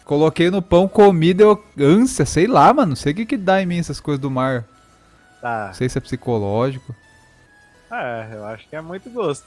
Coloquei 0.05 0.51
no 0.51 0.61
pão, 0.61 0.87
comi, 0.87 1.33
deu 1.33 1.63
ânsia, 1.79 2.27
sei 2.27 2.47
lá, 2.47 2.73
mano. 2.73 2.91
Não 2.91 2.97
sei 2.97 3.13
o 3.13 3.17
que 3.17 3.27
que 3.27 3.37
dá 3.37 3.63
em 3.63 3.67
mim 3.67 3.79
essas 3.79 4.01
coisas 4.01 4.21
do 4.21 4.31
mar. 4.31 4.67
Tá. 5.45 5.67
Não 5.67 5.75
sei 5.75 5.91
se 5.91 5.99
é 5.99 6.01
psicológico. 6.01 6.97
É, 7.93 8.29
eu 8.33 8.47
acho 8.47 8.67
que 8.67 8.75
é 8.75 8.81
muito 8.81 9.11
gosto. 9.11 9.45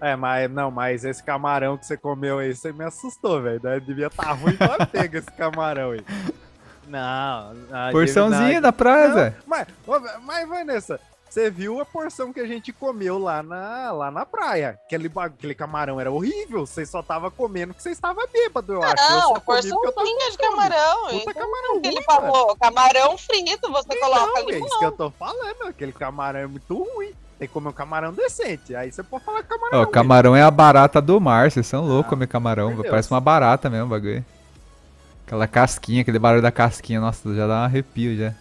É, 0.00 0.14
mas 0.14 0.48
não, 0.48 0.70
mas 0.70 1.04
esse 1.04 1.20
camarão 1.20 1.76
que 1.76 1.84
você 1.84 1.96
comeu 1.96 2.38
aí, 2.38 2.54
você 2.54 2.72
me 2.72 2.84
assustou, 2.84 3.42
velho. 3.42 3.60
Devia 3.80 4.06
estar 4.06 4.22
tá 4.22 4.32
ruim 4.34 4.56
pra 4.56 4.86
pega 4.86 5.18
esse 5.18 5.32
camarão 5.32 5.90
aí. 5.90 6.04
Não, 6.86 7.54
não 7.54 7.90
Porçãozinha 7.90 8.60
da 8.60 8.70
praia, 8.70 9.12
Zé. 9.12 9.36
Mas, 9.44 9.66
mas, 10.22 10.48
Vanessa, 10.48 11.00
você 11.34 11.50
viu 11.50 11.80
a 11.80 11.84
porção 11.84 12.32
que 12.32 12.38
a 12.38 12.46
gente 12.46 12.72
comeu 12.72 13.18
lá 13.18 13.42
na, 13.42 13.90
lá 13.90 14.08
na 14.08 14.24
praia. 14.24 14.78
Aquele, 14.86 15.10
aquele 15.16 15.52
camarão 15.52 16.00
era 16.00 16.08
horrível. 16.08 16.64
Você 16.64 16.86
só 16.86 17.02
tava 17.02 17.28
comendo 17.28 17.74
porque 17.74 17.82
você 17.82 17.90
estava 17.90 18.24
bêbado, 18.32 18.74
eu 18.74 18.80
não, 18.80 18.88
acho. 18.88 19.10
Não, 19.10 19.40
porçãozinha 19.40 20.30
de 20.30 20.38
camarão. 20.38 21.08
Puta 21.08 21.34
camarão 21.34 21.72
ruim, 21.72 21.86
Ele 21.86 22.02
falou, 22.02 22.56
camarão 22.56 23.18
frito, 23.18 23.72
você 23.72 23.88
não, 23.88 24.00
coloca 24.00 24.38
ali. 24.38 24.52
É 24.52 24.58
isso 24.60 24.78
que 24.78 24.84
eu 24.84 24.92
tô 24.92 25.10
falando. 25.10 25.62
Aquele 25.64 25.92
camarão 25.92 26.38
é 26.38 26.46
muito 26.46 26.72
ruim. 26.72 27.12
Tem 27.36 27.48
que 27.48 27.52
comer 27.52 27.70
um 27.70 27.72
camarão 27.72 28.12
decente. 28.12 28.76
Aí 28.76 28.92
você 28.92 29.02
pode 29.02 29.24
falar 29.24 29.42
camarão. 29.42 29.80
Ó, 29.80 29.86
camarão 29.86 30.36
é 30.36 30.42
a 30.42 30.50
barata 30.52 31.02
do 31.02 31.20
mar. 31.20 31.50
Vocês 31.50 31.66
são 31.66 31.84
loucos 31.84 32.06
ah, 32.06 32.10
comer 32.10 32.28
camarão. 32.28 32.76
Parece 32.76 33.10
uma 33.10 33.20
barata 33.20 33.68
mesmo 33.68 33.86
o 33.86 33.88
bagulho. 33.88 34.24
Aquela 35.26 35.48
casquinha, 35.48 36.02
aquele 36.02 36.20
barulho 36.20 36.42
da 36.42 36.52
casquinha. 36.52 37.00
Nossa, 37.00 37.34
já 37.34 37.48
dá 37.48 37.54
um 37.54 37.64
arrepio 37.64 38.16
já. 38.16 38.32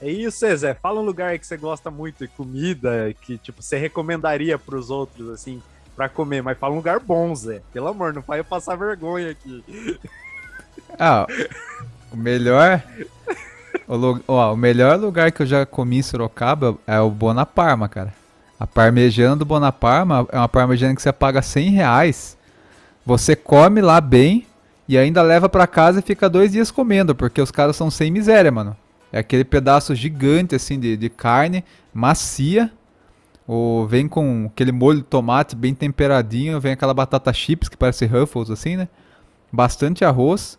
É 0.00 0.10
isso, 0.10 0.46
Zé. 0.56 0.74
Fala 0.74 1.00
um 1.00 1.04
lugar 1.04 1.38
que 1.38 1.46
você 1.46 1.56
gosta 1.56 1.90
muito 1.90 2.18
de 2.18 2.28
comida, 2.28 3.14
que 3.22 3.38
tipo, 3.38 3.62
você 3.62 3.78
recomendaria 3.78 4.58
pros 4.58 4.90
outros, 4.90 5.30
assim, 5.30 5.62
pra 5.94 6.08
comer. 6.08 6.42
Mas 6.42 6.58
fala 6.58 6.74
um 6.74 6.78
lugar 6.78 7.00
bom, 7.00 7.34
Zé. 7.34 7.62
Pelo 7.72 7.88
amor, 7.88 8.12
não 8.12 8.22
faz 8.22 8.38
eu 8.38 8.44
passar 8.44 8.76
vergonha 8.76 9.30
aqui. 9.30 9.64
Ah, 10.98 11.26
o 12.12 12.16
melhor... 12.16 12.82
O, 13.88 14.20
ó, 14.26 14.52
o 14.52 14.56
melhor 14.56 14.98
lugar 14.98 15.30
que 15.30 15.42
eu 15.42 15.46
já 15.46 15.64
comi 15.64 15.98
em 15.98 16.02
Sorocaba 16.02 16.76
é 16.86 16.98
o 16.98 17.10
Bonaparma, 17.10 17.88
cara. 17.88 18.12
A 18.58 18.66
parmegiana 18.66 19.36
do 19.36 19.44
Bonaparma 19.44 20.26
é 20.32 20.38
uma 20.38 20.48
parmegiana 20.48 20.94
que 20.94 21.02
você 21.02 21.12
paga 21.12 21.42
100 21.42 21.70
reais. 21.70 22.36
Você 23.04 23.36
come 23.36 23.80
lá 23.80 24.00
bem 24.00 24.46
e 24.88 24.96
ainda 24.98 25.22
leva 25.22 25.48
para 25.48 25.66
casa 25.66 26.00
e 26.00 26.02
fica 26.02 26.28
dois 26.28 26.52
dias 26.52 26.70
comendo, 26.70 27.14
porque 27.14 27.40
os 27.40 27.50
caras 27.50 27.76
são 27.76 27.90
sem 27.90 28.10
miséria, 28.10 28.50
mano. 28.50 28.76
É 29.12 29.18
aquele 29.18 29.44
pedaço 29.44 29.94
gigante 29.94 30.54
assim 30.54 30.78
de, 30.78 30.96
de 30.96 31.08
carne, 31.08 31.64
macia. 31.92 32.70
O, 33.46 33.86
vem 33.86 34.08
com 34.08 34.50
aquele 34.52 34.72
molho 34.72 34.98
de 34.98 35.04
tomate 35.04 35.54
bem 35.54 35.72
temperadinho, 35.72 36.60
vem 36.60 36.72
aquela 36.72 36.92
batata 36.92 37.32
chips 37.32 37.68
que 37.68 37.76
parece 37.76 38.04
Ruffles 38.04 38.50
assim, 38.50 38.76
né? 38.76 38.88
Bastante 39.52 40.04
arroz. 40.04 40.58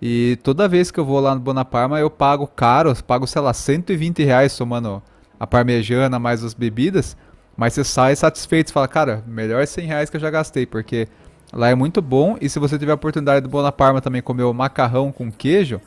E 0.00 0.38
toda 0.42 0.68
vez 0.68 0.90
que 0.90 0.98
eu 0.98 1.04
vou 1.04 1.20
lá 1.20 1.34
no 1.34 1.40
Bonaparma 1.40 1.98
eu 1.98 2.08
pago 2.08 2.46
caro, 2.46 2.90
eu 2.90 2.96
pago, 3.04 3.26
sei 3.26 3.42
lá, 3.42 3.52
120 3.52 4.22
reais 4.24 4.52
somando 4.52 5.02
a 5.38 5.46
parmejana 5.46 6.18
mais 6.18 6.44
as 6.44 6.54
bebidas. 6.54 7.16
Mas 7.56 7.74
você 7.74 7.84
sai 7.84 8.16
satisfeito, 8.16 8.68
você 8.68 8.72
fala, 8.72 8.88
cara, 8.88 9.22
melhor 9.26 9.66
100 9.66 9.86
reais 9.86 10.08
que 10.08 10.16
eu 10.16 10.20
já 10.20 10.30
gastei, 10.30 10.64
porque 10.64 11.08
lá 11.52 11.68
é 11.68 11.74
muito 11.74 12.00
bom. 12.00 12.38
E 12.40 12.48
se 12.48 12.58
você 12.58 12.78
tiver 12.78 12.92
a 12.92 12.94
oportunidade 12.94 13.42
do 13.42 13.50
Bonaparma 13.50 14.00
também 14.00 14.22
comer 14.22 14.44
o 14.44 14.54
macarrão 14.54 15.12
com 15.12 15.30
queijo, 15.30 15.80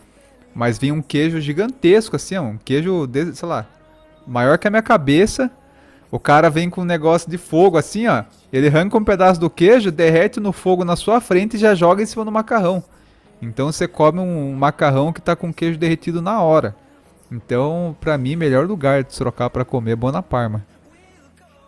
mas 0.53 0.77
vinha 0.77 0.93
um 0.93 1.01
queijo 1.01 1.39
gigantesco, 1.41 2.15
assim, 2.15 2.37
um 2.37 2.57
queijo, 2.57 3.07
de, 3.07 3.35
sei 3.35 3.47
lá, 3.47 3.65
maior 4.25 4.57
que 4.57 4.67
a 4.67 4.71
minha 4.71 4.81
cabeça. 4.81 5.49
O 6.11 6.19
cara 6.19 6.49
vem 6.49 6.69
com 6.69 6.81
um 6.81 6.85
negócio 6.85 7.29
de 7.29 7.39
fogo, 7.39 7.77
assim, 7.77 8.07
ó. 8.07 8.23
Ele 8.51 8.67
arranca 8.67 8.97
um 8.97 9.03
pedaço 9.03 9.39
do 9.39 9.49
queijo, 9.49 9.91
derrete 9.91 10.39
no 10.39 10.51
fogo 10.51 10.85
na 10.85 10.95
sua 10.95 11.19
frente 11.19 11.55
e 11.55 11.59
já 11.59 11.73
joga 11.73 12.03
em 12.03 12.05
cima 12.05 12.23
do 12.23 12.31
macarrão. 12.31 12.83
Então 13.41 13.71
você 13.71 13.87
come 13.87 14.19
um 14.19 14.53
macarrão 14.53 15.11
que 15.11 15.21
tá 15.21 15.35
com 15.35 15.51
queijo 15.51 15.79
derretido 15.79 16.21
na 16.21 16.41
hora. 16.41 16.75
Então, 17.31 17.97
pra 17.99 18.15
mim, 18.15 18.35
melhor 18.35 18.67
lugar 18.67 19.03
de 19.03 19.13
Sorocaba 19.13 19.49
para 19.49 19.65
comer 19.65 19.91
é 19.91 19.95
Bonaparma. 19.95 20.63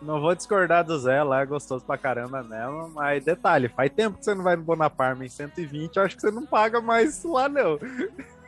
Não 0.00 0.20
vou 0.20 0.34
discordar 0.34 0.84
do 0.84 0.98
Zé, 0.98 1.22
lá 1.22 1.40
é 1.40 1.46
gostoso 1.46 1.84
pra 1.84 1.96
caramba 1.96 2.42
mesmo, 2.42 2.90
mas 2.94 3.24
detalhe, 3.24 3.68
faz 3.68 3.90
tempo 3.90 4.18
que 4.18 4.24
você 4.24 4.34
não 4.34 4.44
vai 4.44 4.54
no 4.54 4.62
Bonaparma 4.62 5.24
em 5.24 5.28
120, 5.28 5.96
eu 5.96 6.02
acho 6.02 6.16
que 6.16 6.22
você 6.22 6.30
não 6.30 6.44
paga 6.44 6.80
mais 6.80 7.24
lá 7.24 7.48
não. 7.48 7.78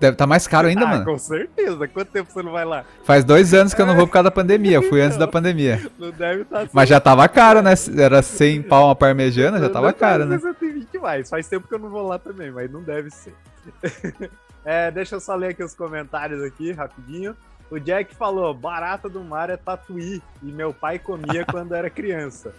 Deve 0.01 0.17
tá 0.17 0.27
mais 0.27 0.47
caro 0.47 0.69
ainda, 0.69 0.85
ah, 0.85 0.87
mano. 0.87 1.05
com 1.05 1.19
certeza. 1.19 1.89
Quanto 1.89 2.09
tempo 2.09 2.31
você 2.31 2.43
não 2.43 2.53
vai 2.53 2.65
lá? 2.65 2.85
Faz 3.03 3.25
dois 3.25 3.53
anos 3.53 3.75
que 3.75 3.83
eu 3.83 3.87
não 3.87 3.97
vou 3.97 4.07
por 4.07 4.13
causa 4.13 4.25
da 4.25 4.31
pandemia, 4.31 4.77
eu 4.77 4.83
fui 4.83 5.01
antes 5.01 5.19
da 5.19 5.27
pandemia. 5.27 5.91
Não 5.99 6.11
deve 6.11 6.43
estar 6.43 6.61
tá 6.61 6.71
Mas 6.73 6.89
já 6.89 7.01
tava 7.01 7.27
caro, 7.29 7.63
né? 7.63 7.75
Era 7.97 8.23
100 8.23 8.63
pau 8.63 8.87
uma 8.87 8.95
parmejana, 8.95 9.59
já 9.59 9.69
tava 9.69 9.93
caro, 9.93 10.25
né? 10.25 10.39
120 10.39 10.99
mais. 10.99 11.29
Faz 11.29 11.49
tempo 11.49 11.67
que 11.67 11.75
eu 11.75 11.79
não 11.79 11.91
vou 11.91 12.07
lá 12.07 12.19
também, 12.19 12.51
mas 12.51 12.71
não 12.71 12.83
deve 12.83 13.11
ser. 13.11 13.35
é, 14.65 14.91
deixa 14.93 15.17
eu 15.17 15.21
só 15.21 15.35
ler 15.35 15.49
aqui 15.49 15.65
os 15.65 15.75
comentários 15.75 16.43
aqui, 16.45 16.71
rapidinho. 16.71 17.37
O 17.71 17.79
Jack 17.79 18.15
falou: 18.15 18.55
barata 18.55 19.09
do 19.09 19.23
mar 19.23 19.51
é 19.51 19.57
tatuí 19.57 20.23
e 20.43 20.47
meu 20.47 20.73
pai 20.73 20.99
comia 20.99 21.45
quando 21.51 21.75
era 21.75 21.91
criança. 21.91 22.55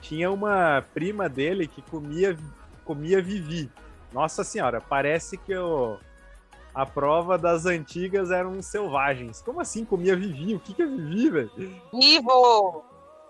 Tinha 0.00 0.30
uma 0.30 0.84
prima 0.92 1.28
dele 1.28 1.66
que 1.66 1.82
comia, 1.82 2.36
comia 2.84 3.22
vivi. 3.22 3.70
Nossa 4.12 4.44
senhora, 4.44 4.80
parece 4.80 5.36
que 5.36 5.50
eu, 5.50 5.98
a 6.74 6.84
prova 6.84 7.38
das 7.38 7.66
antigas 7.66 8.30
eram 8.30 8.60
selvagens. 8.60 9.40
Como 9.40 9.60
assim 9.60 9.84
comia 9.84 10.14
vivi? 10.14 10.54
O 10.54 10.60
que, 10.60 10.74
que 10.74 10.82
é 10.82 10.86
vivi, 10.86 11.30
velho? 11.30 11.50
Vivo! 11.92 12.84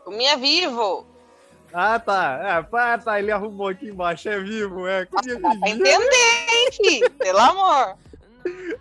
Comia 0.05 0.37
vivo! 0.37 1.07
Ah, 1.73 1.99
tá. 1.99 2.41
É, 2.43 2.77
ah, 2.79 2.99
tá. 2.99 3.19
Ele 3.19 3.33
arrumou 3.33 3.69
aqui 3.69 3.89
embaixo. 3.89 4.29
É 4.29 4.39
vivo, 4.39 4.87
é. 4.87 5.07
Comia 5.07 5.39
Nossa, 5.39 5.55
vivi. 5.55 5.61
Dá 5.61 5.61
pra 5.61 5.71
entender, 5.71 6.47
hein, 6.49 6.69
filho? 6.73 7.11
Pelo 7.11 7.39
amor. 7.39 7.97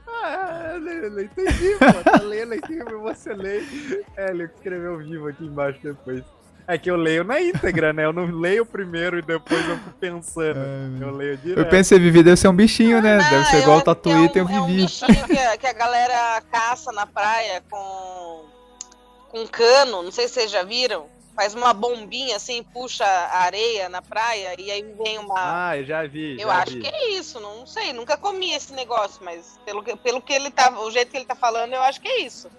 Ah, 0.08 0.74
eu 0.76 1.12
não 1.12 1.22
entendi, 1.22 1.76
pô. 1.78 2.04
Tá 2.10 2.22
lendo 2.22 2.54
aqui, 2.54 2.78
eu 2.78 2.88
emocionei. 2.88 3.68
É, 4.16 4.30
ele 4.30 4.46
escreveu 4.46 4.98
vivo 4.98 5.28
aqui 5.28 5.46
embaixo 5.46 5.80
depois. 5.84 6.24
É 6.66 6.78
que 6.78 6.90
eu 6.90 6.96
leio 6.96 7.26
na 7.26 7.42
íntegra, 7.42 7.92
né? 7.92 8.06
Eu 8.06 8.14
não 8.14 8.26
leio 8.26 8.66
primeiro 8.66 9.20
e 9.20 9.22
depois 9.22 9.68
eu 9.68 9.78
fico 9.78 9.92
pensando. 10.00 10.60
eu 11.02 11.12
leio 11.12 11.38
direto. 11.38 11.60
Eu 11.60 11.66
pensei, 11.70 12.00
Vivi 12.00 12.24
deve 12.24 12.38
ser 12.38 12.48
um 12.48 12.56
bichinho, 12.56 13.02
né? 13.02 13.18
Não, 13.18 13.30
deve 13.30 13.46
ser 13.48 13.58
igual 13.58 13.80
o 13.80 13.82
Tatuí, 13.82 14.14
é 14.14 14.18
um, 14.18 14.28
tem 14.30 14.42
um 14.42 14.46
Vivi. 14.46 14.60
É 14.60 14.62
um 14.62 14.68
bichinho 14.68 15.26
que 15.26 15.38
a, 15.38 15.58
que 15.58 15.68
a 15.68 15.74
galera 15.74 16.42
caça 16.50 16.92
na 16.94 17.06
praia 17.06 17.62
com, 17.70 18.46
com 19.30 19.48
cano. 19.48 20.04
Não 20.04 20.12
sei 20.12 20.28
se 20.30 20.36
vocês 20.36 20.52
já 20.52 20.64
viram 20.64 21.06
faz 21.36 21.54
uma 21.54 21.74
bombinha 21.74 22.36
assim, 22.36 22.64
puxa 22.64 23.06
a 23.06 23.44
areia 23.44 23.90
na 23.90 24.02
praia 24.02 24.56
e 24.60 24.72
aí 24.72 24.84
vem 25.04 25.18
uma. 25.20 25.70
Ah, 25.70 25.78
eu 25.78 25.86
já 25.86 26.06
vi. 26.06 26.34
Eu 26.34 26.48
já 26.48 26.62
acho 26.62 26.74
vi. 26.74 26.82
que 26.82 26.88
é 26.88 27.10
isso, 27.12 27.40
não 27.40 27.66
sei, 27.66 27.92
nunca 27.94 28.18
comi 28.18 28.54
esse 28.54 28.74
negócio, 28.74 29.24
mas 29.24 29.60
pelo 29.66 29.84
que, 29.84 29.96
pelo 29.96 30.22
que 30.22 30.34
ele 30.34 30.52
tá, 30.52 30.80
o 30.80 30.92
jeito 30.92 31.12
que 31.12 31.18
ele 31.18 31.26
tá 31.26 31.36
falando, 31.36 31.74
eu 31.74 31.82
acho 31.82 32.00
que 32.00 32.08
é 32.08 32.22
isso. 32.22 32.50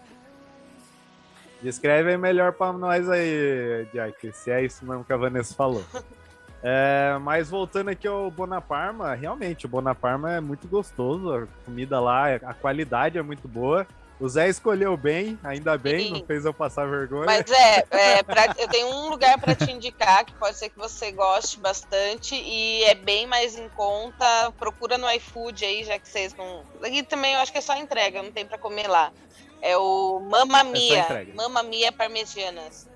Descreve 1.62 2.10
aí 2.10 2.18
melhor 2.18 2.52
pra 2.52 2.72
nós 2.72 3.08
aí, 3.08 3.86
Jack, 3.92 4.32
se 4.32 4.50
é 4.50 4.62
isso 4.62 4.84
mesmo 4.84 5.04
que 5.04 5.12
a 5.12 5.16
Vanessa 5.16 5.54
falou. 5.54 5.82
é, 6.62 7.16
mas 7.22 7.48
voltando 7.48 7.88
aqui 7.88 8.06
ao 8.06 8.30
Bonaparma, 8.30 9.14
realmente, 9.14 9.64
o 9.64 9.68
Bonaparma 9.68 10.32
é 10.32 10.40
muito 10.40 10.68
gostoso, 10.68 11.32
a 11.32 11.46
comida 11.64 11.98
lá, 12.00 12.34
a 12.34 12.52
qualidade 12.52 13.16
é 13.16 13.22
muito 13.22 13.48
boa. 13.48 13.86
O 14.24 14.28
Zé 14.30 14.48
escolheu 14.48 14.96
bem, 14.96 15.38
ainda 15.44 15.76
bem, 15.76 16.06
Sim. 16.06 16.12
não 16.12 16.24
fez 16.24 16.46
eu 16.46 16.54
passar 16.54 16.86
vergonha. 16.86 17.26
Mas 17.26 17.44
é, 17.50 17.84
é 17.90 18.22
pra, 18.22 18.54
eu 18.58 18.66
tenho 18.68 18.88
um 18.88 19.10
lugar 19.10 19.38
para 19.38 19.54
te 19.54 19.70
indicar 19.70 20.24
que 20.24 20.32
pode 20.32 20.56
ser 20.56 20.70
que 20.70 20.78
você 20.78 21.12
goste 21.12 21.60
bastante 21.60 22.34
e 22.34 22.84
é 22.84 22.94
bem 22.94 23.26
mais 23.26 23.58
em 23.58 23.68
conta. 23.68 24.50
Procura 24.58 24.96
no 24.96 25.10
iFood 25.10 25.62
aí, 25.66 25.84
já 25.84 25.98
que 25.98 26.08
vocês 26.08 26.34
não. 26.34 26.64
Aqui 26.82 27.02
também 27.02 27.34
eu 27.34 27.40
acho 27.40 27.52
que 27.52 27.58
é 27.58 27.60
só 27.60 27.76
entrega, 27.76 28.22
não 28.22 28.32
tem 28.32 28.46
para 28.46 28.56
comer 28.56 28.88
lá. 28.88 29.12
É 29.60 29.76
o 29.76 30.20
Mamma 30.20 30.64
Mia. 30.64 31.00
É 31.00 31.26
Mamma 31.34 31.62
Mia 31.62 31.92
Parmegianas. 31.92 32.88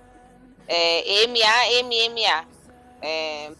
É 0.67 1.25
M-A-M-M-A. 1.25 2.45
É, 3.03 3.51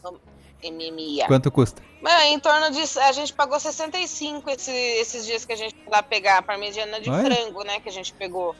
MMIA. 0.63 1.27
Quanto 1.27 1.51
custa? 1.51 1.83
Mano, 2.01 2.21
em 2.23 2.39
torno 2.39 2.71
de. 2.71 2.81
A 2.99 3.11
gente 3.11 3.33
pagou 3.33 3.59
65 3.59 4.49
esse, 4.49 4.71
esses 4.71 5.25
dias 5.25 5.43
que 5.43 5.53
a 5.53 5.55
gente 5.55 5.75
foi 5.83 5.93
lá 5.93 6.01
pegar 6.01 6.37
a 6.37 6.41
parmegiana 6.41 6.99
de 6.99 7.09
frango, 7.09 7.63
né? 7.63 7.79
Que 7.79 7.89
a 7.89 7.91
gente 7.91 8.13
pegou. 8.13 8.55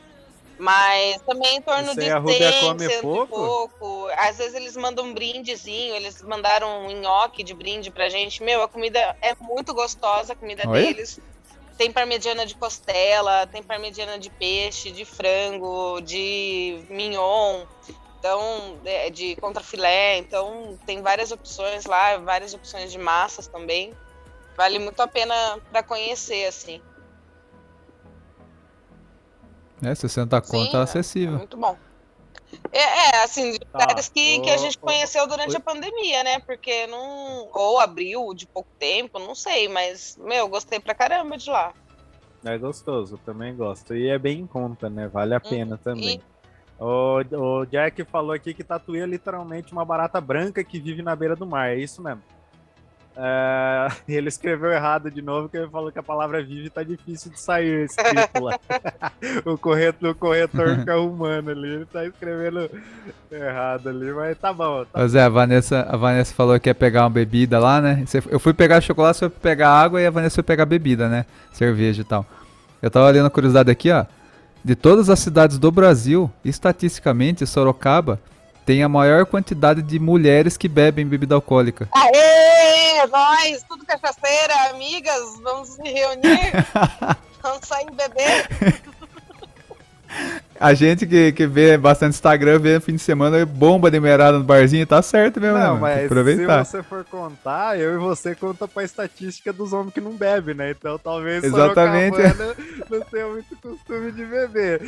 Mas 0.57 1.21
também 1.21 1.55
em 1.55 1.61
torno 1.61 1.93
Você 1.93 2.01
de 2.01 2.07
100, 2.07 2.59
come 2.59 2.89
100 2.89 3.01
pouco? 3.01 3.23
e 3.23 3.37
pouco. 3.37 4.07
Às 4.17 4.37
vezes 4.37 4.53
eles 4.53 4.75
mandam 4.75 5.05
um 5.05 5.13
brindezinho, 5.13 5.95
eles 5.95 6.21
mandaram 6.21 6.85
um 6.85 6.99
nhoque 6.99 7.43
de 7.43 7.53
brinde 7.53 7.89
pra 7.89 8.09
gente. 8.09 8.43
Meu, 8.43 8.61
a 8.61 8.67
comida 8.67 8.99
é 9.21 9.33
muito 9.39 9.73
gostosa, 9.73 10.33
a 10.33 10.35
comida 10.35 10.69
Oi? 10.69 10.81
deles. 10.81 11.17
Tem 11.77 11.93
parmegiana 11.93 12.45
de 12.45 12.55
costela, 12.55 13.47
tem 13.47 13.63
parmegiana 13.63 14.19
de 14.19 14.29
peixe, 14.31 14.91
de 14.91 15.05
frango, 15.05 16.01
de 16.01 16.83
mignon. 16.89 17.65
Então, 18.19 18.77
é, 18.83 19.09
de 19.09 19.37
contrafilé, 19.37 20.17
então 20.17 20.77
tem 20.85 21.01
várias 21.01 21.31
opções 21.31 21.85
lá, 21.85 22.17
várias 22.17 22.53
opções 22.53 22.91
de 22.91 22.97
massas 22.97 23.47
também. 23.47 23.93
Vale 24.57 24.77
muito 24.77 24.99
a 25.01 25.07
pena 25.07 25.33
para 25.71 25.81
conhecer, 25.81 26.45
assim. 26.45 26.81
É, 29.81 29.95
60 29.95 30.41
conto 30.41 30.75
é 30.75 30.81
acessível. 30.81 31.35
É 31.35 31.37
muito 31.37 31.55
bom. 31.55 31.77
É, 32.73 33.15
é 33.15 33.23
assim, 33.23 33.53
de 33.53 33.59
tá. 33.59 33.79
lugares 33.79 34.09
que, 34.09 34.41
que 34.41 34.49
a 34.49 34.57
gente 34.57 34.77
conheceu 34.77 35.25
durante 35.25 35.55
a 35.55 35.59
pandemia, 35.61 36.21
né? 36.21 36.39
Porque 36.39 36.87
não. 36.87 37.47
Ou 37.53 37.79
abriu 37.79 38.33
de 38.33 38.45
pouco 38.45 38.69
tempo, 38.77 39.17
não 39.17 39.33
sei, 39.33 39.69
mas, 39.69 40.17
meu, 40.19 40.49
gostei 40.49 40.79
pra 40.79 40.93
caramba 40.93 41.37
de 41.37 41.49
lá. 41.49 41.73
É 42.43 42.57
gostoso, 42.57 43.17
também 43.25 43.55
gosto. 43.55 43.95
E 43.95 44.09
é 44.09 44.19
bem 44.19 44.39
em 44.39 44.47
conta, 44.47 44.89
né? 44.89 45.07
Vale 45.07 45.35
a 45.35 45.39
pena 45.39 45.75
hum, 45.75 45.79
também. 45.81 46.15
E 46.15 46.38
o, 46.79 47.21
o 47.35 47.65
Jack 47.65 48.03
falou 48.05 48.31
aqui 48.31 48.53
que 48.53 48.63
Tatuí 48.63 48.99
é 48.99 49.05
literalmente 49.05 49.73
uma 49.73 49.83
barata 49.83 50.21
branca 50.21 50.63
que 50.63 50.79
vive 50.79 51.01
na 51.01 51.15
beira 51.15 51.35
do 51.35 51.45
mar, 51.45 51.69
é 51.69 51.75
isso 51.75 52.01
mesmo. 52.01 52.21
É, 53.21 53.87
ele 54.07 54.29
escreveu 54.29 54.71
errado 54.71 55.11
de 55.11 55.21
novo, 55.21 55.49
que 55.49 55.57
ele 55.57 55.67
falou 55.67 55.91
que 55.91 55.99
a 55.99 56.03
palavra 56.03 56.41
vive 56.41 56.69
tá 56.69 56.81
difícil 56.81 57.29
de 57.31 57.39
sair 57.39 57.83
escrito 57.83 58.41
lá. 58.41 58.57
o, 59.45 59.57
corretor, 59.57 60.11
o 60.11 60.15
corretor 60.15 60.77
fica 60.77 60.93
arrumando 60.93 61.49
ali, 61.49 61.67
ele 61.67 61.85
tá 61.85 62.05
escrevendo 62.05 62.69
errado 63.29 63.89
ali, 63.89 64.13
mas 64.13 64.37
tá 64.37 64.53
bom. 64.53 64.85
Tá 64.85 65.05
Zé, 65.05 65.23
a 65.23 65.29
Vanessa, 65.29 65.85
a 65.89 65.97
Vanessa 65.97 66.33
falou 66.33 66.57
que 66.61 66.69
ia 66.69 66.75
pegar 66.75 67.03
uma 67.03 67.09
bebida 67.09 67.59
lá, 67.59 67.81
né? 67.81 68.05
Eu 68.29 68.39
fui 68.39 68.53
pegar 68.53 68.79
chocolate, 68.79 69.19
foi 69.19 69.29
pegar 69.29 69.69
água 69.69 69.99
e 69.99 70.05
a 70.07 70.11
Vanessa 70.11 70.35
foi 70.35 70.43
pegar 70.43 70.65
bebida, 70.65 71.09
né? 71.09 71.25
Cerveja 71.51 72.01
e 72.01 72.05
tal. 72.05 72.25
Eu 72.81 72.89
tava 72.89 73.09
lendo 73.09 73.25
a 73.25 73.29
curiosidade 73.29 73.69
aqui, 73.69 73.91
ó. 73.91 74.05
De 74.63 74.75
todas 74.75 75.09
as 75.09 75.19
cidades 75.19 75.57
do 75.57 75.71
Brasil, 75.71 76.29
estatisticamente, 76.43 77.47
Sorocaba 77.47 78.19
tem 78.65 78.83
a 78.83 78.89
maior 78.89 79.25
quantidade 79.25 79.81
de 79.81 79.97
mulheres 79.97 80.57
que 80.57 80.67
bebem 80.67 81.07
bebida 81.07 81.33
alcoólica. 81.33 81.87
Aê! 81.91 83.07
Nós, 83.07 83.63
tudo 83.67 83.85
cachaceira, 83.85 84.69
amigas, 84.71 85.39
vamos 85.41 85.69
se 85.69 85.81
reunir, 85.81 86.51
vamos 87.41 87.65
sair 87.65 87.89
beber. 87.91 88.81
A 90.59 90.73
gente 90.73 91.07
que, 91.07 91.31
que 91.31 91.47
vê 91.47 91.77
bastante 91.77 92.15
Instagram, 92.15 92.59
vê 92.59 92.79
fim 92.81 92.93
de 92.93 92.99
semana, 92.99 93.45
bomba 93.45 93.89
de 93.89 93.97
merada 93.97 94.37
no 94.37 94.43
barzinho, 94.43 94.85
tá 94.85 95.01
certo 95.01 95.39
mesmo, 95.39 95.57
não, 95.57 95.75
né? 95.75 95.79
mas 95.79 96.05
aproveitar. 96.05 96.65
se 96.65 96.71
você 96.71 96.83
for 96.83 97.05
contar, 97.05 97.79
eu 97.79 97.95
e 97.95 97.97
você 97.97 98.35
conta 98.35 98.67
pra 98.67 98.83
estatística 98.83 99.53
dos 99.53 99.71
homens 99.71 99.93
que 99.93 100.01
não 100.01 100.11
bebem, 100.11 100.53
né? 100.53 100.71
Então 100.71 100.99
talvez 100.99 101.45
Exatamente. 101.45 102.17
não 102.91 103.01
tenha 103.01 103.27
muito 103.27 103.55
costume 103.61 104.11
de 104.11 104.25
beber. 104.25 104.81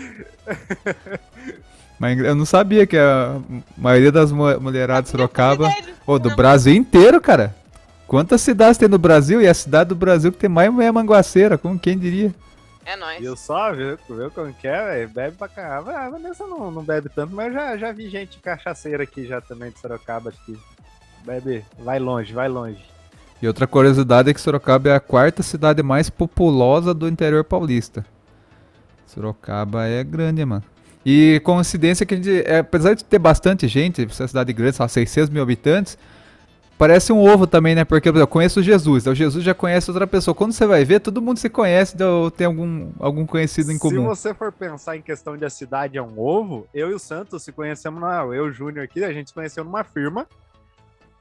Mas 1.97 2.19
eu 2.19 2.34
não 2.34 2.45
sabia 2.45 2.88
que 2.88 2.97
a 2.97 3.39
maioria 3.78 4.11
das 4.11 4.32
mulheradas 4.32 5.05
de 5.05 5.11
Sorocaba, 5.11 5.72
ou 6.05 6.17
do 6.17 6.36
Brasil 6.36 6.74
inteiro, 6.74 7.22
cara. 7.22 7.55
Quantas 8.07 8.41
cidades 8.41 8.78
tem 8.80 8.89
no 8.89 8.97
Brasil? 8.97 9.39
E 9.39 9.47
a 9.47 9.53
cidade 9.53 9.89
do 9.89 9.95
Brasil 9.95 10.32
que 10.32 10.39
tem 10.39 10.49
mais 10.49 10.76
é 10.80 10.91
Manguaceira, 10.91 11.59
como 11.59 11.78
quem 11.78 11.97
diria? 11.97 12.34
É 12.92 12.96
nóis. 12.98 13.22
Viu 13.22 13.38
só? 13.38 13.72
Viu, 13.72 13.98
viu 14.10 14.30
como 14.32 14.54
que 14.54 14.68
é, 14.68 14.86
velho? 14.86 15.10
Bebe 15.10 15.38
pra 15.38 15.48
caramba. 15.48 15.94
Ah, 15.94 16.08
a 16.08 16.10
Vanessa 16.10 16.46
não, 16.46 16.70
não 16.70 16.84
bebe 16.84 17.08
tanto, 17.08 17.34
mas 17.34 17.48
eu 17.48 17.54
já, 17.54 17.78
já 17.78 17.92
vi 17.94 18.10
gente 18.10 18.38
cachaceira 18.39 19.04
aqui 19.04 19.26
já 19.26 19.39
também 19.39 19.72
de 19.72 19.80
Sorocaba 19.80 20.34
que 20.46 20.60
bebe, 21.26 21.64
vai 21.80 22.00
longe, 22.00 22.34
vai 22.34 22.50
longe. 22.50 22.84
E 23.42 23.48
outra 23.48 23.66
curiosidade 23.66 24.30
é 24.30 24.34
que 24.34 24.42
Sorocaba 24.42 24.89
é 24.89 24.96
a 24.96 25.00
quarta 25.00 25.42
cidade 25.42 25.82
mais 25.82 26.10
populosa 26.10 26.94
do 26.94 27.08
interior 27.08 27.46
paulista. 27.46 28.06
Sorocaba 29.08 29.88
é 29.88 30.04
grande, 30.04 30.44
mano. 30.44 30.64
E 31.06 31.39
coincidência 31.46 32.06
que 32.06 32.14
a 32.14 32.18
gente, 32.18 32.44
é, 32.46 32.60
apesar 32.60 32.94
de 32.94 33.06
ter 33.06 33.20
bastante 33.20 33.70
gente, 33.70 34.04
essa 34.04 34.28
cidade 34.28 34.52
grande, 34.52 34.76
só 34.76 34.86
600 34.86 35.30
mil 35.30 35.42
habitantes, 35.42 35.98
parece 36.82 37.14
um 37.14 37.20
ovo 37.20 37.46
também, 37.46 37.76
né? 37.76 37.86
Porque 37.86 38.10
eu 38.10 38.28
conheço 38.28 38.64
Jesus, 38.64 39.04
então 39.04 39.14
Jesus 39.14 39.44
já 39.44 39.54
conhece 39.54 39.92
outra 39.92 40.08
pessoa. 40.08 40.34
Quando 40.34 40.52
você 40.52 40.66
vai 40.66 40.84
ver, 40.84 41.00
todo 41.00 41.22
mundo 41.22 41.38
se 41.38 41.48
conhece, 41.48 41.94
então 41.94 42.28
tem 42.32 42.48
algum, 42.48 42.92
algum 42.98 43.24
conhecido 43.24 43.72
em 43.72 43.78
comum. 43.78 44.02
Se 44.02 44.08
você 44.08 44.34
for 44.34 44.52
pensar 44.52 44.98
em 44.98 45.02
questão 45.02 45.38
de 45.38 45.46
a 45.46 45.50
cidade 45.52 46.00
é 46.00 46.02
um 46.02 46.20
ovo, 46.20 46.68
eu 46.74 46.90
e 46.90 46.94
o 46.96 46.98
Santos 46.98 47.44
se 47.44 47.52
conhecemos 47.52 48.02
na. 48.02 48.24
Eu 48.24 48.34
e 48.34 48.40
o 48.40 48.52
Júnior 48.52 48.84
aqui, 48.84 49.04
a 49.04 49.14
gente 49.14 49.28
se 49.28 49.34
conheceu 49.34 49.64
numa 49.64 49.84
firma 49.84 50.26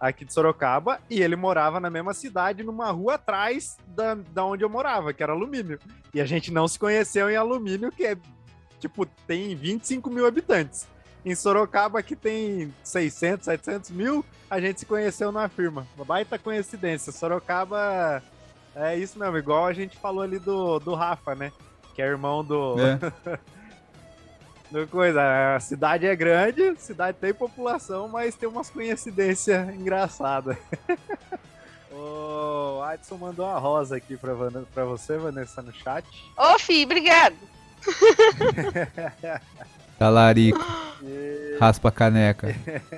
aqui 0.00 0.24
de 0.24 0.32
Sorocaba 0.32 0.98
e 1.10 1.20
ele 1.20 1.36
morava 1.36 1.78
na 1.78 1.90
mesma 1.90 2.14
cidade, 2.14 2.62
numa 2.62 2.90
rua 2.90 3.16
atrás 3.16 3.76
da, 3.86 4.14
da 4.14 4.42
onde 4.42 4.64
eu 4.64 4.70
morava, 4.70 5.12
que 5.12 5.22
era 5.22 5.32
alumínio. 5.32 5.78
E 6.14 6.22
a 6.22 6.24
gente 6.24 6.50
não 6.50 6.66
se 6.66 6.78
conheceu 6.78 7.28
em 7.28 7.36
alumínio, 7.36 7.92
que 7.92 8.06
é 8.06 8.16
tipo, 8.78 9.04
tem 9.26 9.54
25 9.54 10.08
mil 10.08 10.26
habitantes. 10.26 10.88
Em 11.24 11.34
Sorocaba, 11.34 12.02
que 12.02 12.16
tem 12.16 12.74
600, 12.82 13.44
700 13.44 13.90
mil, 13.90 14.24
a 14.48 14.60
gente 14.60 14.80
se 14.80 14.86
conheceu 14.86 15.30
na 15.30 15.48
firma. 15.48 15.86
Uma 15.96 16.04
baita 16.04 16.38
coincidência. 16.38 17.12
Sorocaba 17.12 18.22
é 18.74 18.96
isso 18.96 19.18
mesmo, 19.18 19.36
igual 19.36 19.66
a 19.66 19.72
gente 19.72 19.98
falou 19.98 20.22
ali 20.22 20.38
do, 20.38 20.78
do 20.78 20.94
Rafa, 20.94 21.34
né? 21.34 21.52
Que 21.94 22.02
é 22.02 22.06
irmão 22.06 22.44
do. 22.44 22.76
É. 22.80 22.98
do 24.70 24.86
coisa. 24.86 25.54
A 25.56 25.60
cidade 25.60 26.06
é 26.06 26.16
grande, 26.16 26.68
a 26.68 26.76
cidade 26.76 27.18
tem 27.20 27.34
população, 27.34 28.08
mas 28.08 28.34
tem 28.34 28.48
umas 28.48 28.70
coincidências 28.70 29.68
engraçadas. 29.74 30.56
o 31.92 32.80
Adson 32.82 33.16
mandou 33.16 33.46
uma 33.46 33.58
rosa 33.58 33.96
aqui 33.96 34.16
pra, 34.16 34.32
Van- 34.32 34.64
pra 34.72 34.84
você, 34.84 35.18
Vanessa, 35.18 35.60
no 35.60 35.72
chat. 35.72 36.06
Ô, 36.36 36.58
Fi, 36.58 36.84
obrigado. 36.84 37.36
Talarico, 40.00 40.64
raspa 41.60 41.90
a 41.90 41.92
caneca. 41.92 42.56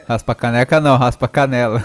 Raspa 0.09 0.31
a 0.31 0.35
caneca 0.37 0.81
não, 0.81 0.97
raspa 0.97 1.27
a 1.27 1.29
canela. 1.29 1.85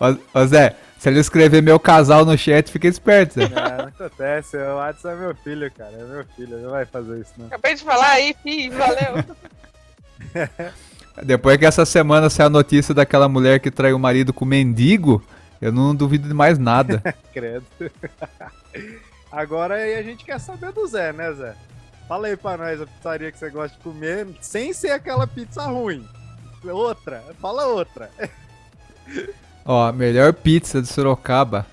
ô, 0.00 0.40
ô 0.40 0.44
Zé, 0.44 0.74
se 0.98 1.08
ele 1.08 1.20
escrever 1.20 1.62
meu 1.62 1.78
casal 1.78 2.24
no 2.24 2.36
chat, 2.36 2.68
fica 2.68 2.88
esperto, 2.88 3.34
Zé. 3.34 3.44
É, 3.44 3.76
não 3.76 3.84
acontece, 3.86 4.56
o 4.56 4.80
Adson 4.80 5.10
é 5.10 5.14
meu 5.14 5.36
filho, 5.36 5.70
cara. 5.70 5.92
É 5.92 6.04
meu 6.04 6.24
filho, 6.34 6.58
não 6.58 6.72
vai 6.72 6.84
fazer 6.84 7.20
isso, 7.20 7.32
não. 7.38 7.46
Acabei 7.46 7.76
de 7.76 7.84
falar 7.84 8.10
aí, 8.10 8.34
Fi, 8.42 8.68
valeu. 8.70 9.24
Depois 11.22 11.56
que 11.58 11.66
essa 11.66 11.86
semana 11.86 12.28
saiu 12.28 12.48
a 12.48 12.50
notícia 12.50 12.92
daquela 12.92 13.28
mulher 13.28 13.60
que 13.60 13.70
traiu 13.70 13.94
o 13.94 14.00
marido 14.00 14.32
com 14.32 14.44
mendigo, 14.44 15.22
eu 15.60 15.70
não 15.70 15.94
duvido 15.94 16.26
de 16.26 16.34
mais 16.34 16.58
nada. 16.58 17.00
Credo. 17.32 17.64
Agora 19.30 19.74
aí 19.74 19.94
a 19.94 20.02
gente 20.02 20.24
quer 20.24 20.40
saber 20.40 20.72
do 20.72 20.84
Zé, 20.88 21.12
né, 21.12 21.32
Zé? 21.34 21.54
Fala 22.12 22.26
aí 22.26 22.36
pra 22.36 22.58
nós 22.58 22.78
a 22.78 22.84
pizzaria 22.86 23.32
que 23.32 23.38
você 23.38 23.48
gosta 23.48 23.74
de 23.74 23.82
comer, 23.82 24.28
sem 24.42 24.74
ser 24.74 24.90
aquela 24.90 25.26
pizza 25.26 25.62
ruim. 25.62 26.06
Outra, 26.62 27.24
fala 27.40 27.64
outra. 27.64 28.10
Ó, 29.64 29.86
a 29.86 29.92
melhor 29.94 30.34
pizza 30.34 30.82
de 30.82 30.88
Sorocaba. 30.88 31.64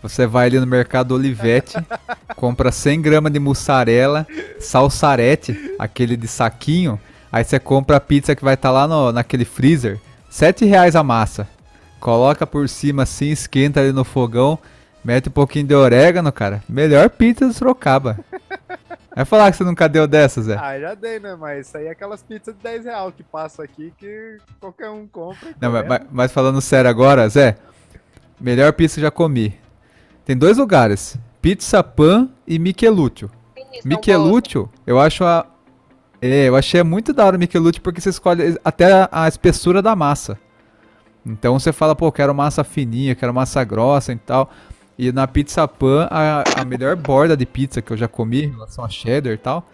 Você 0.00 0.24
vai 0.24 0.46
ali 0.46 0.60
no 0.60 0.68
mercado 0.68 1.16
Olivete, 1.16 1.74
compra 2.36 2.70
100 2.70 3.02
gramas 3.02 3.32
de 3.32 3.40
mussarela, 3.40 4.24
salsarete, 4.60 5.74
aquele 5.80 6.16
de 6.16 6.28
saquinho. 6.28 7.00
Aí 7.32 7.42
você 7.42 7.58
compra 7.58 7.96
a 7.96 8.00
pizza 8.00 8.36
que 8.36 8.44
vai 8.44 8.54
estar 8.54 8.70
lá 8.70 8.86
no, 8.86 9.10
naquele 9.10 9.44
freezer. 9.44 9.98
7 10.30 10.64
reais 10.64 10.94
a 10.94 11.02
massa. 11.02 11.48
Coloca 11.98 12.46
por 12.46 12.68
cima 12.68 13.02
assim, 13.02 13.30
esquenta 13.30 13.80
ali 13.80 13.90
no 13.90 14.04
fogão. 14.04 14.60
Mete 15.04 15.28
um 15.28 15.32
pouquinho 15.32 15.66
de 15.66 15.74
orégano, 15.74 16.30
cara. 16.30 16.62
Melhor 16.68 17.10
pizza 17.10 17.48
de 17.48 17.54
Sorocaba. 17.54 18.20
Vai 19.18 19.24
falar 19.24 19.50
que 19.50 19.56
você 19.56 19.64
nunca 19.64 19.88
deu 19.88 20.06
dessas, 20.06 20.44
Zé. 20.44 20.56
Ah, 20.56 20.78
já 20.78 20.94
dei, 20.94 21.18
né? 21.18 21.34
Mas 21.34 21.66
isso 21.66 21.76
aí 21.76 21.86
é 21.86 21.90
aquelas 21.90 22.22
pizzas 22.22 22.54
de 22.54 22.62
10 22.62 22.84
reais 22.84 23.12
que 23.16 23.24
passam 23.24 23.64
aqui 23.64 23.92
que 23.98 24.38
qualquer 24.60 24.88
um 24.90 25.08
compra. 25.08 25.48
Não, 25.60 25.72
mas- 25.72 26.02
mas 26.08 26.30
falando 26.30 26.60
sério 26.60 26.88
agora, 26.88 27.28
Zé, 27.28 27.56
melhor 28.40 28.72
pizza 28.74 28.94
que 28.94 29.00
já 29.00 29.10
comi. 29.10 29.58
Tem 30.24 30.36
dois 30.36 30.56
lugares, 30.58 31.16
Pizza 31.42 31.82
Pan 31.82 32.28
e 32.46 32.60
Michelúcio. 32.60 33.28
Michelúcio, 33.84 34.70
eu 34.86 35.00
acho 35.00 35.24
a... 35.24 35.44
É, 36.22 36.48
eu 36.48 36.54
achei 36.54 36.80
muito 36.84 37.12
da 37.12 37.26
hora 37.26 37.36
o 37.36 37.40
Michelúcio 37.40 37.82
porque 37.82 38.00
você 38.00 38.10
escolhe 38.10 38.56
até 38.64 38.92
a, 38.92 39.08
a 39.10 39.26
espessura 39.26 39.82
da 39.82 39.96
massa. 39.96 40.38
Então 41.26 41.58
você 41.58 41.72
fala, 41.72 41.96
pô, 41.96 42.12
quero 42.12 42.32
massa 42.32 42.62
fininha, 42.62 43.16
quero 43.16 43.34
massa 43.34 43.64
grossa 43.64 44.12
e 44.12 44.16
tal. 44.16 44.48
E 44.98 45.12
na 45.12 45.28
Pizza 45.28 45.66
Pan, 45.68 46.08
a, 46.10 46.42
a 46.60 46.64
melhor 46.64 46.96
borda 46.96 47.36
de 47.36 47.46
pizza 47.46 47.80
que 47.80 47.92
eu 47.92 47.96
já 47.96 48.08
comi 48.08 48.46
em 48.46 48.50
relação 48.50 48.84
a 48.84 48.88
cheddar 48.88 49.32
e 49.32 49.36
tal. 49.38 49.64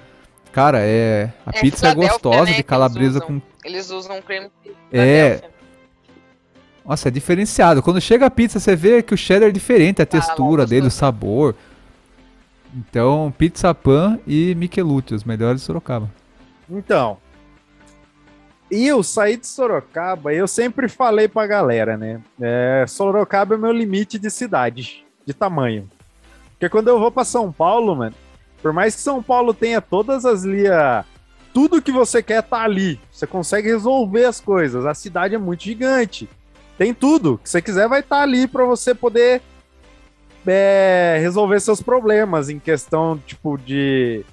Cara, 0.52 0.80
é... 0.80 1.32
A 1.46 1.50
É 1.56 1.60
pizza 1.60 1.88
é 1.88 1.94
gostosa, 1.94 2.40
né, 2.40 2.44
de 2.46 2.52
eles 2.52 2.66
calabresa 2.66 3.18
usam. 3.18 3.40
com 3.40 3.42
Eles 3.64 3.90
usam 3.90 4.20
creme 4.20 4.50
cheese 4.62 4.76
É. 4.92 5.40
Nossa, 6.84 7.08
é 7.08 7.10
diferenciado. 7.10 7.82
Quando 7.82 8.00
chega 8.00 8.26
a 8.26 8.30
pizza, 8.30 8.60
você 8.60 8.76
vê 8.76 9.02
que 9.02 9.14
o 9.14 9.16
cheddar 9.16 9.48
é 9.48 9.52
diferente, 9.52 10.02
a 10.02 10.06
textura 10.06 10.64
não, 10.64 10.68
dele, 10.68 10.88
o 10.88 10.90
sabor. 10.90 11.54
Então, 12.74 13.32
Pizza 13.38 13.74
Pan 13.74 14.18
e 14.26 14.54
Michelúcio, 14.56 15.16
os 15.16 15.24
melhores 15.24 15.60
de 15.62 15.66
Sorocaba. 15.66 16.10
Então, 16.68 17.16
eu 18.70 19.02
saí 19.02 19.36
de 19.36 19.46
Sorocaba, 19.46 20.34
eu 20.34 20.46
sempre 20.46 20.88
falei 20.88 21.28
pra 21.28 21.46
galera, 21.46 21.96
né? 21.96 22.20
É, 22.40 22.84
Sorocaba 22.86 23.54
é 23.54 23.58
meu 23.58 23.72
limite 23.72 24.18
de 24.18 24.30
cidade, 24.30 25.03
de 25.26 25.34
tamanho. 25.34 25.88
Porque 26.50 26.68
quando 26.68 26.88
eu 26.88 26.98
vou 26.98 27.10
pra 27.10 27.24
São 27.24 27.52
Paulo, 27.52 27.94
mano, 27.96 28.14
por 28.62 28.72
mais 28.72 28.94
que 28.94 29.00
São 29.00 29.22
Paulo 29.22 29.52
tenha 29.52 29.80
todas 29.80 30.24
as 30.24 30.44
lias, 30.44 31.04
tudo 31.52 31.82
que 31.82 31.92
você 31.92 32.22
quer 32.22 32.42
tá 32.42 32.62
ali. 32.62 33.00
Você 33.10 33.26
consegue 33.26 33.68
resolver 33.68 34.24
as 34.24 34.40
coisas. 34.40 34.86
A 34.86 34.94
cidade 34.94 35.34
é 35.34 35.38
muito 35.38 35.64
gigante. 35.64 36.28
Tem 36.78 36.92
tudo. 36.92 37.38
Que 37.38 37.48
você 37.48 37.60
quiser 37.60 37.88
vai 37.88 38.00
estar 38.00 38.22
ali 38.22 38.46
pra 38.46 38.64
você 38.64 38.94
poder 38.94 39.42
é, 40.46 41.18
resolver 41.20 41.60
seus 41.60 41.82
problemas 41.82 42.48
em 42.48 42.58
questão, 42.58 43.18
tipo, 43.18 43.56
de 43.56 44.24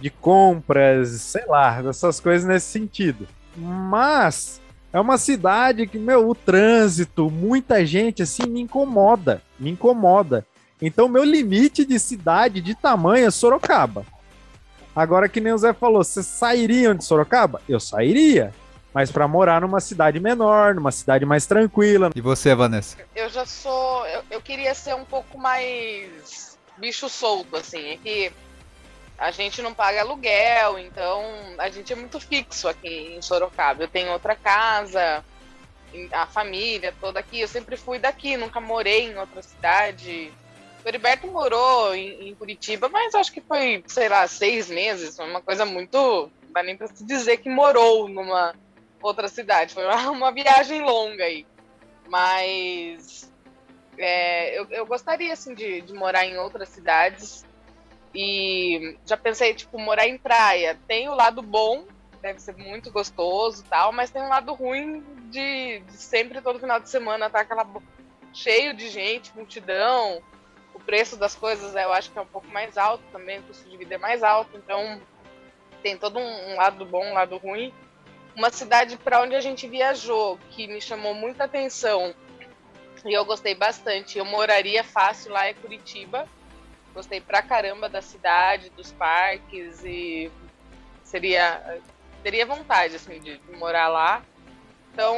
de 0.00 0.08
compras, 0.08 1.08
sei 1.10 1.44
lá, 1.46 1.82
dessas 1.82 2.18
coisas 2.18 2.48
nesse 2.48 2.66
sentido. 2.66 3.28
Mas 3.54 4.59
é 4.92 4.98
uma 5.00 5.18
cidade 5.18 5.86
que, 5.86 5.98
meu, 5.98 6.28
o 6.28 6.34
trânsito, 6.34 7.30
muita 7.30 7.84
gente, 7.86 8.22
assim, 8.22 8.44
me 8.46 8.60
incomoda, 8.60 9.42
me 9.58 9.70
incomoda. 9.70 10.46
Então, 10.82 11.08
meu 11.08 11.22
limite 11.22 11.84
de 11.84 11.98
cidade, 11.98 12.60
de 12.60 12.74
tamanho, 12.74 13.26
é 13.26 13.30
Sorocaba. 13.30 14.04
Agora, 14.94 15.28
que 15.28 15.40
nem 15.40 15.52
o 15.52 15.58
Zé 15.58 15.72
falou, 15.72 16.02
vocês 16.02 16.26
sairiam 16.26 16.94
de 16.94 17.04
Sorocaba? 17.04 17.62
Eu 17.68 17.78
sairia. 17.78 18.52
Mas 18.92 19.12
para 19.12 19.28
morar 19.28 19.60
numa 19.60 19.78
cidade 19.78 20.18
menor, 20.18 20.74
numa 20.74 20.90
cidade 20.90 21.24
mais 21.24 21.46
tranquila. 21.46 22.10
E 22.14 22.20
você, 22.20 22.54
Vanessa? 22.56 22.96
Eu 23.14 23.28
já 23.28 23.46
sou. 23.46 24.04
Eu, 24.06 24.22
eu 24.32 24.40
queria 24.40 24.74
ser 24.74 24.96
um 24.96 25.04
pouco 25.04 25.38
mais 25.38 26.58
bicho 26.76 27.08
solto, 27.08 27.56
assim. 27.56 27.90
É 27.90 27.96
que 27.96 28.32
a 29.20 29.30
gente 29.30 29.60
não 29.60 29.74
paga 29.74 30.00
aluguel, 30.00 30.78
então 30.78 31.22
a 31.58 31.68
gente 31.68 31.92
é 31.92 31.96
muito 31.96 32.18
fixo 32.18 32.66
aqui 32.66 33.14
em 33.14 33.20
Sorocaba. 33.20 33.82
Eu 33.82 33.88
tenho 33.88 34.10
outra 34.10 34.34
casa, 34.34 35.22
a 36.10 36.26
família 36.26 36.94
toda 36.98 37.20
aqui. 37.20 37.38
Eu 37.38 37.46
sempre 37.46 37.76
fui 37.76 37.98
daqui, 37.98 38.38
nunca 38.38 38.62
morei 38.62 39.10
em 39.10 39.18
outra 39.18 39.42
cidade. 39.42 40.32
O 40.82 40.88
Heriberto 40.88 41.26
morou 41.26 41.94
em, 41.94 42.30
em 42.30 42.34
Curitiba, 42.34 42.88
mas 42.88 43.14
acho 43.14 43.30
que 43.30 43.42
foi, 43.42 43.84
sei 43.86 44.08
lá, 44.08 44.26
seis 44.26 44.70
meses. 44.70 45.14
Foi 45.14 45.28
uma 45.28 45.42
coisa 45.42 45.66
muito. 45.66 46.30
Não 46.44 46.52
dá 46.54 46.62
nem 46.62 46.74
pra 46.74 46.86
se 46.86 47.04
dizer 47.04 47.36
que 47.36 47.50
morou 47.50 48.08
numa 48.08 48.54
outra 49.02 49.28
cidade. 49.28 49.74
Foi 49.74 49.84
uma, 49.84 50.08
uma 50.10 50.32
viagem 50.32 50.80
longa 50.80 51.24
aí. 51.24 51.46
Mas 52.08 53.30
é, 53.98 54.58
eu, 54.58 54.66
eu 54.70 54.86
gostaria 54.86 55.34
assim 55.34 55.52
de, 55.52 55.82
de 55.82 55.92
morar 55.92 56.24
em 56.24 56.38
outras 56.38 56.70
cidades 56.70 57.44
e 58.14 58.96
já 59.06 59.16
pensei 59.16 59.54
tipo 59.54 59.78
morar 59.78 60.06
em 60.06 60.18
praia. 60.18 60.78
Tem 60.86 61.08
o 61.08 61.14
lado 61.14 61.42
bom, 61.42 61.84
deve 62.20 62.40
ser 62.40 62.56
muito 62.56 62.90
gostoso, 62.90 63.64
tal, 63.68 63.92
mas 63.92 64.10
tem 64.10 64.22
um 64.22 64.28
lado 64.28 64.52
ruim 64.54 65.04
de, 65.30 65.80
de 65.80 65.96
sempre 65.96 66.40
todo 66.40 66.58
final 66.58 66.80
de 66.80 66.88
semana 66.88 67.30
tá 67.30 67.40
aquela 67.40 67.66
cheio 68.32 68.74
de 68.74 68.88
gente, 68.88 69.34
multidão. 69.34 70.22
O 70.74 70.80
preço 70.80 71.16
das 71.16 71.34
coisas 71.34 71.74
eu 71.74 71.92
acho 71.92 72.10
que 72.10 72.18
é 72.18 72.22
um 72.22 72.26
pouco 72.26 72.48
mais 72.48 72.76
alto 72.78 73.04
também, 73.12 73.38
o 73.40 73.42
custo 73.42 73.68
de 73.68 73.76
vida 73.76 73.94
é 73.94 73.98
mais 73.98 74.22
alto, 74.22 74.56
então 74.56 75.00
tem 75.82 75.96
todo 75.96 76.18
um, 76.18 76.56
lado 76.56 76.84
bom, 76.84 77.04
um 77.04 77.14
lado 77.14 77.36
ruim 77.38 77.72
uma 78.36 78.50
cidade 78.50 78.96
para 78.96 79.20
onde 79.20 79.34
a 79.34 79.40
gente 79.40 79.66
viajou 79.66 80.38
que 80.50 80.66
me 80.66 80.80
chamou 80.80 81.14
muita 81.14 81.44
atenção 81.44 82.14
e 83.04 83.12
eu 83.12 83.24
gostei 83.24 83.54
bastante. 83.54 84.18
Eu 84.18 84.24
moraria 84.24 84.84
fácil 84.84 85.32
lá 85.32 85.50
em 85.50 85.54
Curitiba. 85.54 86.28
Gostei 86.94 87.20
pra 87.20 87.42
caramba 87.42 87.88
da 87.88 88.02
cidade, 88.02 88.70
dos 88.70 88.92
parques 88.92 89.84
e 89.84 90.30
seria 91.04 91.80
teria 92.22 92.46
vontade 92.46 92.96
assim 92.96 93.18
de, 93.20 93.38
de 93.38 93.56
morar 93.56 93.88
lá. 93.88 94.22
Então, 94.92 95.16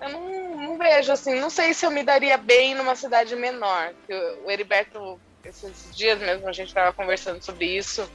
eu 0.00 0.08
não, 0.10 0.56
não, 0.56 0.78
vejo 0.78 1.12
assim, 1.12 1.40
não 1.40 1.50
sei 1.50 1.74
se 1.74 1.84
eu 1.84 1.90
me 1.90 2.02
daria 2.02 2.36
bem 2.36 2.74
numa 2.74 2.94
cidade 2.94 3.34
menor. 3.34 3.92
O 4.44 4.50
Heriberto, 4.50 5.20
esses 5.44 5.94
dias 5.96 6.18
mesmo 6.20 6.48
a 6.48 6.52
gente 6.52 6.68
estava 6.68 6.92
conversando 6.92 7.42
sobre 7.42 7.66
isso, 7.66 8.08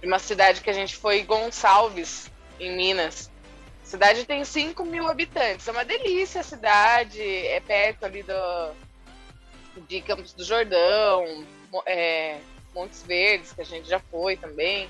de 0.00 0.06
uma 0.06 0.18
cidade 0.18 0.60
que 0.60 0.70
a 0.70 0.74
gente 0.74 0.96
foi, 0.96 1.22
Gonçalves, 1.22 2.30
em 2.60 2.76
Minas. 2.76 3.30
A 3.82 3.86
cidade 3.86 4.24
tem 4.26 4.44
5 4.44 4.84
mil 4.84 5.08
habitantes, 5.08 5.66
é 5.66 5.72
uma 5.72 5.84
delícia 5.84 6.42
a 6.42 6.44
cidade, 6.44 7.22
é 7.22 7.58
perto 7.58 8.04
ali 8.04 8.22
do, 8.22 8.74
de 9.88 10.02
Campos 10.02 10.34
do 10.34 10.44
Jordão, 10.44 11.44
é, 11.86 12.38
Montes 12.74 13.02
Verdes, 13.02 13.52
que 13.52 13.60
a 13.60 13.64
gente 13.64 13.88
já 13.88 13.98
foi 13.98 14.36
também. 14.36 14.88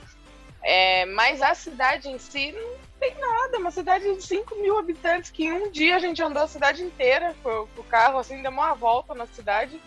É, 0.62 1.06
mas 1.06 1.40
a 1.40 1.54
cidade 1.54 2.08
em 2.08 2.18
si 2.18 2.52
não 2.52 2.76
tem 2.98 3.14
nada, 3.14 3.58
uma 3.58 3.70
cidade 3.70 4.12
de 4.12 4.22
5 4.22 4.56
mil 4.56 4.76
habitantes 4.76 5.30
que 5.30 5.44
em 5.44 5.52
um 5.52 5.70
dia 5.70 5.96
a 5.96 6.00
gente 6.00 6.22
andou 6.22 6.42
a 6.42 6.48
cidade 6.48 6.82
inteira 6.82 7.34
com 7.42 7.68
o 7.76 7.84
carro, 7.84 8.18
assim, 8.18 8.42
deu 8.42 8.50
uma 8.50 8.74
volta 8.74 9.14
na 9.14 9.26
cidade 9.26 9.80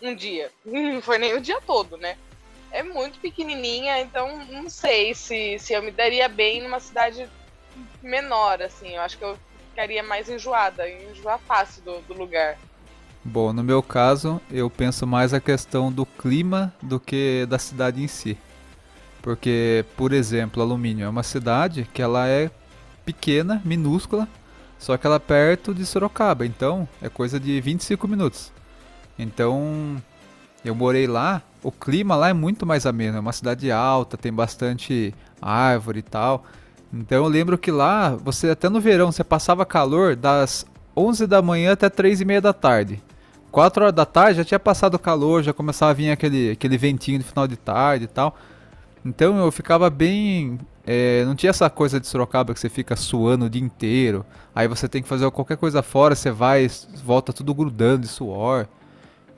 um 0.00 0.14
dia. 0.14 0.50
Não 0.64 1.00
foi 1.02 1.18
nem 1.18 1.34
o 1.34 1.40
dia 1.40 1.60
todo, 1.60 1.96
né? 1.96 2.16
É 2.70 2.82
muito 2.82 3.20
pequenininha, 3.20 4.00
então 4.00 4.44
não 4.46 4.68
sei 4.68 5.14
se, 5.14 5.58
se 5.58 5.72
eu 5.72 5.82
me 5.82 5.90
daria 5.90 6.28
bem 6.28 6.62
numa 6.62 6.80
cidade 6.80 7.28
menor, 8.02 8.62
assim. 8.62 8.94
Eu 8.94 9.02
acho 9.02 9.18
que 9.18 9.24
eu 9.24 9.38
ficaria 9.70 10.02
mais 10.02 10.28
enjoada, 10.28 10.88
enjoar 10.88 11.38
fácil 11.40 11.82
do, 11.82 12.00
do 12.02 12.14
lugar. 12.14 12.58
Bom, 13.24 13.52
no 13.52 13.62
meu 13.62 13.82
caso, 13.82 14.40
eu 14.50 14.68
penso 14.68 15.06
mais 15.06 15.32
a 15.32 15.40
questão 15.40 15.92
do 15.92 16.04
clima 16.04 16.74
do 16.82 16.98
que 16.98 17.46
da 17.48 17.58
cidade 17.58 18.02
em 18.02 18.08
si. 18.08 18.36
Porque, 19.22 19.84
por 19.96 20.12
exemplo, 20.12 20.60
Alumínio 20.60 21.06
é 21.06 21.08
uma 21.08 21.22
cidade 21.22 21.88
que 21.94 22.02
ela 22.02 22.26
é 22.26 22.50
pequena, 23.04 23.62
minúscula, 23.64 24.28
só 24.76 24.96
que 24.96 25.06
ela 25.06 25.16
é 25.16 25.20
perto 25.20 25.72
de 25.72 25.86
Sorocaba, 25.86 26.44
então 26.44 26.88
é 27.00 27.08
coisa 27.08 27.38
de 27.38 27.60
25 27.60 28.08
minutos. 28.08 28.50
Então, 29.16 30.02
eu 30.64 30.74
morei 30.74 31.06
lá, 31.06 31.40
o 31.62 31.70
clima 31.70 32.16
lá 32.16 32.28
é 32.28 32.32
muito 32.32 32.66
mais 32.66 32.86
ameno, 32.86 33.18
é 33.18 33.20
uma 33.20 33.32
cidade 33.32 33.70
alta, 33.70 34.16
tem 34.16 34.32
bastante 34.32 35.14
árvore 35.40 36.00
e 36.00 36.02
tal. 36.02 36.44
Então 36.92 37.24
eu 37.24 37.28
lembro 37.28 37.56
que 37.56 37.70
lá, 37.70 38.10
você 38.10 38.50
até 38.50 38.68
no 38.68 38.80
verão, 38.80 39.12
você 39.12 39.22
passava 39.22 39.64
calor 39.64 40.16
das 40.16 40.66
11 40.96 41.26
da 41.26 41.40
manhã 41.40 41.72
até 41.72 41.88
3 41.88 42.20
e 42.20 42.24
meia 42.24 42.40
da 42.40 42.52
tarde. 42.52 43.00
4 43.52 43.84
horas 43.84 43.94
da 43.94 44.06
tarde 44.06 44.38
já 44.38 44.44
tinha 44.44 44.58
passado 44.58 44.98
calor, 44.98 45.42
já 45.42 45.52
começava 45.52 45.90
a 45.90 45.94
vir 45.94 46.10
aquele, 46.10 46.52
aquele 46.52 46.78
ventinho 46.78 47.18
de 47.18 47.24
final 47.24 47.46
de 47.46 47.56
tarde 47.56 48.06
e 48.06 48.08
tal. 48.08 48.34
Então 49.04 49.38
eu 49.38 49.52
ficava 49.52 49.90
bem. 49.90 50.58
É, 50.84 51.24
não 51.24 51.36
tinha 51.36 51.50
essa 51.50 51.68
coisa 51.70 52.00
de 52.00 52.06
Sorocaba 52.06 52.54
que 52.54 52.58
você 52.58 52.68
fica 52.68 52.96
suando 52.96 53.44
o 53.44 53.50
dia 53.50 53.62
inteiro. 53.62 54.24
Aí 54.54 54.66
você 54.66 54.88
tem 54.88 55.02
que 55.02 55.08
fazer 55.08 55.30
qualquer 55.30 55.56
coisa 55.56 55.82
fora, 55.82 56.14
você 56.14 56.30
vai, 56.30 56.68
volta 57.04 57.32
tudo 57.32 57.54
grudando 57.54 58.02
de 58.02 58.08
suor. 58.08 58.66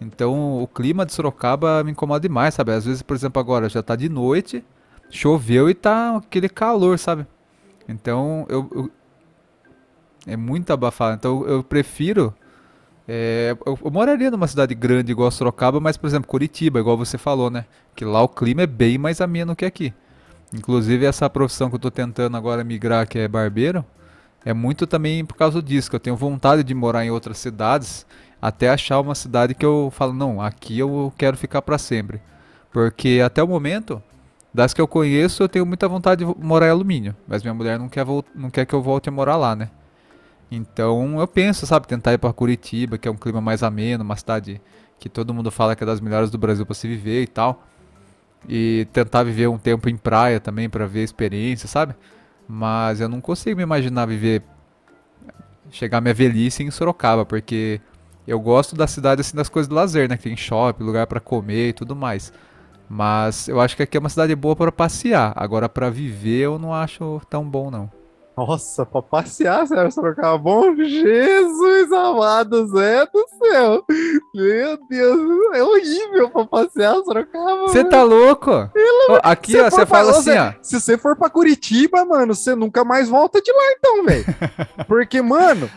Então 0.01 0.63
o 0.63 0.69
clima 0.69 1.05
de 1.05 1.13
Sorocaba 1.13 1.83
me 1.83 1.91
incomoda 1.91 2.21
demais, 2.21 2.55
sabe? 2.55 2.73
Às 2.73 2.85
vezes, 2.87 3.03
por 3.03 3.15
exemplo, 3.17 3.41
agora 3.41 3.69
já 3.69 3.83
tá 3.83 3.97
de 3.97 4.09
noite, 4.09 4.65
choveu 5.11 5.69
e 5.69 5.75
tá 5.75 6.17
aquele 6.17 6.49
calor, 6.49 6.99
sabe? 6.99 7.27
Então 7.89 8.47
eu, 8.49 8.71
eu 8.75 8.91
é 10.27 10.37
muito 10.37 10.73
abafado. 10.73 11.17
Então 11.17 11.45
eu 11.47 11.63
prefiro 11.65 12.33
é, 13.07 13.55
eu, 13.67 13.79
eu, 13.85 13.91
moraria 13.91 14.31
numa 14.31 14.47
cidade 14.47 14.75
grande 14.75 15.13
igual 15.13 15.31
Sorocaba, 15.31 15.79
mas, 15.79 15.97
por 15.97 16.07
exemplo, 16.07 16.29
Curitiba, 16.29 16.81
igual 16.81 16.97
você 16.97 17.19
falou, 17.19 17.51
né? 17.51 17.67
Que 17.95 18.05
lá 18.05 18.23
o 18.23 18.29
clima 18.29 18.63
é 18.63 18.67
bem 18.67 18.97
mais 18.97 19.21
ameno 19.21 19.55
que 19.55 19.65
aqui. 19.65 19.93
Inclusive, 20.55 21.05
essa 21.05 21.29
profissão 21.29 21.69
que 21.69 21.75
eu 21.75 21.79
estou 21.79 21.91
tentando 21.91 22.37
agora 22.37 22.65
migrar, 22.65 23.07
que 23.07 23.19
é 23.19 23.29
barbeiro, 23.29 23.85
é 24.45 24.55
muito 24.55 24.87
também 24.87 25.25
por 25.25 25.37
causa 25.37 25.63
disso, 25.63 25.91
que 25.91 25.97
eu 25.97 26.01
tenho 26.01 26.17
vontade 26.17 26.63
de 26.63 26.75
morar 26.75 27.05
em 27.05 27.11
outras 27.11 27.39
cidades, 27.39 28.07
até 28.41 28.71
achar 28.71 29.01
uma 29.01 29.15
cidade 29.15 29.55
que 29.55 29.65
eu 29.65 29.93
falo, 29.95 30.13
não, 30.13 30.41
aqui 30.41 30.79
eu 30.79 31.13
quero 31.19 31.37
ficar 31.37 31.61
para 31.63 31.77
sempre. 31.77 32.21
Porque 32.73 33.21
até 33.25 33.43
o 33.43 33.49
momento, 33.49 34.03
das 34.53 34.73
que 34.73 34.81
eu 34.81 34.89
conheço, 34.89 35.43
eu 35.43 35.49
tenho 35.49 35.67
muita 35.67 35.89
vontade 35.89 36.25
de 36.25 36.35
morar 36.45 36.69
em 36.69 36.71
alumínio, 36.71 37.15
mas 37.27 37.43
minha 37.43 37.55
mulher 37.55 37.79
não 37.79 37.89
quer, 37.89 38.07
não 38.35 38.51
quer 38.51 38.65
que 38.65 38.75
eu 38.75 38.83
volte 38.83 39.09
a 39.09 39.13
morar 39.13 39.37
lá, 39.37 39.55
né? 39.55 39.71
Então 40.55 41.19
eu 41.19 41.27
penso, 41.27 41.67
sabe, 41.67 41.87
tentar 41.87 42.13
ir 42.13 42.19
para 42.19 42.33
Curitiba, 42.33 42.97
que 42.99 43.09
é 43.09 43.11
um 43.11 43.17
clima 43.17 43.41
mais 43.41 43.63
ameno, 43.63 44.05
uma 44.05 44.17
cidade 44.17 44.61
que 44.99 45.09
todo 45.09 45.35
mundo 45.35 45.51
fala 45.51 45.75
que 45.75 45.83
é 45.83 45.87
das 45.87 46.01
melhores 46.01 46.31
do 46.31 46.39
Brasil 46.39 46.65
para 46.65 46.75
se 46.75 46.87
viver 46.89 47.23
e 47.23 47.27
tal. 47.27 47.63
E 48.49 48.87
tentar 48.93 49.23
viver 49.23 49.49
um 49.49 49.59
tempo 49.59 49.89
em 49.89 49.97
praia 49.97 50.39
também 50.39 50.69
para 50.69 50.87
ver 50.87 51.01
a 51.01 51.05
experiência, 51.05 51.67
sabe? 51.67 51.95
Mas 52.47 53.01
eu 53.01 53.09
não 53.09 53.21
consigo 53.21 53.57
me 53.57 53.63
imaginar 53.63 54.07
viver 54.07 54.43
chegar 55.71 56.01
minha 56.01 56.15
velhice 56.15 56.63
em 56.63 56.71
Sorocaba, 56.71 57.25
porque 57.25 57.81
eu 58.27 58.39
gosto 58.39 58.77
da 58.77 58.87
cidade 58.87 59.23
assim 59.23 59.37
das 59.37 59.49
coisas 59.49 59.69
do 59.69 59.75
lazer, 59.75 60.09
né? 60.09 60.17
Que 60.17 60.25
tem 60.25 60.37
shopping, 60.37 60.85
lugar 60.85 61.07
para 61.07 61.21
comer 61.21 61.71
e 61.71 61.73
tudo 61.73 61.97
mais. 61.97 62.33
Mas 62.89 63.49
eu 63.49 63.61
acho 63.61 63.77
que 63.77 63.83
aqui 63.83 63.97
é 63.97 64.01
uma 64.01 64.11
cidade 64.11 64.35
boa 64.37 64.55
para 64.55 64.71
passear. 64.71 65.33
Agora 65.37 65.69
para 65.69 65.91
viver 65.91 66.43
eu 66.43 66.59
não 66.59 66.75
acho 66.75 67.21
tão 67.31 67.49
bom 67.49 67.71
não. 67.71 68.04
Nossa, 68.37 68.85
pra 68.85 69.01
passear, 69.01 69.65
Sérgio 69.65 69.93
Sorocaba 69.93 70.37
bom? 70.37 70.75
Jesus 70.75 71.93
amado, 71.93 72.67
Zé 72.67 73.07
do 73.07 73.25
céu! 73.39 73.85
Meu 74.35 74.79
Deus, 74.89 75.55
é 75.55 75.63
horrível 75.63 76.31
pra 76.31 76.45
passear, 76.45 76.97
Sorocaba. 77.05 77.69
Você 77.69 77.85
tá 77.85 78.03
louco? 78.03 78.69
Pelo... 78.73 79.21
Aqui, 79.23 79.57
ó, 79.61 79.71
você 79.71 79.87
fala 79.87 80.11
assim, 80.11 80.37
ó. 80.37 80.53
Se 80.61 80.81
você 80.81 80.99
for 80.99 81.15
pra 81.15 81.31
Curitiba, 81.31 82.05
mano, 82.05 82.35
você 82.35 82.57
nunca 82.57 82.85
mais 82.85 83.09
volta 83.09 83.41
de 83.41 83.53
lá, 83.53 83.73
então, 83.79 84.05
velho. 84.05 84.25
Porque, 84.89 85.23
mano, 85.23 85.71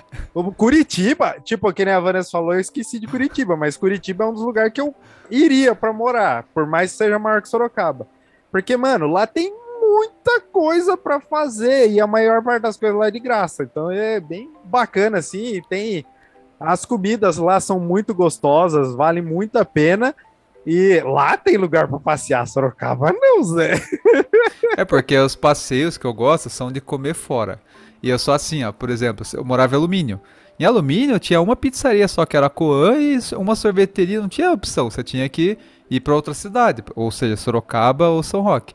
Curitiba, 0.57 1.35
tipo, 1.43 1.71
que 1.71 1.85
nem 1.85 1.93
a 1.93 1.99
Vanessa 1.99 2.31
falou, 2.31 2.55
eu 2.55 2.59
esqueci 2.59 2.99
de 2.99 3.05
Curitiba, 3.05 3.55
mas 3.55 3.77
Curitiba 3.77 4.23
é 4.23 4.27
um 4.27 4.33
dos 4.33 4.41
lugares 4.43 4.73
que 4.73 4.81
eu 4.81 4.95
iria 5.29 5.75
pra 5.75 5.93
morar, 5.93 6.43
por 6.55 6.65
mais 6.65 6.91
que 6.91 6.97
seja 6.97 7.19
maior 7.19 7.39
que 7.39 7.49
Sorocaba. 7.49 8.07
Porque, 8.51 8.75
mano, 8.75 9.05
lá 9.05 9.27
tem 9.27 9.53
muita 9.87 10.41
coisa 10.41 10.97
para 10.97 11.19
fazer 11.19 11.89
e 11.89 12.01
a 12.01 12.07
maior 12.07 12.43
parte 12.43 12.63
das 12.63 12.77
coisas 12.77 12.97
lá 12.97 13.07
é 13.07 13.11
de 13.11 13.19
graça. 13.19 13.63
Então 13.63 13.89
é 13.89 14.19
bem 14.19 14.51
bacana 14.65 15.19
assim, 15.19 15.61
tem 15.69 16.05
as 16.59 16.85
comidas 16.85 17.37
lá 17.37 17.59
são 17.59 17.79
muito 17.79 18.13
gostosas, 18.13 18.93
vale 18.95 19.21
muito 19.21 19.57
a 19.57 19.65
pena. 19.65 20.15
E 20.65 20.99
lá 21.05 21.37
tem 21.37 21.55
lugar 21.55 21.87
para 21.87 21.99
passear, 21.99 22.45
Sorocaba 22.45 23.13
não, 23.13 23.41
Zé. 23.41 23.75
É 24.75 24.83
porque 24.83 25.17
os 25.17 25.33
passeios 25.33 25.97
que 25.97 26.05
eu 26.05 26.13
gosto 26.13 26.49
são 26.49 26.71
de 26.71 26.81
comer 26.81 27.13
fora. 27.13 27.61
E 28.03 28.09
eu 28.09 28.19
sou 28.19 28.33
assim, 28.33 28.63
ó, 28.63 28.71
por 28.71 28.89
exemplo, 28.89 29.25
eu 29.33 29.45
morava 29.45 29.75
em 29.75 29.77
alumínio. 29.77 30.19
Em 30.59 30.65
alumínio 30.65 31.19
tinha 31.19 31.39
uma 31.39 31.55
pizzaria 31.55 32.07
só 32.07 32.25
que 32.25 32.35
era 32.35 32.49
Coan 32.49 32.97
e 32.97 33.19
uma 33.35 33.55
sorveteria, 33.55 34.19
não 34.19 34.27
tinha 34.27 34.51
opção, 34.51 34.89
você 34.89 35.03
tinha 35.03 35.27
que 35.29 35.57
ir 35.89 35.99
para 36.01 36.15
outra 36.15 36.33
cidade, 36.33 36.83
ou 36.95 37.11
seja, 37.11 37.37
Sorocaba 37.37 38.09
ou 38.09 38.21
São 38.21 38.41
Roque. 38.41 38.73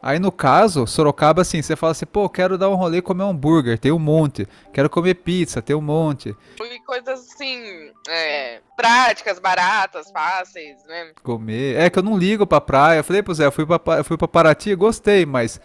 Aí 0.00 0.18
no 0.18 0.30
caso, 0.30 0.86
Sorocaba, 0.86 1.42
assim, 1.42 1.60
você 1.60 1.74
fala 1.74 1.90
assim, 1.90 2.06
pô, 2.06 2.28
quero 2.28 2.56
dar 2.56 2.68
um 2.68 2.74
rolê 2.74 3.02
comer 3.02 3.24
um 3.24 3.30
hambúrguer, 3.30 3.78
tem 3.78 3.90
um 3.90 3.98
monte. 3.98 4.46
Quero 4.72 4.88
comer 4.88 5.14
pizza, 5.14 5.60
tem 5.60 5.74
um 5.74 5.80
monte. 5.80 6.36
E 6.60 6.80
coisas 6.86 7.28
assim, 7.32 7.90
é, 8.08 8.60
práticas, 8.76 9.38
baratas, 9.38 10.10
fáceis, 10.10 10.76
né? 10.86 11.12
Comer. 11.22 11.76
É 11.76 11.90
que 11.90 11.98
eu 11.98 12.02
não 12.02 12.16
ligo 12.16 12.46
pra 12.46 12.60
praia. 12.60 13.00
Eu 13.00 13.04
falei 13.04 13.22
pro 13.22 13.34
Zé, 13.34 13.46
eu 13.46 13.52
fui 13.52 13.66
pra, 13.66 13.98
eu 13.98 14.04
fui 14.04 14.16
pra 14.16 14.28
Paraty, 14.28 14.74
gostei, 14.74 15.26
mas. 15.26 15.60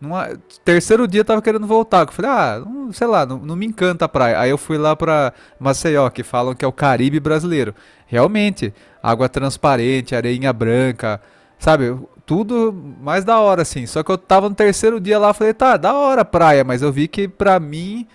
Numa, 0.00 0.28
terceiro 0.64 1.08
dia 1.08 1.20
eu 1.20 1.24
tava 1.24 1.42
querendo 1.42 1.66
voltar. 1.66 2.06
Eu 2.06 2.12
falei, 2.12 2.30
ah, 2.30 2.62
não, 2.64 2.92
sei 2.92 3.06
lá, 3.06 3.26
não, 3.26 3.38
não 3.38 3.56
me 3.56 3.66
encanta 3.66 4.04
a 4.04 4.08
praia. 4.08 4.38
Aí 4.38 4.50
eu 4.50 4.58
fui 4.58 4.78
lá 4.78 4.94
pra 4.94 5.32
Maceió, 5.58 6.08
que 6.10 6.22
falam 6.22 6.54
que 6.54 6.64
é 6.64 6.68
o 6.68 6.72
Caribe 6.72 7.18
brasileiro. 7.18 7.74
Realmente, 8.06 8.72
água 9.02 9.28
transparente, 9.28 10.14
areinha 10.14 10.52
branca, 10.52 11.20
sabe? 11.58 11.96
Tudo 12.26 12.74
mais 13.00 13.24
da 13.24 13.38
hora, 13.38 13.62
assim. 13.62 13.86
Só 13.86 14.02
que 14.02 14.10
eu 14.10 14.18
tava 14.18 14.48
no 14.48 14.54
terceiro 14.54 15.00
dia 15.00 15.18
lá, 15.18 15.32
falei, 15.32 15.54
tá, 15.54 15.76
da 15.76 15.94
hora 15.94 16.24
praia, 16.24 16.64
mas 16.64 16.82
eu 16.82 16.92
vi 16.92 17.08
que 17.08 17.28
pra 17.28 17.58
mim, 17.60 18.06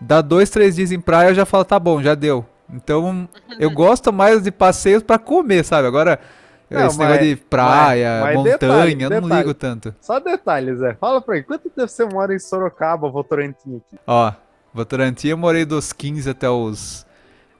dá 0.00 0.20
dois, 0.20 0.50
três 0.50 0.76
dias 0.76 0.92
em 0.92 1.00
praia, 1.00 1.30
eu 1.30 1.34
já 1.34 1.44
falo, 1.44 1.64
tá 1.64 1.78
bom, 1.78 2.02
já 2.02 2.14
deu. 2.14 2.44
Então, 2.72 3.28
eu 3.58 3.70
gosto 3.70 4.12
mais 4.12 4.42
de 4.42 4.50
passeios 4.50 5.02
para 5.02 5.18
comer, 5.18 5.64
sabe? 5.64 5.86
Agora, 5.86 6.18
não, 6.70 6.86
esse 6.86 6.98
mas, 6.98 7.08
negócio 7.08 7.28
de 7.28 7.36
praia, 7.36 8.20
mas, 8.22 8.22
mas 8.24 8.36
montanha, 8.36 8.58
detalhe, 8.58 9.02
eu 9.02 9.10
não 9.10 9.20
detalhe. 9.22 9.40
ligo 9.42 9.54
tanto. 9.54 9.94
Só 10.00 10.18
detalhes, 10.18 10.78
Zé. 10.78 10.94
Fala 10.94 11.20
pra 11.20 11.36
mim, 11.36 11.42
quanto 11.42 11.70
tempo 11.70 11.88
você 11.88 12.04
mora 12.04 12.34
em 12.34 12.38
Sorocaba, 12.38 13.08
Votorantim 13.08 13.76
aqui? 13.76 14.00
Ó, 14.06 14.32
Votorantim 14.74 15.28
eu 15.28 15.38
morei 15.38 15.64
dos 15.64 15.92
15 15.92 16.28
até 16.28 16.50
os 16.50 17.05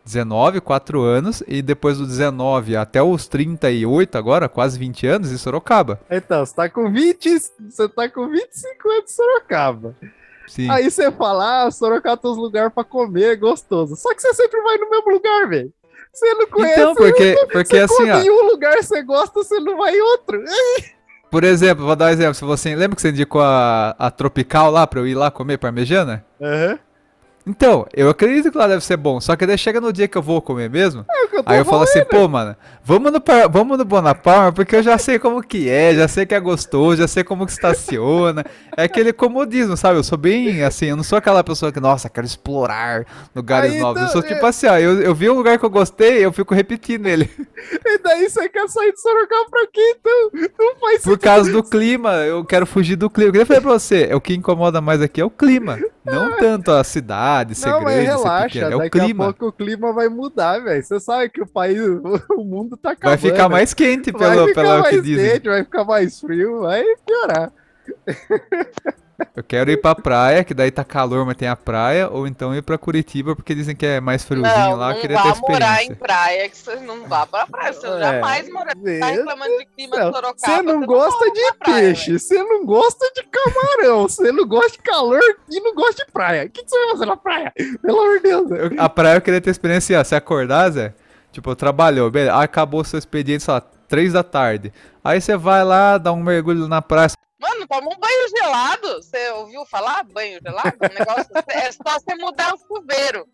19, 0.07 0.61
4 0.61 1.03
anos, 1.03 1.43
e 1.49 1.61
depois 1.61 1.99
do 1.99 2.07
19 2.07 2.77
até 2.77 3.03
os 3.03 3.27
38 3.27 4.17
agora, 4.17 4.49
quase 4.49 4.79
20 4.79 5.05
anos, 5.07 5.33
em 5.33 5.37
Sorocaba. 5.37 6.01
Então, 6.09 6.47
você 6.47 6.55
tá 6.55 6.69
com 6.71 6.91
20, 6.91 7.29
você 7.69 7.89
tá 7.89 8.09
com 8.09 8.29
25 8.29 8.89
anos 8.89 9.11
em 9.11 9.15
Sorocaba. 9.15 9.97
Sim. 10.47 10.71
Aí 10.71 10.89
você 10.89 11.11
fala, 11.11 11.65
ah, 11.67 11.71
Sorocaba 11.73 12.17
tem 12.17 12.31
uns 12.31 12.37
lugares 12.37 12.73
pra 12.73 12.85
comer, 12.85 13.37
gostoso. 13.37 13.97
Só 13.97 14.15
que 14.15 14.23
você 14.23 14.33
sempre 14.33 14.63
vai 14.63 14.77
no 14.79 14.89
mesmo 14.89 15.11
lugar, 15.11 15.49
velho. 15.49 15.73
Você 16.13 16.35
não 16.35 16.47
conhece 16.47 16.81
Então, 16.81 16.95
porque, 16.95 17.47
porque 17.53 17.77
você 17.77 17.95
assim, 17.95 18.11
ó. 18.11 18.19
em 18.21 18.31
um 18.31 18.47
lugar, 18.47 18.77
você 18.83 19.03
gosta, 19.03 19.43
você 19.43 19.59
não 19.59 19.77
vai 19.77 19.93
em 19.93 20.01
outro. 20.01 20.41
Por 21.29 21.43
exemplo, 21.43 21.85
vou 21.85 21.97
dar 21.97 22.07
um 22.07 22.11
exemplo. 22.11 22.35
Se 22.35 22.45
você 22.45 22.75
lembra 22.77 22.95
que 22.95 23.03
você 23.03 23.11
indicou 23.11 23.43
a, 23.43 23.91
a 23.99 24.11
tropical 24.13 24.71
lá 24.71 24.87
pra 24.87 25.01
eu 25.01 25.07
ir 25.09 25.17
lá 25.17 25.31
comer 25.33 25.59
parmejana? 25.59 26.25
Aham. 26.41 26.79
Então, 27.47 27.87
eu 27.95 28.11
acredito 28.11 28.51
que 28.51 28.59
lá 28.59 28.67
deve 28.67 28.85
ser 28.85 28.97
bom. 28.97 29.21
Só 29.21 29.37
que 29.37 29.47
daí 29.47 29.57
chega 29.57 29.81
no 29.81 29.93
dia 29.93 30.09
que 30.09 30.19
eu 30.19 30.23
vou 30.23 30.43
comer 30.43 30.69
mesmo. 30.69 31.05
É 31.09 31.25
o 31.25 31.29
que 31.29 31.37
eu 31.37 31.43
Aí 31.47 31.59
eu 31.59 31.65
falo 31.65 31.85
assim, 31.85 32.05
pô, 32.05 32.27
mano, 32.27 32.57
vamos 32.83 33.13
no, 33.13 33.23
vamos 33.49 33.79
no 33.79 33.85
Bonaparte, 33.85 34.57
porque 34.57 34.75
eu 34.75 34.83
já 34.83 34.99
sei 34.99 35.17
como 35.17 35.41
que 35.41 35.71
é, 35.71 35.95
já 35.95 36.09
sei 36.09 36.27
que 36.27 36.35
é 36.35 36.41
gostoso, 36.41 36.97
já 36.97 37.07
sei 37.07 37.23
como 37.23 37.47
que 37.47 37.53
estaciona. 37.53 38.45
É 38.77 38.83
aquele 38.83 39.13
comodismo, 39.13 39.77
sabe? 39.77 39.97
Eu 39.97 40.03
sou 40.03 40.19
bem 40.19 40.65
assim, 40.65 40.87
eu 40.87 40.97
não 40.97 41.05
sou 41.05 41.17
aquela 41.17 41.45
pessoa 41.45 41.71
que, 41.71 41.79
nossa, 41.79 42.09
quero 42.09 42.27
explorar 42.27 43.07
lugares 43.33 43.75
Aí, 43.75 43.79
novos. 43.79 44.03
Eu 44.03 44.09
sou 44.09 44.23
tipo 44.23 44.45
assim, 44.45 44.67
ó, 44.67 44.77
eu, 44.77 45.01
eu 45.01 45.15
vi 45.15 45.31
um 45.31 45.35
lugar 45.35 45.57
que 45.57 45.65
eu 45.65 45.71
gostei, 45.71 46.25
eu 46.25 46.33
fico 46.33 46.53
repetindo 46.53 47.07
ele. 47.07 47.31
E 47.85 47.99
daí 47.99 48.29
você 48.29 48.49
quer 48.49 48.69
sair 48.69 48.93
de 48.93 49.01
Sorocaba 49.01 49.47
pra 49.51 49.67
quê, 49.73 49.97
então? 50.01 50.51
Não 50.59 50.77
faz 50.77 51.03
Por 51.03 51.19
causa 51.19 51.51
do 51.53 51.63
clima, 51.63 52.13
eu 52.25 52.45
quero 52.45 52.67
fugir 52.67 52.97
do 52.97 53.09
clima. 53.09 53.29
Eu 53.29 53.33
queria 53.33 53.47
falar 53.47 53.61
pra 53.61 53.73
você, 53.73 54.09
é 54.11 54.17
o 54.17 54.21
que 54.21 54.35
incomoda 54.35 54.81
mais 54.81 55.01
aqui 55.01 55.21
é 55.21 55.25
o 55.25 55.31
clima. 55.31 55.79
Não 56.07 56.37
tanto 56.37 56.71
a 56.71 56.85
cidade, 56.85 57.55
ser 57.55 57.69
Não, 57.71 57.81
grande, 57.81 58.07
ser 58.07 58.17
relaxa, 58.17 58.47
pequena, 58.49 58.73
é 58.73 58.77
o 58.77 58.79
daqui 58.79 58.99
a 58.99 59.05
clima. 59.05 59.25
pouco 59.25 59.47
o 59.49 59.53
clima 59.53 59.93
vai 59.93 60.09
mudar, 60.09 60.59
velho. 60.61 60.83
Você 60.83 61.01
sabe 61.01 61.29
que 61.29 61.43
o 61.43 61.47
país, 61.47 61.79
o 62.31 62.45
mundo 62.45 62.77
tá 62.77 62.91
acabando. 62.93 63.19
Vai 63.21 63.31
ficar 63.31 63.49
mais 63.49 63.75
quente, 63.75 64.11
vai 64.13 64.31
pelo, 64.31 64.49
ficar 64.49 64.63
pelo 64.63 64.75
que 64.85 64.93
mais 64.93 65.03
dizem. 65.03 65.31
quente, 65.33 65.49
vai 65.49 65.65
ficar 65.65 65.85
mais 65.85 66.21
frio, 66.21 66.61
vai 66.61 66.85
piorar. 67.05 67.53
Eu 69.35 69.43
quero 69.43 69.71
ir 69.71 69.79
pra 69.81 69.95
praia, 69.95 70.45
que 70.45 70.53
daí 70.53 70.71
tá 70.71 70.85
calor, 70.85 71.25
mas 71.25 71.37
tem 71.37 71.49
a 71.49 71.57
praia, 71.57 72.09
ou 72.11 72.27
então 72.27 72.55
ir 72.55 72.62
pra 72.62 72.77
Curitiba, 72.77 73.35
porque 73.35 73.55
dizem 73.55 73.75
que 73.75 73.87
é 73.87 74.01
mais 74.01 74.25
friozinho 74.25 74.55
Não, 74.71 74.77
lá, 74.77 74.91
eu 74.91 74.95
não 74.95 75.01
queria 75.01 75.17
ter 75.23 75.29
vá 75.33 75.35
morar 75.41 75.57
em 75.57 75.71
experiência. 75.93 75.97
praia, 75.97 76.49
que 76.51 76.57
você 76.59 76.77
não 76.77 77.09
vá 77.09 77.27
pra 77.27 77.47
praia. 77.47 77.73
Você 77.73 77.87
É, 77.87 77.99
jamais 77.99 78.51
morar. 78.53 78.75
Tá 78.75 79.07
reclamando 79.07 79.59
de 79.59 79.67
clima 79.75 79.97
de 79.97 80.03
Sorocaba. 80.03 80.37
Você 80.37 80.62
não 80.62 80.81
gosta 80.87 81.19
mora 81.27 81.33
de 81.33 81.53
peixe, 81.64 82.19
você 82.19 82.43
não 82.43 82.67
gosta 82.67 83.11
de 83.14 83.23
camarão, 83.25 84.03
você 84.09 84.33
não 84.33 84.47
gosta 84.47 84.73
de 84.73 84.79
calor 84.79 85.21
e 85.51 85.61
não 85.61 85.75
gosta 85.75 86.05
de 86.05 86.12
praia. 86.12 86.45
O 86.47 86.51
que, 86.51 86.62
que 86.62 86.71
você 86.71 86.79
vai 86.79 86.89
fazer 86.91 87.07
na 87.07 87.17
praia? 87.17 87.53
Pelo 87.83 88.01
amor 88.01 88.17
de 88.17 88.23
Deus. 88.23 88.51
Eu- 88.51 88.71
a 88.79 88.89
praia 88.89 89.17
eu 89.17 89.21
queria 89.23 89.41
ter 89.41 89.51
experiência, 89.51 89.99
ó, 89.99 90.05
se 90.05 90.14
acordar, 90.14 90.71
Zé, 90.71 90.93
tipo, 91.33 91.55
trabalhou, 91.57 92.11
beleza, 92.11 92.37
aí 92.37 92.45
acabou 92.45 92.85
seu 92.85 92.99
expediente, 92.99 93.45
sei 93.45 93.55
lá, 93.55 93.62
três 93.89 94.12
da 94.12 94.23
tarde. 94.23 94.73
Aí 95.03 95.21
você 95.21 95.37
vai 95.37 95.64
lá, 95.64 95.97
dá 95.97 96.12
um 96.12 96.23
mergulho 96.23 96.67
na 96.69 96.83
praia, 96.83 97.09
toma 97.67 97.89
um 97.89 97.99
banho 97.99 98.29
gelado. 98.29 99.03
Você 99.03 99.31
ouviu 99.33 99.64
falar 99.67 100.05
banho 100.05 100.41
gelado? 100.43 100.77
O 100.81 100.99
negócio 100.99 101.31
é 101.49 101.73
só 101.73 101.99
você 101.99 102.14
mudar 102.17 102.55
o 102.55 102.59
chuveiro. 102.59 103.27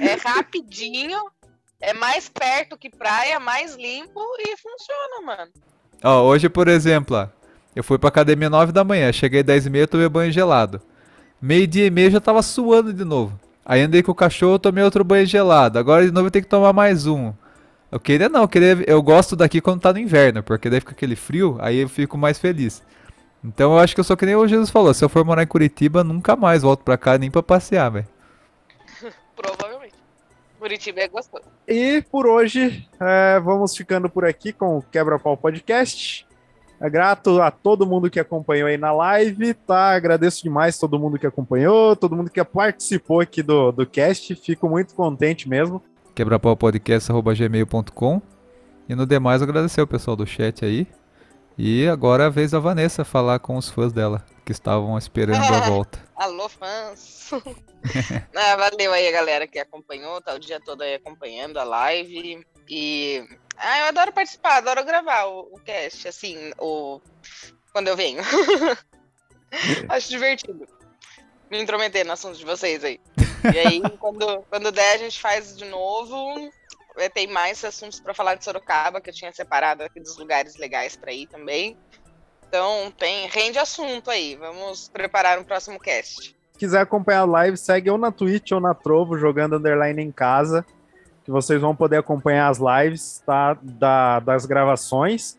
É 0.00 0.14
rapidinho, 0.14 1.18
é 1.80 1.92
mais 1.92 2.28
perto 2.28 2.78
que 2.78 2.88
praia, 2.88 3.40
mais 3.40 3.74
limpo 3.74 4.20
e 4.38 4.56
funciona, 4.56 5.26
mano. 5.26 5.52
Ó, 6.02 6.22
hoje, 6.22 6.48
por 6.48 6.68
exemplo, 6.68 7.28
eu 7.74 7.82
fui 7.82 7.98
pra 7.98 8.08
academia 8.08 8.48
9 8.48 8.72
da 8.72 8.84
manhã, 8.84 9.12
cheguei 9.12 9.42
10 9.42 9.66
e 9.66 9.70
meia, 9.70 9.88
tomei 9.88 10.08
banho 10.08 10.30
gelado. 10.30 10.80
Meio 11.40 11.66
dia 11.66 11.86
e 11.86 11.90
meio 11.90 12.10
já 12.10 12.20
tava 12.20 12.40
suando 12.42 12.92
de 12.92 13.04
novo. 13.04 13.38
Aí 13.64 13.80
andei 13.80 14.02
com 14.02 14.12
o 14.12 14.14
cachorro, 14.14 14.58
tomei 14.58 14.84
outro 14.84 15.02
banho 15.02 15.26
gelado. 15.26 15.78
Agora 15.78 16.04
de 16.04 16.12
novo 16.12 16.28
eu 16.28 16.30
tenho 16.30 16.44
que 16.44 16.50
tomar 16.50 16.72
mais 16.72 17.06
um. 17.06 17.32
Eu 17.90 18.00
queria 18.00 18.28
não, 18.28 18.42
eu, 18.42 18.48
queria, 18.48 18.84
eu 18.86 19.02
gosto 19.02 19.36
daqui 19.36 19.60
quando 19.60 19.80
tá 19.80 19.92
no 19.92 19.98
inverno, 19.98 20.42
porque 20.42 20.68
daí 20.68 20.80
fica 20.80 20.92
aquele 20.92 21.16
frio, 21.16 21.56
aí 21.60 21.78
eu 21.78 21.88
fico 21.88 22.18
mais 22.18 22.38
feliz. 22.38 22.82
Então 23.44 23.72
eu 23.72 23.78
acho 23.78 23.94
que 23.94 24.00
eu 24.00 24.04
sou 24.04 24.16
que 24.16 24.24
nem 24.24 24.34
o 24.34 24.48
Jesus 24.48 24.70
falou, 24.70 24.94
se 24.94 25.04
eu 25.04 25.08
for 25.08 25.22
morar 25.22 25.42
em 25.42 25.46
Curitiba, 25.46 26.02
nunca 26.02 26.34
mais 26.34 26.62
volto 26.62 26.82
pra 26.82 26.96
cá 26.96 27.18
nem 27.18 27.30
pra 27.30 27.42
passear, 27.42 27.90
velho. 27.90 28.06
Provavelmente. 29.36 29.92
Curitiba 30.58 31.00
é 31.00 31.08
gostoso. 31.08 31.44
E 31.68 32.02
por 32.10 32.26
hoje, 32.26 32.88
é, 32.98 33.38
vamos 33.40 33.76
ficando 33.76 34.08
por 34.08 34.24
aqui 34.24 34.50
com 34.50 34.78
o 34.78 34.82
Quebra-Pau 34.82 35.36
Podcast. 35.36 36.26
É 36.80 36.88
grato 36.88 37.42
a 37.42 37.50
todo 37.50 37.86
mundo 37.86 38.08
que 38.10 38.18
acompanhou 38.18 38.66
aí 38.66 38.78
na 38.78 38.92
live, 38.92 39.52
tá? 39.52 39.94
Agradeço 39.94 40.42
demais 40.42 40.78
todo 40.78 40.98
mundo 40.98 41.18
que 41.18 41.26
acompanhou, 41.26 41.94
todo 41.94 42.16
mundo 42.16 42.30
que 42.30 42.42
participou 42.42 43.20
aqui 43.20 43.42
do, 43.42 43.72
do 43.72 43.86
cast. 43.86 44.34
Fico 44.34 44.66
muito 44.68 44.94
contente 44.94 45.46
mesmo. 45.48 45.82
quebrapaupodcast.gmail.com 46.14 48.22
E 48.88 48.94
no 48.94 49.06
demais 49.06 49.42
agradecer 49.42 49.82
o 49.82 49.86
pessoal 49.86 50.16
do 50.16 50.26
chat 50.26 50.64
aí. 50.64 50.88
E 51.56 51.86
agora 51.86 52.24
é 52.24 52.26
a 52.26 52.30
vez 52.30 52.50
da 52.50 52.58
Vanessa 52.58 53.04
falar 53.04 53.38
com 53.38 53.56
os 53.56 53.68
fãs 53.68 53.92
dela, 53.92 54.24
que 54.44 54.50
estavam 54.50 54.98
esperando 54.98 55.54
a 55.54 55.60
volta. 55.70 56.02
Alô, 56.16 56.48
fãs. 56.48 57.30
Ah, 58.34 58.56
valeu 58.56 58.94
aí 58.94 59.06
a 59.06 59.12
galera 59.12 59.46
que 59.46 59.58
acompanhou, 59.58 60.18
tá 60.18 60.32
o 60.32 60.38
dia 60.38 60.58
todo 60.58 60.80
aí 60.80 60.94
acompanhando 60.94 61.58
a 61.58 61.64
live. 61.64 62.42
E. 62.66 63.22
Ah, 63.58 63.80
eu 63.80 63.86
adoro 63.88 64.10
participar, 64.10 64.56
adoro 64.56 64.82
gravar 64.86 65.26
o, 65.26 65.50
o 65.52 65.60
cast, 65.60 66.08
assim, 66.08 66.50
o... 66.58 66.98
quando 67.72 67.88
eu 67.88 67.96
venho. 67.96 68.22
Acho 69.90 70.08
divertido. 70.08 70.66
Me 71.50 71.60
intrometer 71.60 72.06
no 72.06 72.12
assunto 72.12 72.38
de 72.38 72.44
vocês 72.44 72.82
aí. 72.82 72.98
E 73.52 73.58
aí, 73.58 73.82
quando, 73.98 74.42
quando 74.48 74.72
der, 74.72 74.94
a 74.94 74.98
gente 74.98 75.20
faz 75.20 75.54
de 75.54 75.66
novo. 75.66 76.50
Vai 76.94 77.10
ter 77.10 77.26
mais 77.26 77.64
assuntos 77.64 77.98
pra 78.00 78.14
falar 78.14 78.36
de 78.36 78.44
Sorocaba, 78.44 79.00
que 79.00 79.10
eu 79.10 79.14
tinha 79.14 79.32
separado 79.32 79.82
aqui 79.82 80.00
dos 80.00 80.16
lugares 80.16 80.56
legais 80.56 80.94
pra 80.94 81.12
ir 81.12 81.26
também. 81.26 81.76
Então, 82.48 82.92
tem, 82.96 83.26
rende 83.28 83.58
assunto 83.58 84.10
aí. 84.10 84.36
Vamos 84.36 84.88
preparar 84.88 85.38
um 85.38 85.44
próximo 85.44 85.78
cast. 85.78 86.36
Se 86.52 86.58
quiser 86.58 86.80
acompanhar 86.80 87.22
a 87.22 87.24
live, 87.24 87.56
segue 87.56 87.90
ou 87.90 87.98
na 87.98 88.12
Twitch 88.12 88.52
ou 88.52 88.60
na 88.60 88.74
Trovo, 88.74 89.18
jogando 89.18 89.56
underline 89.56 90.00
em 90.00 90.12
casa, 90.12 90.64
que 91.24 91.30
vocês 91.32 91.60
vão 91.60 91.74
poder 91.74 91.96
acompanhar 91.96 92.48
as 92.48 92.58
lives 92.58 93.20
tá, 93.26 93.58
da, 93.60 94.20
das 94.20 94.46
gravações. 94.46 95.36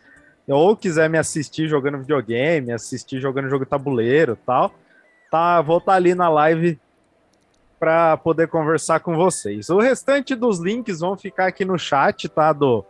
Ou 0.47 0.75
quiser 0.75 1.09
me 1.09 1.17
assistir 1.17 1.69
jogando 1.69 1.99
videogame, 1.99 2.73
assistir 2.73 3.21
jogando 3.21 3.49
jogo 3.49 3.65
tabuleiro 3.65 4.37
tal, 4.45 4.75
tá, 5.31 5.61
vou 5.61 5.77
estar 5.77 5.93
ali 5.93 6.13
na 6.13 6.29
live 6.29 6.79
para 7.85 8.17
poder 8.17 8.47
conversar 8.47 8.99
com 8.99 9.15
vocês. 9.15 9.69
O 9.69 9.77
restante 9.77 10.33
dos 10.33 10.57
links 10.57 11.01
vão 11.01 11.15
ficar 11.15 11.45
aqui 11.45 11.63
no 11.63 11.77
chat, 11.77 12.27
tá? 12.27 12.51
Do, 12.51 12.83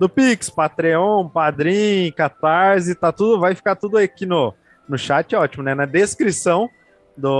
do 0.00 0.08
Pix, 0.08 0.48
Patreon, 0.48 1.28
Padrim, 1.28 2.10
Catarse, 2.16 2.94
tá 2.94 3.12
tudo, 3.12 3.38
vai 3.38 3.54
ficar 3.54 3.76
tudo 3.76 3.98
aqui 3.98 4.24
no, 4.24 4.54
no 4.88 4.96
chat, 4.96 5.36
ótimo, 5.36 5.62
né? 5.64 5.74
Na 5.74 5.84
descrição 5.84 6.66
do 7.14 7.30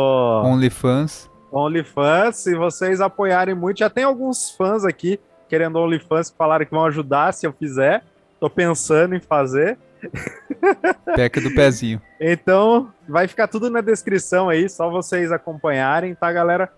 OnlyFans. 0.44 1.30
OnlyFans. 1.50 2.36
Se 2.36 2.54
vocês 2.54 3.00
apoiarem 3.00 3.54
muito, 3.54 3.78
já 3.78 3.88
tem 3.88 4.04
alguns 4.04 4.50
fãs 4.50 4.84
aqui 4.84 5.18
querendo 5.48 5.78
OnlyFans 5.78 6.28
que 6.28 6.36
falaram 6.36 6.66
que 6.66 6.72
vão 6.72 6.84
ajudar 6.84 7.32
se 7.32 7.46
eu 7.46 7.54
fizer. 7.54 8.04
Tô 8.38 8.50
pensando 8.50 9.14
em 9.14 9.20
fazer. 9.20 9.78
Pack 11.16 11.40
do 11.40 11.54
pezinho. 11.54 12.02
Então, 12.20 12.92
vai 13.08 13.26
ficar 13.26 13.48
tudo 13.48 13.70
na 13.70 13.80
descrição 13.80 14.50
aí, 14.50 14.68
só 14.68 14.90
vocês 14.90 15.32
acompanharem, 15.32 16.14
tá, 16.14 16.30
galera? 16.30 16.70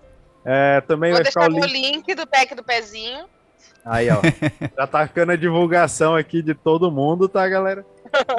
É, 0.44 0.80
também 0.82 1.12
Vou 1.12 1.22
vai 1.22 1.30
ficar 1.30 1.48
deixar 1.48 1.60
o 1.60 1.62
o 1.62 1.66
link. 1.66 1.92
link 1.92 2.14
do 2.14 2.26
pack 2.26 2.54
do 2.54 2.62
pezinho. 2.64 3.26
Aí, 3.84 4.08
ó. 4.10 4.20
Já 4.76 4.86
tá 4.86 5.06
ficando 5.06 5.32
a 5.32 5.36
divulgação 5.36 6.14
aqui 6.14 6.42
de 6.42 6.54
todo 6.54 6.90
mundo, 6.90 7.28
tá, 7.28 7.46
galera? 7.48 7.84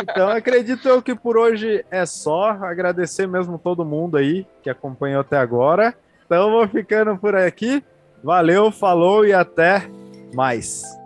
Então, 0.02 0.30
acredito 0.30 0.88
eu 0.88 1.02
que 1.02 1.16
por 1.16 1.38
hoje 1.38 1.86
é 1.90 2.06
só. 2.06 2.52
Agradecer 2.52 3.28
mesmo 3.28 3.58
todo 3.58 3.86
mundo 3.86 4.18
aí 4.18 4.46
que 4.62 4.70
acompanhou 4.70 5.22
até 5.22 5.38
agora. 5.38 5.96
Então, 6.26 6.52
vou 6.52 6.68
ficando 6.68 7.18
por 7.18 7.36
aqui. 7.36 7.84
Valeu, 8.24 8.72
falou 8.72 9.26
e 9.26 9.34
até 9.34 9.88
mais. 10.34 11.01